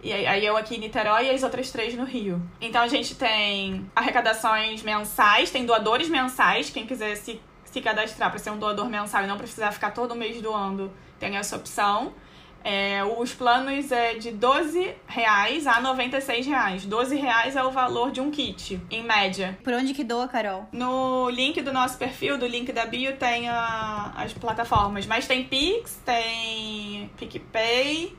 E 0.00 0.12
aí 0.12 0.46
eu 0.46 0.56
aqui 0.56 0.76
em 0.76 0.78
Niterói 0.78 1.26
e 1.26 1.30
as 1.30 1.42
outras 1.42 1.72
três 1.72 1.94
no 1.96 2.04
Rio. 2.04 2.40
Então 2.60 2.80
a 2.80 2.86
gente 2.86 3.16
tem 3.16 3.90
arrecadações 3.96 4.84
mensais, 4.84 5.50
tem 5.50 5.66
doadores 5.66 6.08
mensais. 6.08 6.70
Quem 6.70 6.86
quiser 6.86 7.16
se, 7.16 7.40
se 7.64 7.80
cadastrar 7.80 8.30
para 8.30 8.38
ser 8.38 8.50
um 8.50 8.58
doador 8.58 8.88
mensal 8.88 9.24
e 9.24 9.26
não 9.26 9.36
precisar 9.36 9.72
ficar 9.72 9.90
todo 9.90 10.14
mês 10.14 10.40
doando, 10.40 10.92
tem 11.18 11.36
essa 11.36 11.56
opção. 11.56 12.12
É, 12.64 13.04
os 13.04 13.32
planos 13.34 13.92
é 13.92 14.14
de 14.14 14.30
12 14.30 14.94
reais 15.06 15.66
a 15.66 15.80
96 15.82 16.46
reais. 16.46 16.86
12 16.86 17.14
reais 17.14 17.54
é 17.56 17.62
o 17.62 17.70
valor 17.70 18.10
de 18.10 18.22
um 18.22 18.30
kit, 18.30 18.80
em 18.90 19.02
média. 19.02 19.58
Por 19.62 19.74
onde 19.74 19.92
que 19.92 20.02
doa, 20.02 20.26
Carol? 20.26 20.66
No 20.72 21.28
link 21.28 21.60
do 21.60 21.72
nosso 21.74 21.98
perfil, 21.98 22.38
do 22.38 22.46
link 22.46 22.72
da 22.72 22.86
bio, 22.86 23.16
tem 23.16 23.48
a- 23.50 24.12
as 24.16 24.32
plataformas. 24.32 25.06
Mas 25.06 25.26
tem 25.26 25.44
Pix, 25.44 26.00
tem 26.06 27.10
PicPay, 27.18 28.16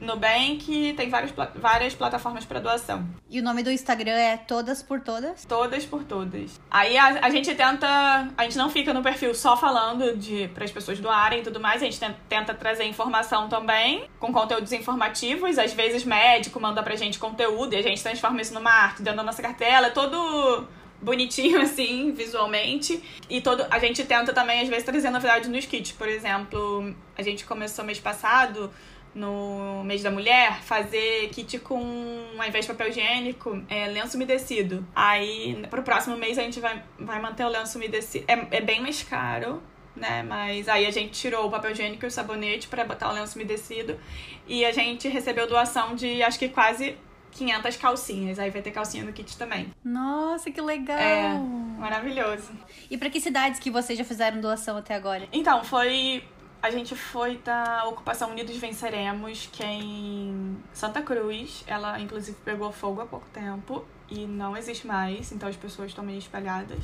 Nubank, 0.00 0.94
tem 0.96 1.08
várias, 1.10 1.32
várias 1.54 1.94
plataformas 1.94 2.44
para 2.44 2.58
doação. 2.58 3.06
E 3.28 3.38
o 3.38 3.42
nome 3.42 3.62
do 3.62 3.70
Instagram 3.70 4.12
é 4.12 4.36
Todas 4.36 4.82
por 4.82 5.00
Todas. 5.00 5.44
Todas 5.44 5.84
por 5.84 6.04
todas. 6.04 6.60
Aí 6.70 6.96
a, 6.96 7.26
a 7.26 7.30
gente 7.30 7.54
tenta. 7.54 8.28
A 8.36 8.44
gente 8.44 8.56
não 8.56 8.70
fica 8.70 8.94
no 8.94 9.02
perfil 9.02 9.34
só 9.34 9.56
falando 9.56 10.16
de 10.16 10.48
para 10.48 10.64
as 10.64 10.70
pessoas 10.70 10.98
doarem 10.98 11.40
e 11.40 11.42
tudo 11.42 11.60
mais. 11.60 11.82
A 11.82 11.84
gente 11.84 12.00
tenta, 12.00 12.16
tenta 12.28 12.54
trazer 12.54 12.84
informação 12.84 13.48
também, 13.48 14.04
com 14.18 14.32
conteúdos 14.32 14.72
informativos. 14.72 15.58
Às 15.58 15.72
vezes 15.72 16.04
médico 16.04 16.58
manda 16.58 16.82
pra 16.82 16.96
gente 16.96 17.18
conteúdo 17.18 17.74
e 17.74 17.76
a 17.76 17.82
gente 17.82 18.02
transforma 18.02 18.40
isso 18.40 18.54
numa 18.54 18.70
arte 18.70 19.02
dentro 19.02 19.18
da 19.18 19.22
nossa 19.22 19.42
cartela. 19.42 19.88
É 19.88 19.90
todo 19.90 20.66
bonitinho 21.00 21.60
assim, 21.62 22.12
visualmente. 22.12 23.02
E 23.28 23.40
todo 23.40 23.66
a 23.70 23.78
gente 23.78 24.04
tenta 24.04 24.32
também 24.32 24.62
às 24.62 24.68
vezes 24.68 24.84
trazer 24.84 25.10
novidade 25.10 25.48
nos 25.48 25.66
kits. 25.66 25.92
Por 25.92 26.08
exemplo, 26.08 26.94
a 27.16 27.22
gente 27.22 27.44
começou 27.44 27.84
mês 27.84 28.00
passado 28.00 28.70
no 29.14 29.82
mês 29.84 30.02
da 30.02 30.10
mulher, 30.10 30.62
fazer 30.62 31.28
kit 31.30 31.58
com, 31.58 32.26
ao 32.38 32.46
invés 32.46 32.64
de 32.64 32.72
papel 32.72 32.88
higiênico, 32.88 33.62
é, 33.68 33.86
lenço 33.88 34.16
umedecido. 34.16 34.86
Aí, 34.94 35.66
pro 35.68 35.82
próximo 35.82 36.16
mês, 36.16 36.38
a 36.38 36.42
gente 36.42 36.60
vai, 36.60 36.82
vai 36.98 37.20
manter 37.20 37.44
o 37.44 37.48
lenço 37.48 37.76
umedecido. 37.76 38.24
É, 38.28 38.58
é 38.58 38.60
bem 38.60 38.80
mais 38.80 39.02
caro, 39.02 39.62
né? 39.96 40.22
Mas 40.22 40.68
aí 40.68 40.86
a 40.86 40.90
gente 40.90 41.12
tirou 41.12 41.46
o 41.46 41.50
papel 41.50 41.72
higiênico 41.72 42.04
e 42.04 42.08
o 42.08 42.10
sabonete 42.10 42.68
para 42.68 42.84
botar 42.84 43.10
o 43.10 43.12
lenço 43.12 43.36
umedecido. 43.36 43.98
E 44.46 44.64
a 44.64 44.72
gente 44.72 45.08
recebeu 45.08 45.46
doação 45.48 45.94
de, 45.94 46.22
acho 46.22 46.38
que 46.38 46.48
quase 46.48 46.96
500 47.32 47.76
calcinhas. 47.76 48.38
Aí 48.38 48.50
vai 48.50 48.62
ter 48.62 48.70
calcinha 48.70 49.04
no 49.04 49.12
kit 49.12 49.36
também. 49.36 49.68
Nossa, 49.84 50.50
que 50.50 50.60
legal! 50.60 50.98
É. 50.98 51.38
Maravilhoso. 51.78 52.50
E 52.90 52.96
pra 52.98 53.10
que 53.10 53.20
cidades 53.20 53.58
que 53.58 53.70
vocês 53.70 53.98
já 53.98 54.04
fizeram 54.04 54.40
doação 54.40 54.76
até 54.76 54.94
agora? 54.94 55.26
Então, 55.32 55.64
foi. 55.64 56.22
A 56.62 56.70
gente 56.70 56.94
foi 56.94 57.38
da 57.38 57.84
Ocupação 57.86 58.30
Unidos 58.30 58.56
Venceremos, 58.58 59.48
que 59.50 59.62
é 59.62 59.72
em 59.72 60.56
Santa 60.74 61.00
Cruz. 61.00 61.64
Ela, 61.66 61.98
inclusive, 62.00 62.36
pegou 62.44 62.70
fogo 62.70 63.00
há 63.00 63.06
pouco 63.06 63.26
tempo 63.32 63.82
e 64.10 64.26
não 64.26 64.56
existe 64.56 64.86
mais, 64.86 65.30
então 65.32 65.48
as 65.48 65.56
pessoas 65.56 65.88
estão 65.90 66.04
meio 66.04 66.18
espalhadas. 66.18 66.78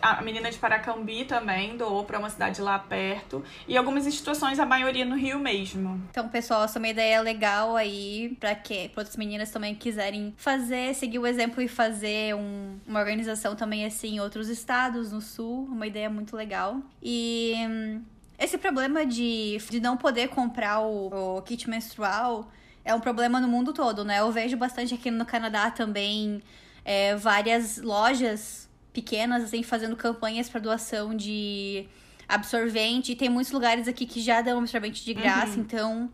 A 0.00 0.20
menina 0.20 0.50
de 0.50 0.58
Paracambi 0.58 1.24
também 1.24 1.76
doou 1.76 2.04
para 2.04 2.18
uma 2.18 2.28
cidade 2.28 2.60
lá 2.60 2.78
perto. 2.78 3.42
E 3.68 3.76
algumas 3.76 4.06
instituições, 4.06 4.58
a 4.58 4.66
maioria 4.66 5.04
no 5.04 5.14
Rio 5.16 5.38
mesmo. 5.38 6.02
Então, 6.10 6.28
pessoal, 6.28 6.64
essa 6.64 6.78
é 6.78 6.80
uma 6.80 6.88
ideia 6.88 7.20
legal 7.20 7.76
aí 7.76 8.36
pra 8.40 8.54
que 8.54 8.90
outras 8.96 9.16
meninas 9.16 9.50
também 9.50 9.74
quiserem 9.74 10.34
fazer, 10.36 10.94
seguir 10.94 11.18
o 11.20 11.26
exemplo 11.26 11.62
e 11.62 11.68
fazer 11.68 12.34
um- 12.34 12.78
uma 12.86 12.98
organização 13.00 13.54
também 13.54 13.84
assim 13.86 14.16
em 14.16 14.20
outros 14.20 14.48
estados, 14.48 15.12
no 15.12 15.20
sul. 15.20 15.64
Uma 15.70 15.86
ideia 15.86 16.10
muito 16.10 16.34
legal. 16.36 16.78
E 17.02 17.54
hum, 17.68 18.02
esse 18.42 18.58
problema 18.58 19.06
de, 19.06 19.58
de 19.70 19.80
não 19.80 19.96
poder 19.96 20.28
comprar 20.28 20.80
o, 20.80 21.36
o 21.36 21.42
kit 21.42 21.68
menstrual 21.68 22.50
é 22.84 22.94
um 22.94 23.00
problema 23.00 23.40
no 23.40 23.48
mundo 23.48 23.72
todo, 23.72 24.04
né? 24.04 24.20
Eu 24.20 24.32
vejo 24.32 24.56
bastante 24.56 24.94
aqui 24.94 25.10
no 25.10 25.24
Canadá 25.24 25.70
também 25.70 26.42
é, 26.84 27.14
várias 27.16 27.78
lojas 27.78 28.68
pequenas, 28.92 29.44
assim, 29.44 29.62
fazendo 29.62 29.96
campanhas 29.96 30.48
para 30.48 30.60
doação 30.60 31.14
de 31.16 31.86
absorvente. 32.28 33.12
E 33.12 33.16
tem 33.16 33.28
muitos 33.28 33.52
lugares 33.52 33.86
aqui 33.86 34.06
que 34.06 34.20
já 34.20 34.40
dão 34.40 34.58
absorvente 34.58 35.04
de 35.04 35.14
graça, 35.14 35.58
então 35.58 36.10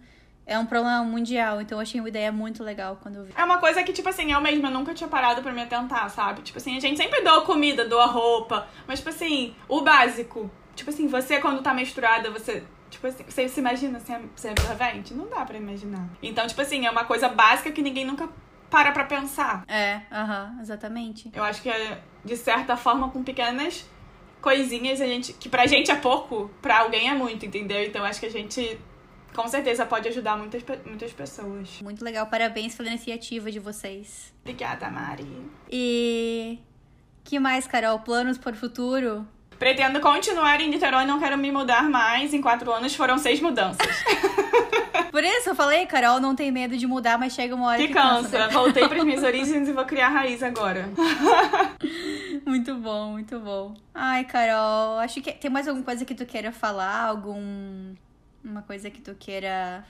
é 0.46 0.58
um 0.58 0.64
problema 0.66 1.04
mundial, 1.04 1.60
então 1.60 1.76
eu 1.76 1.82
achei 1.82 2.00
uma 2.00 2.08
ideia 2.08 2.32
muito 2.32 2.64
legal 2.64 2.98
quando 3.02 3.16
eu 3.16 3.24
vi. 3.24 3.32
É 3.36 3.44
uma 3.44 3.58
coisa 3.58 3.82
que, 3.82 3.92
tipo 3.92 4.08
assim, 4.08 4.32
eu 4.32 4.40
mesma 4.40 4.70
nunca 4.70 4.94
tinha 4.94 5.08
parado 5.08 5.42
pra 5.42 5.52
me 5.52 5.62
atentar, 5.62 6.08
sabe? 6.10 6.42
Tipo 6.42 6.58
assim, 6.58 6.76
a 6.76 6.80
gente 6.80 6.96
sempre 6.96 7.20
doa 7.22 7.42
comida, 7.42 7.84
doa 7.86 8.06
roupa, 8.06 8.66
mas, 8.86 8.98
tipo 9.00 9.10
assim, 9.10 9.54
o 9.68 9.82
básico. 9.82 10.50
Tipo 10.78 10.90
assim, 10.90 11.08
você 11.08 11.40
quando 11.40 11.60
tá 11.60 11.74
menstruada, 11.74 12.30
você. 12.30 12.62
Tipo 12.88 13.08
assim, 13.08 13.24
você 13.24 13.48
se 13.48 13.58
imagina 13.58 13.98
sem, 13.98 14.30
sem 14.36 14.52
absorvente? 14.52 15.12
Não 15.12 15.28
dá 15.28 15.44
pra 15.44 15.58
imaginar. 15.58 16.08
Então, 16.22 16.46
tipo 16.46 16.62
assim, 16.62 16.86
é 16.86 16.90
uma 16.90 17.04
coisa 17.04 17.28
básica 17.28 17.72
que 17.72 17.82
ninguém 17.82 18.04
nunca 18.04 18.28
para 18.70 18.92
pra 18.92 19.04
pensar. 19.04 19.64
É, 19.66 20.02
aham, 20.12 20.56
exatamente. 20.60 21.32
Eu 21.34 21.42
acho 21.42 21.62
que, 21.62 21.68
é, 21.68 22.00
de 22.24 22.36
certa 22.36 22.76
forma, 22.76 23.10
com 23.10 23.24
pequenas 23.24 23.84
coisinhas, 24.40 25.00
a 25.00 25.06
gente. 25.06 25.32
Que 25.32 25.48
pra 25.48 25.66
gente 25.66 25.90
é 25.90 25.96
pouco, 25.96 26.48
pra 26.62 26.78
alguém 26.78 27.10
é 27.10 27.14
muito, 27.14 27.44
entendeu? 27.44 27.82
Então, 27.82 28.04
acho 28.04 28.20
que 28.20 28.26
a 28.26 28.30
gente 28.30 28.78
com 29.34 29.48
certeza 29.48 29.84
pode 29.84 30.06
ajudar 30.06 30.36
muitas, 30.36 30.62
muitas 30.86 31.12
pessoas. 31.12 31.82
Muito 31.82 32.04
legal, 32.04 32.24
parabéns 32.28 32.76
pela 32.76 32.88
iniciativa 32.88 33.50
de 33.50 33.58
vocês. 33.58 34.32
Obrigada, 34.42 34.88
Mari. 34.88 35.26
E 35.68 36.60
que 37.24 37.40
mais, 37.40 37.66
Carol? 37.66 37.98
Planos 37.98 38.38
para 38.38 38.52
o 38.52 38.56
futuro? 38.56 39.26
Pretendo 39.58 40.00
continuar 40.00 40.60
em 40.60 40.70
Niterói, 40.70 41.04
não 41.04 41.18
quero 41.18 41.36
me 41.36 41.50
mudar 41.50 41.88
mais. 41.90 42.32
Em 42.32 42.40
quatro 42.40 42.72
anos 42.72 42.94
foram 42.94 43.18
seis 43.18 43.40
mudanças. 43.40 43.86
Por 45.10 45.24
isso 45.24 45.50
eu 45.50 45.54
falei, 45.54 45.84
Carol 45.86 46.20
não 46.20 46.36
tem 46.36 46.52
medo 46.52 46.76
de 46.76 46.86
mudar, 46.86 47.18
mas 47.18 47.32
chega 47.32 47.54
uma 47.54 47.68
hora 47.68 47.78
que, 47.78 47.88
que 47.88 47.92
cansa. 47.92 48.38
cansa. 48.38 48.48
Voltei 48.48 48.86
para 48.86 49.04
minhas 49.04 49.24
origens 49.24 49.68
e 49.68 49.72
vou 49.72 49.84
criar 49.84 50.10
raiz 50.10 50.42
agora. 50.42 50.88
muito 52.46 52.74
bom, 52.76 53.12
muito 53.12 53.40
bom. 53.40 53.74
Ai, 53.94 54.24
Carol, 54.24 54.98
acho 54.98 55.20
que 55.20 55.32
tem 55.32 55.50
mais 55.50 55.66
alguma 55.66 55.84
coisa 55.84 56.04
que 56.04 56.14
tu 56.14 56.24
queira 56.24 56.52
falar? 56.52 57.06
Algum 57.06 57.94
uma 58.44 58.62
coisa 58.62 58.90
que 58.90 59.00
tu 59.00 59.14
queira 59.18 59.84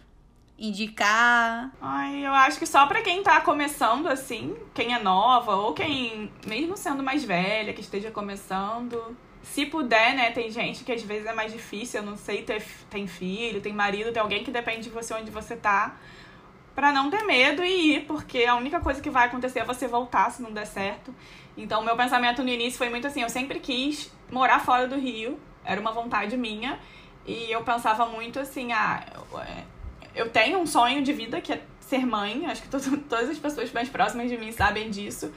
indicar? 0.58 1.70
Ai, 1.80 2.26
eu 2.26 2.32
acho 2.32 2.58
que 2.58 2.66
só 2.66 2.86
pra 2.86 3.02
quem 3.02 3.22
tá 3.22 3.40
começando, 3.40 4.08
assim, 4.08 4.56
quem 4.74 4.94
é 4.94 4.98
nova, 4.98 5.54
ou 5.54 5.72
quem, 5.72 6.32
mesmo 6.46 6.76
sendo 6.76 7.02
mais 7.02 7.22
velha, 7.22 7.72
que 7.72 7.80
esteja 7.80 8.10
começando, 8.10 9.16
se 9.42 9.66
puder, 9.66 10.14
né? 10.14 10.30
Tem 10.30 10.50
gente 10.50 10.84
que 10.84 10.92
às 10.92 11.02
vezes 11.02 11.26
é 11.26 11.32
mais 11.32 11.52
difícil, 11.52 12.00
eu 12.00 12.06
não 12.06 12.16
sei, 12.16 12.42
ter, 12.42 12.62
tem 12.90 13.06
filho, 13.06 13.60
tem 13.60 13.72
marido, 13.72 14.12
tem 14.12 14.20
alguém 14.20 14.44
que 14.44 14.50
depende 14.50 14.82
de 14.82 14.90
você 14.90 15.14
onde 15.14 15.30
você 15.30 15.56
tá. 15.56 15.96
Pra 16.74 16.92
não 16.92 17.10
ter 17.10 17.24
medo 17.24 17.64
e 17.64 17.96
ir, 17.96 18.04
porque 18.06 18.44
a 18.44 18.54
única 18.54 18.78
coisa 18.78 19.00
que 19.00 19.10
vai 19.10 19.26
acontecer 19.26 19.60
é 19.60 19.64
você 19.64 19.88
voltar 19.88 20.30
se 20.30 20.40
não 20.40 20.52
der 20.52 20.66
certo. 20.66 21.12
Então, 21.56 21.82
meu 21.82 21.96
pensamento 21.96 22.42
no 22.42 22.48
início 22.48 22.78
foi 22.78 22.88
muito 22.88 23.06
assim: 23.06 23.22
eu 23.22 23.28
sempre 23.28 23.58
quis 23.58 24.12
morar 24.30 24.60
fora 24.60 24.86
do 24.86 24.96
Rio, 24.96 25.38
era 25.64 25.80
uma 25.80 25.90
vontade 25.90 26.36
minha. 26.36 26.78
E 27.26 27.50
eu 27.50 27.62
pensava 27.62 28.06
muito 28.06 28.38
assim, 28.38 28.72
ah, 28.72 29.04
eu 30.14 30.30
tenho 30.30 30.58
um 30.58 30.66
sonho 30.66 31.02
de 31.02 31.12
vida 31.12 31.40
que 31.40 31.52
é 31.52 31.60
ser 31.80 32.06
mãe, 32.06 32.46
acho 32.46 32.62
que 32.62 32.68
todas 32.70 33.28
as 33.28 33.38
pessoas 33.38 33.72
mais 33.72 33.88
próximas 33.88 34.30
de 34.30 34.38
mim 34.38 34.50
sabem 34.52 34.88
disso. 34.90 35.32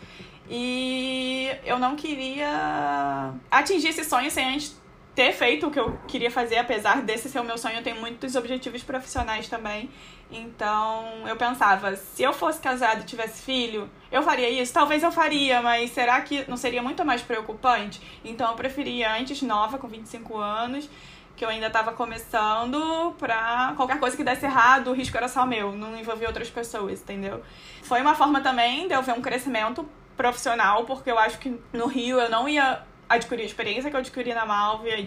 E 0.54 1.50
eu 1.64 1.80
não 1.80 1.96
queria 1.96 3.34
atingir 3.50 3.88
esse 3.88 4.04
sonho 4.04 4.30
sem 4.30 4.54
antes 4.54 4.78
ter 5.16 5.32
feito 5.32 5.68
o 5.68 5.72
que 5.72 5.80
eu 5.80 5.98
queria 6.10 6.30
fazer, 6.30 6.58
apesar 6.58 7.02
desse 7.02 7.30
ser 7.30 7.40
o 7.40 7.44
meu 7.44 7.58
sonho, 7.58 7.78
eu 7.78 7.84
tenho 7.84 8.02
muitos 8.02 8.36
objetivos 8.36 8.84
profissionais 8.84 9.48
também. 9.48 9.90
Então 10.30 11.26
eu 11.26 11.38
pensava, 11.38 11.96
se 11.96 12.22
eu 12.22 12.34
fosse 12.34 12.60
casada 12.60 13.00
e 13.00 13.06
tivesse 13.06 13.44
filho, 13.44 13.90
eu 14.12 14.22
faria 14.24 14.50
isso? 14.50 14.74
Talvez 14.74 15.04
eu 15.04 15.12
faria, 15.12 15.62
mas 15.62 15.92
será 15.92 16.20
que 16.20 16.44
não 16.50 16.58
seria 16.58 16.84
muito 16.84 17.06
mais 17.06 17.22
preocupante? 17.22 18.02
Então 18.24 18.50
eu 18.50 18.56
preferia 18.56 19.14
antes 19.14 19.42
nova, 19.42 19.78
com 19.78 19.88
25 19.88 20.38
anos, 20.38 20.90
que 21.36 21.46
eu 21.46 21.50
ainda 21.50 21.68
estava 21.68 21.94
começando, 21.94 23.16
pra 23.18 23.74
qualquer 23.78 24.00
coisa 24.00 24.18
que 24.18 24.24
desse 24.24 24.46
errado, 24.46 24.90
o 24.90 24.94
risco 24.94 25.16
era 25.16 25.30
só 25.30 25.46
meu, 25.46 25.72
não 25.72 25.98
envolvia 25.98 26.28
outras 26.28 26.50
pessoas, 26.50 27.02
entendeu? 27.02 27.42
Foi 27.84 28.02
uma 28.02 28.16
forma 28.16 28.42
também 28.42 28.88
de 28.88 28.94
eu 28.94 29.02
ver 29.02 29.14
um 29.14 29.22
crescimento 29.22 29.88
profissional, 30.22 30.86
porque 30.86 31.10
eu 31.10 31.18
acho 31.18 31.40
que 31.40 31.60
no 31.74 31.88
Rio 31.88 32.20
eu 32.20 32.30
não 32.30 32.48
ia 32.48 32.84
adquirir 33.10 33.42
a 33.42 33.46
experiência 33.46 33.90
que 33.90 33.96
eu 33.96 34.00
adquiri 34.00 34.34
na 34.36 34.46
Malvia, 34.46 35.04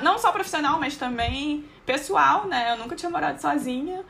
não 0.00 0.16
só 0.16 0.30
profissional, 0.30 0.78
mas 0.78 0.96
também 0.96 1.64
pessoal, 1.84 2.46
né? 2.46 2.72
Eu 2.72 2.78
nunca 2.78 2.94
tinha 2.94 3.10
morado 3.10 3.40
sozinha. 3.40 4.04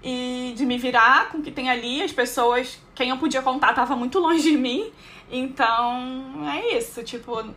E 0.00 0.54
de 0.56 0.64
me 0.64 0.78
virar 0.78 1.30
com 1.30 1.38
o 1.38 1.42
que 1.42 1.50
tem 1.50 1.68
ali, 1.68 2.00
as 2.02 2.12
pessoas, 2.12 2.78
quem 2.94 3.10
eu 3.10 3.18
podia 3.18 3.42
contar, 3.42 3.74
tava 3.74 3.96
muito 3.96 4.20
longe 4.20 4.42
de 4.42 4.56
mim. 4.56 4.92
Então, 5.28 6.48
é 6.48 6.78
isso, 6.78 7.02
tipo, 7.02 7.52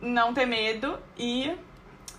não 0.00 0.32
ter 0.32 0.46
medo 0.46 0.96
e 1.18 1.52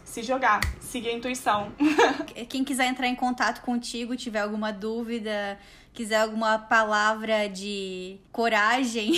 se 0.04 0.22
jogar, 0.22 0.60
seguir 0.82 1.10
a 1.10 1.14
intuição. 1.14 1.72
Quem 2.50 2.64
quiser 2.64 2.86
entrar 2.86 3.08
em 3.08 3.16
contato 3.16 3.62
contigo, 3.62 4.16
tiver 4.16 4.42
alguma 4.42 4.72
dúvida, 4.72 5.58
quiser 5.94 6.22
alguma 6.22 6.58
palavra 6.58 7.48
de 7.48 8.20
coragem, 8.32 9.12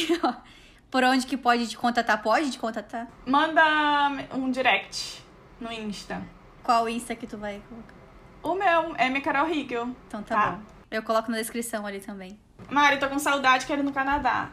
por 0.91 1.03
onde 1.03 1.26
que 1.26 1.38
pode 1.38 1.67
te 1.67 1.78
contatar? 1.78 2.21
Pode 2.21 2.51
te 2.51 2.59
contatar? 2.59 3.07
Manda 3.26 4.11
um 4.34 4.51
direct 4.51 5.23
no 5.59 5.71
Insta. 5.71 6.21
Qual 6.63 6.88
Insta 6.89 7.15
que 7.15 7.26
tu 7.26 7.38
vai 7.38 7.61
colocar? 7.69 7.95
O 8.43 8.53
meu, 8.53 8.95
é 8.97 9.21
Carol 9.21 9.49
Higel. 9.49 9.89
Então 10.07 10.21
tá, 10.21 10.36
tá, 10.36 10.51
bom. 10.51 10.61
Eu 10.91 11.01
coloco 11.01 11.32
na 11.32 11.38
descrição 11.38 11.86
ali 11.86 11.99
também. 11.99 12.39
Mari, 12.69 12.97
tô 12.99 13.07
com 13.07 13.17
saudade, 13.17 13.65
quero 13.65 13.82
ir 13.82 13.84
no 13.84 13.91
Canadá. 13.91 14.49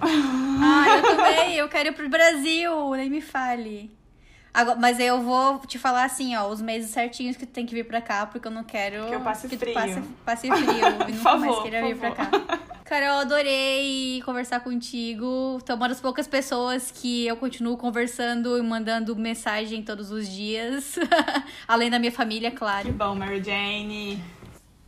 Ah, 0.00 0.96
eu 0.96 1.02
também. 1.16 1.54
Eu 1.56 1.68
quero 1.68 1.90
ir 1.90 1.92
pro 1.92 2.08
Brasil, 2.08 2.90
nem 2.92 3.10
me 3.10 3.20
fale. 3.20 3.94
Agora, 4.54 4.78
mas 4.78 5.00
eu 5.00 5.20
vou 5.20 5.58
te 5.66 5.80
falar 5.80 6.04
assim, 6.04 6.36
ó, 6.36 6.46
os 6.46 6.62
meses 6.62 6.90
certinhos 6.92 7.36
que 7.36 7.44
tu 7.44 7.50
tem 7.52 7.66
que 7.66 7.74
vir 7.74 7.84
pra 7.84 8.00
cá, 8.00 8.24
porque 8.24 8.46
eu 8.46 8.52
não 8.52 8.62
quero 8.62 9.08
que 9.08 9.14
eu 9.16 9.20
passe 9.20 9.48
que 9.48 9.58
frio. 9.58 9.72
tu 9.72 9.74
passe, 9.74 10.02
passe 10.24 10.48
frio 10.48 10.78
e 10.78 11.12
nunca 11.12 11.12
favor, 11.14 11.40
mais 11.40 11.62
queira 11.62 11.82
vir 11.84 11.96
pra 11.96 12.12
cá. 12.12 12.30
Carol, 12.84 13.18
adorei 13.18 14.22
conversar 14.24 14.60
contigo. 14.60 15.58
Tu 15.66 15.72
é 15.72 15.74
uma 15.74 15.88
das 15.88 16.00
poucas 16.00 16.28
pessoas 16.28 16.92
que 16.92 17.26
eu 17.26 17.36
continuo 17.36 17.76
conversando 17.76 18.56
e 18.56 18.62
mandando 18.62 19.16
mensagem 19.16 19.82
todos 19.82 20.12
os 20.12 20.28
dias. 20.28 20.96
Além 21.66 21.90
da 21.90 21.98
minha 21.98 22.12
família, 22.12 22.52
claro. 22.52 22.86
Que 22.86 22.92
bom, 22.92 23.14
Mary 23.16 23.42
Jane. 23.42 24.22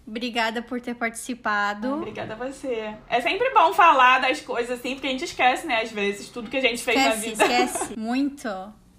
Obrigada 0.07 0.63
por 0.63 0.81
ter 0.81 0.95
participado. 0.95 1.95
Obrigada 1.95 2.35
a 2.35 2.37
você. 2.37 2.95
É 3.09 3.21
sempre 3.21 3.53
bom 3.53 3.73
falar 3.73 4.21
das 4.21 4.41
coisas 4.41 4.79
assim, 4.79 4.95
porque 4.95 5.09
a 5.09 5.11
gente 5.11 5.25
esquece, 5.25 5.67
né, 5.67 5.83
às 5.83 5.91
vezes, 5.91 6.29
tudo 6.29 6.49
que 6.49 6.57
a 6.57 6.61
gente 6.61 6.81
fez 6.85 6.97
esquece, 6.97 7.17
na 7.17 7.23
vida. 7.23 7.43
Esquece, 7.43 7.97
muito. 7.99 8.49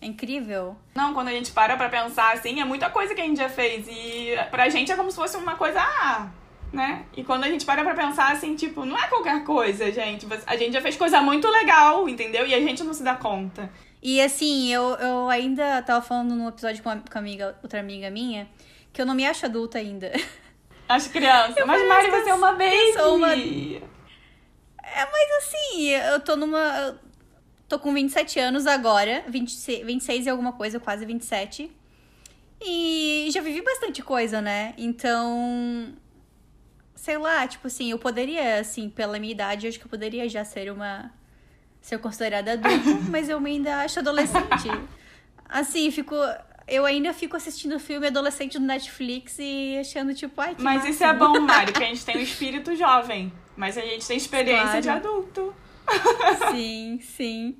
É 0.02 0.06
incrível. 0.06 0.76
Não, 0.96 1.14
quando 1.14 1.30
a 1.30 1.32
gente 1.32 1.52
para 1.52 1.76
pra 1.76 1.90
pensar 1.90 2.34
assim, 2.34 2.62
é 2.62 2.66
muita 2.66 2.90
coisa 2.90 3.16
que 3.16 3.22
a 3.22 3.24
gente 3.24 3.38
já 3.38 3.50
fez. 3.50 3.88
E 3.88 4.36
pra 4.52 4.70
gente 4.70 4.92
é 4.92 4.96
como 4.96 5.10
se 5.10 5.18
fosse 5.18 5.36
uma 5.38 5.56
coisa, 5.56 5.80
ah, 5.82 6.30
né? 6.72 7.06
E 7.16 7.24
quando 7.24 7.44
a 7.44 7.48
gente 7.48 7.66
para 7.66 7.84
pra 7.84 7.96
pensar 7.96 8.32
assim, 8.32 8.56
tipo, 8.56 8.86
não 8.86 8.98
é 8.98 9.08
qualquer 9.08 9.44
coisa, 9.44 9.92
gente. 9.92 10.28
A 10.46 10.56
gente 10.56 10.74
já 10.74 10.82
fez 10.82 10.96
coisa 10.96 11.22
muito 11.22 11.48
legal, 11.48 12.08
entendeu? 12.08 12.46
E 12.46 12.54
a 12.54 12.60
gente 12.60 12.84
não 12.84 12.94
se 12.94 13.04
dá 13.04 13.16
conta. 13.16 13.70
E 14.02 14.22
assim, 14.22 14.72
eu, 14.72 14.84
eu 14.96 15.30
ainda 15.30 15.82
tava 15.82 16.02
falando 16.02 16.36
no 16.36 16.50
episódio 16.50 16.84
com, 16.84 16.90
uma, 16.90 17.02
com 17.12 17.18
amiga, 17.18 17.58
outra 17.64 17.80
amiga 17.80 18.12
minha, 18.12 18.48
que 18.94 19.02
eu 19.02 19.06
não 19.06 19.16
me 19.16 19.26
acho 19.26 19.46
adulta 19.46 19.80
ainda. 19.80 20.12
Acho 20.90 21.10
criança. 21.10 21.60
Eu 21.60 21.68
mas 21.68 21.86
Mari, 21.86 22.10
você 22.10 22.30
é 22.30 22.34
uma 22.34 22.54
baby. 22.54 22.74
Eu 22.74 22.94
sou 22.94 23.16
uma... 23.18 23.34
É, 23.34 23.82
mas 25.12 25.44
assim, 25.44 25.90
eu 25.90 26.18
tô 26.22 26.38
numa 26.38 26.98
Tô 27.68 27.78
com 27.78 27.94
27 27.94 28.40
anos 28.40 28.66
agora, 28.66 29.24
26, 29.28 29.86
26 29.86 30.26
e 30.26 30.30
alguma 30.30 30.54
coisa, 30.54 30.80
quase 30.80 31.06
27. 31.06 31.70
E 32.62 33.30
já 33.32 33.42
vivi 33.42 33.62
bastante 33.62 34.02
coisa, 34.02 34.42
né? 34.42 34.74
Então, 34.78 35.94
sei 36.96 37.18
lá, 37.18 37.46
tipo 37.48 37.68
assim, 37.68 37.92
eu 37.92 38.00
poderia, 38.00 38.60
assim, 38.60 38.90
pela 38.90 39.20
minha 39.20 39.32
idade, 39.32 39.68
acho 39.68 39.80
que 39.80 39.86
eu 39.86 39.90
poderia 39.90 40.28
já 40.28 40.44
ser 40.44 40.72
uma. 40.72 41.12
ser 41.82 42.00
considerada 42.00 42.54
adulta, 42.54 43.00
mas 43.12 43.30
eu 43.30 43.38
ainda 43.38 43.82
acho 43.82 44.00
adolescente. 44.00 44.70
Assim, 45.48 45.92
fico. 45.92 46.16
Eu 46.68 46.86
ainda 46.86 47.14
fico 47.14 47.38
assistindo 47.38 47.80
filme 47.80 48.08
adolescente 48.08 48.60
no 48.60 48.66
Netflix 48.66 49.38
e 49.40 49.78
achando, 49.80 50.14
tipo, 50.14 50.40
ai, 50.42 50.54
que 50.54 50.62
Mas 50.62 50.76
máximo. 50.76 50.94
isso 50.94 51.04
é 51.04 51.14
bom, 51.14 51.40
Mário, 51.40 51.72
que 51.74 51.82
a 51.82 51.88
gente 51.88 52.04
tem 52.04 52.16
o 52.16 52.20
um 52.20 52.22
espírito 52.22 52.76
jovem. 52.76 53.32
Mas 53.56 53.78
a 53.78 53.82
gente 53.82 54.06
tem 54.06 54.18
experiência 54.18 54.66
claro. 54.66 54.82
de 54.82 54.90
adulto. 54.90 55.56
Sim, 56.52 57.00
sim. 57.02 57.58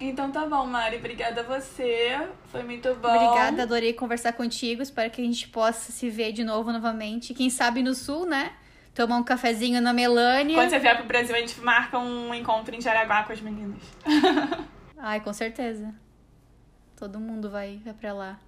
Então 0.00 0.30
tá 0.30 0.46
bom, 0.46 0.66
Mari. 0.66 0.96
Obrigada 0.96 1.40
a 1.40 1.44
você. 1.44 2.28
Foi 2.46 2.62
muito 2.62 2.94
bom. 2.94 3.08
Obrigada, 3.08 3.62
adorei 3.62 3.92
conversar 3.92 4.32
contigo. 4.32 4.82
Espero 4.82 5.10
que 5.10 5.20
a 5.20 5.24
gente 5.24 5.48
possa 5.48 5.90
se 5.92 6.08
ver 6.08 6.32
de 6.32 6.44
novo 6.44 6.72
novamente. 6.72 7.34
Quem 7.34 7.50
sabe 7.50 7.82
no 7.82 7.94
sul, 7.94 8.26
né? 8.26 8.52
Tomar 8.94 9.16
um 9.16 9.24
cafezinho 9.24 9.80
na 9.80 9.92
Melânia. 9.92 10.56
Quando 10.56 10.70
você 10.70 10.78
vier 10.78 10.96
pro 10.96 11.06
Brasil, 11.06 11.34
a 11.34 11.38
gente 11.38 11.60
marca 11.60 11.98
um 11.98 12.34
encontro 12.34 12.74
em 12.74 12.80
Jaraguá 12.80 13.24
com 13.24 13.32
as 13.32 13.40
meninas. 13.40 13.82
Ai, 14.98 15.20
com 15.20 15.32
certeza. 15.32 15.94
Todo 16.96 17.20
mundo 17.20 17.48
vai, 17.50 17.80
vai 17.84 17.94
pra 17.94 18.12
lá. 18.12 18.38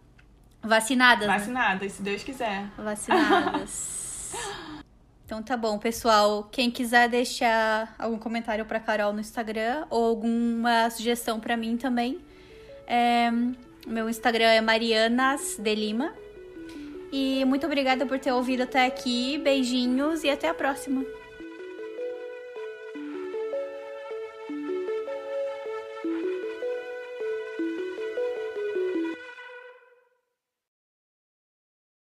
Vacinadas. 0.62 1.26
Né? 1.26 1.38
Vacinadas, 1.38 1.82
né? 1.82 1.88
se 1.88 2.02
Deus 2.02 2.22
quiser. 2.22 2.66
Vacinadas. 2.76 4.34
Então 5.30 5.40
tá 5.40 5.56
bom, 5.56 5.78
pessoal. 5.78 6.48
Quem 6.50 6.72
quiser 6.72 7.08
deixar 7.08 7.94
algum 7.96 8.18
comentário 8.18 8.64
para 8.64 8.80
Carol 8.80 9.12
no 9.12 9.20
Instagram 9.20 9.86
ou 9.88 10.04
alguma 10.04 10.90
sugestão 10.90 11.38
para 11.38 11.56
mim 11.56 11.76
também, 11.76 12.18
é... 12.84 13.30
meu 13.86 14.10
Instagram 14.10 14.46
é 14.46 14.60
Marianas 14.60 15.56
de 15.56 15.72
Lima. 15.72 16.12
E 17.12 17.44
muito 17.44 17.64
obrigada 17.64 18.04
por 18.04 18.18
ter 18.18 18.32
ouvido 18.32 18.64
até 18.64 18.84
aqui. 18.84 19.38
Beijinhos 19.38 20.24
e 20.24 20.30
até 20.30 20.48
a 20.48 20.54
próxima. 20.54 21.04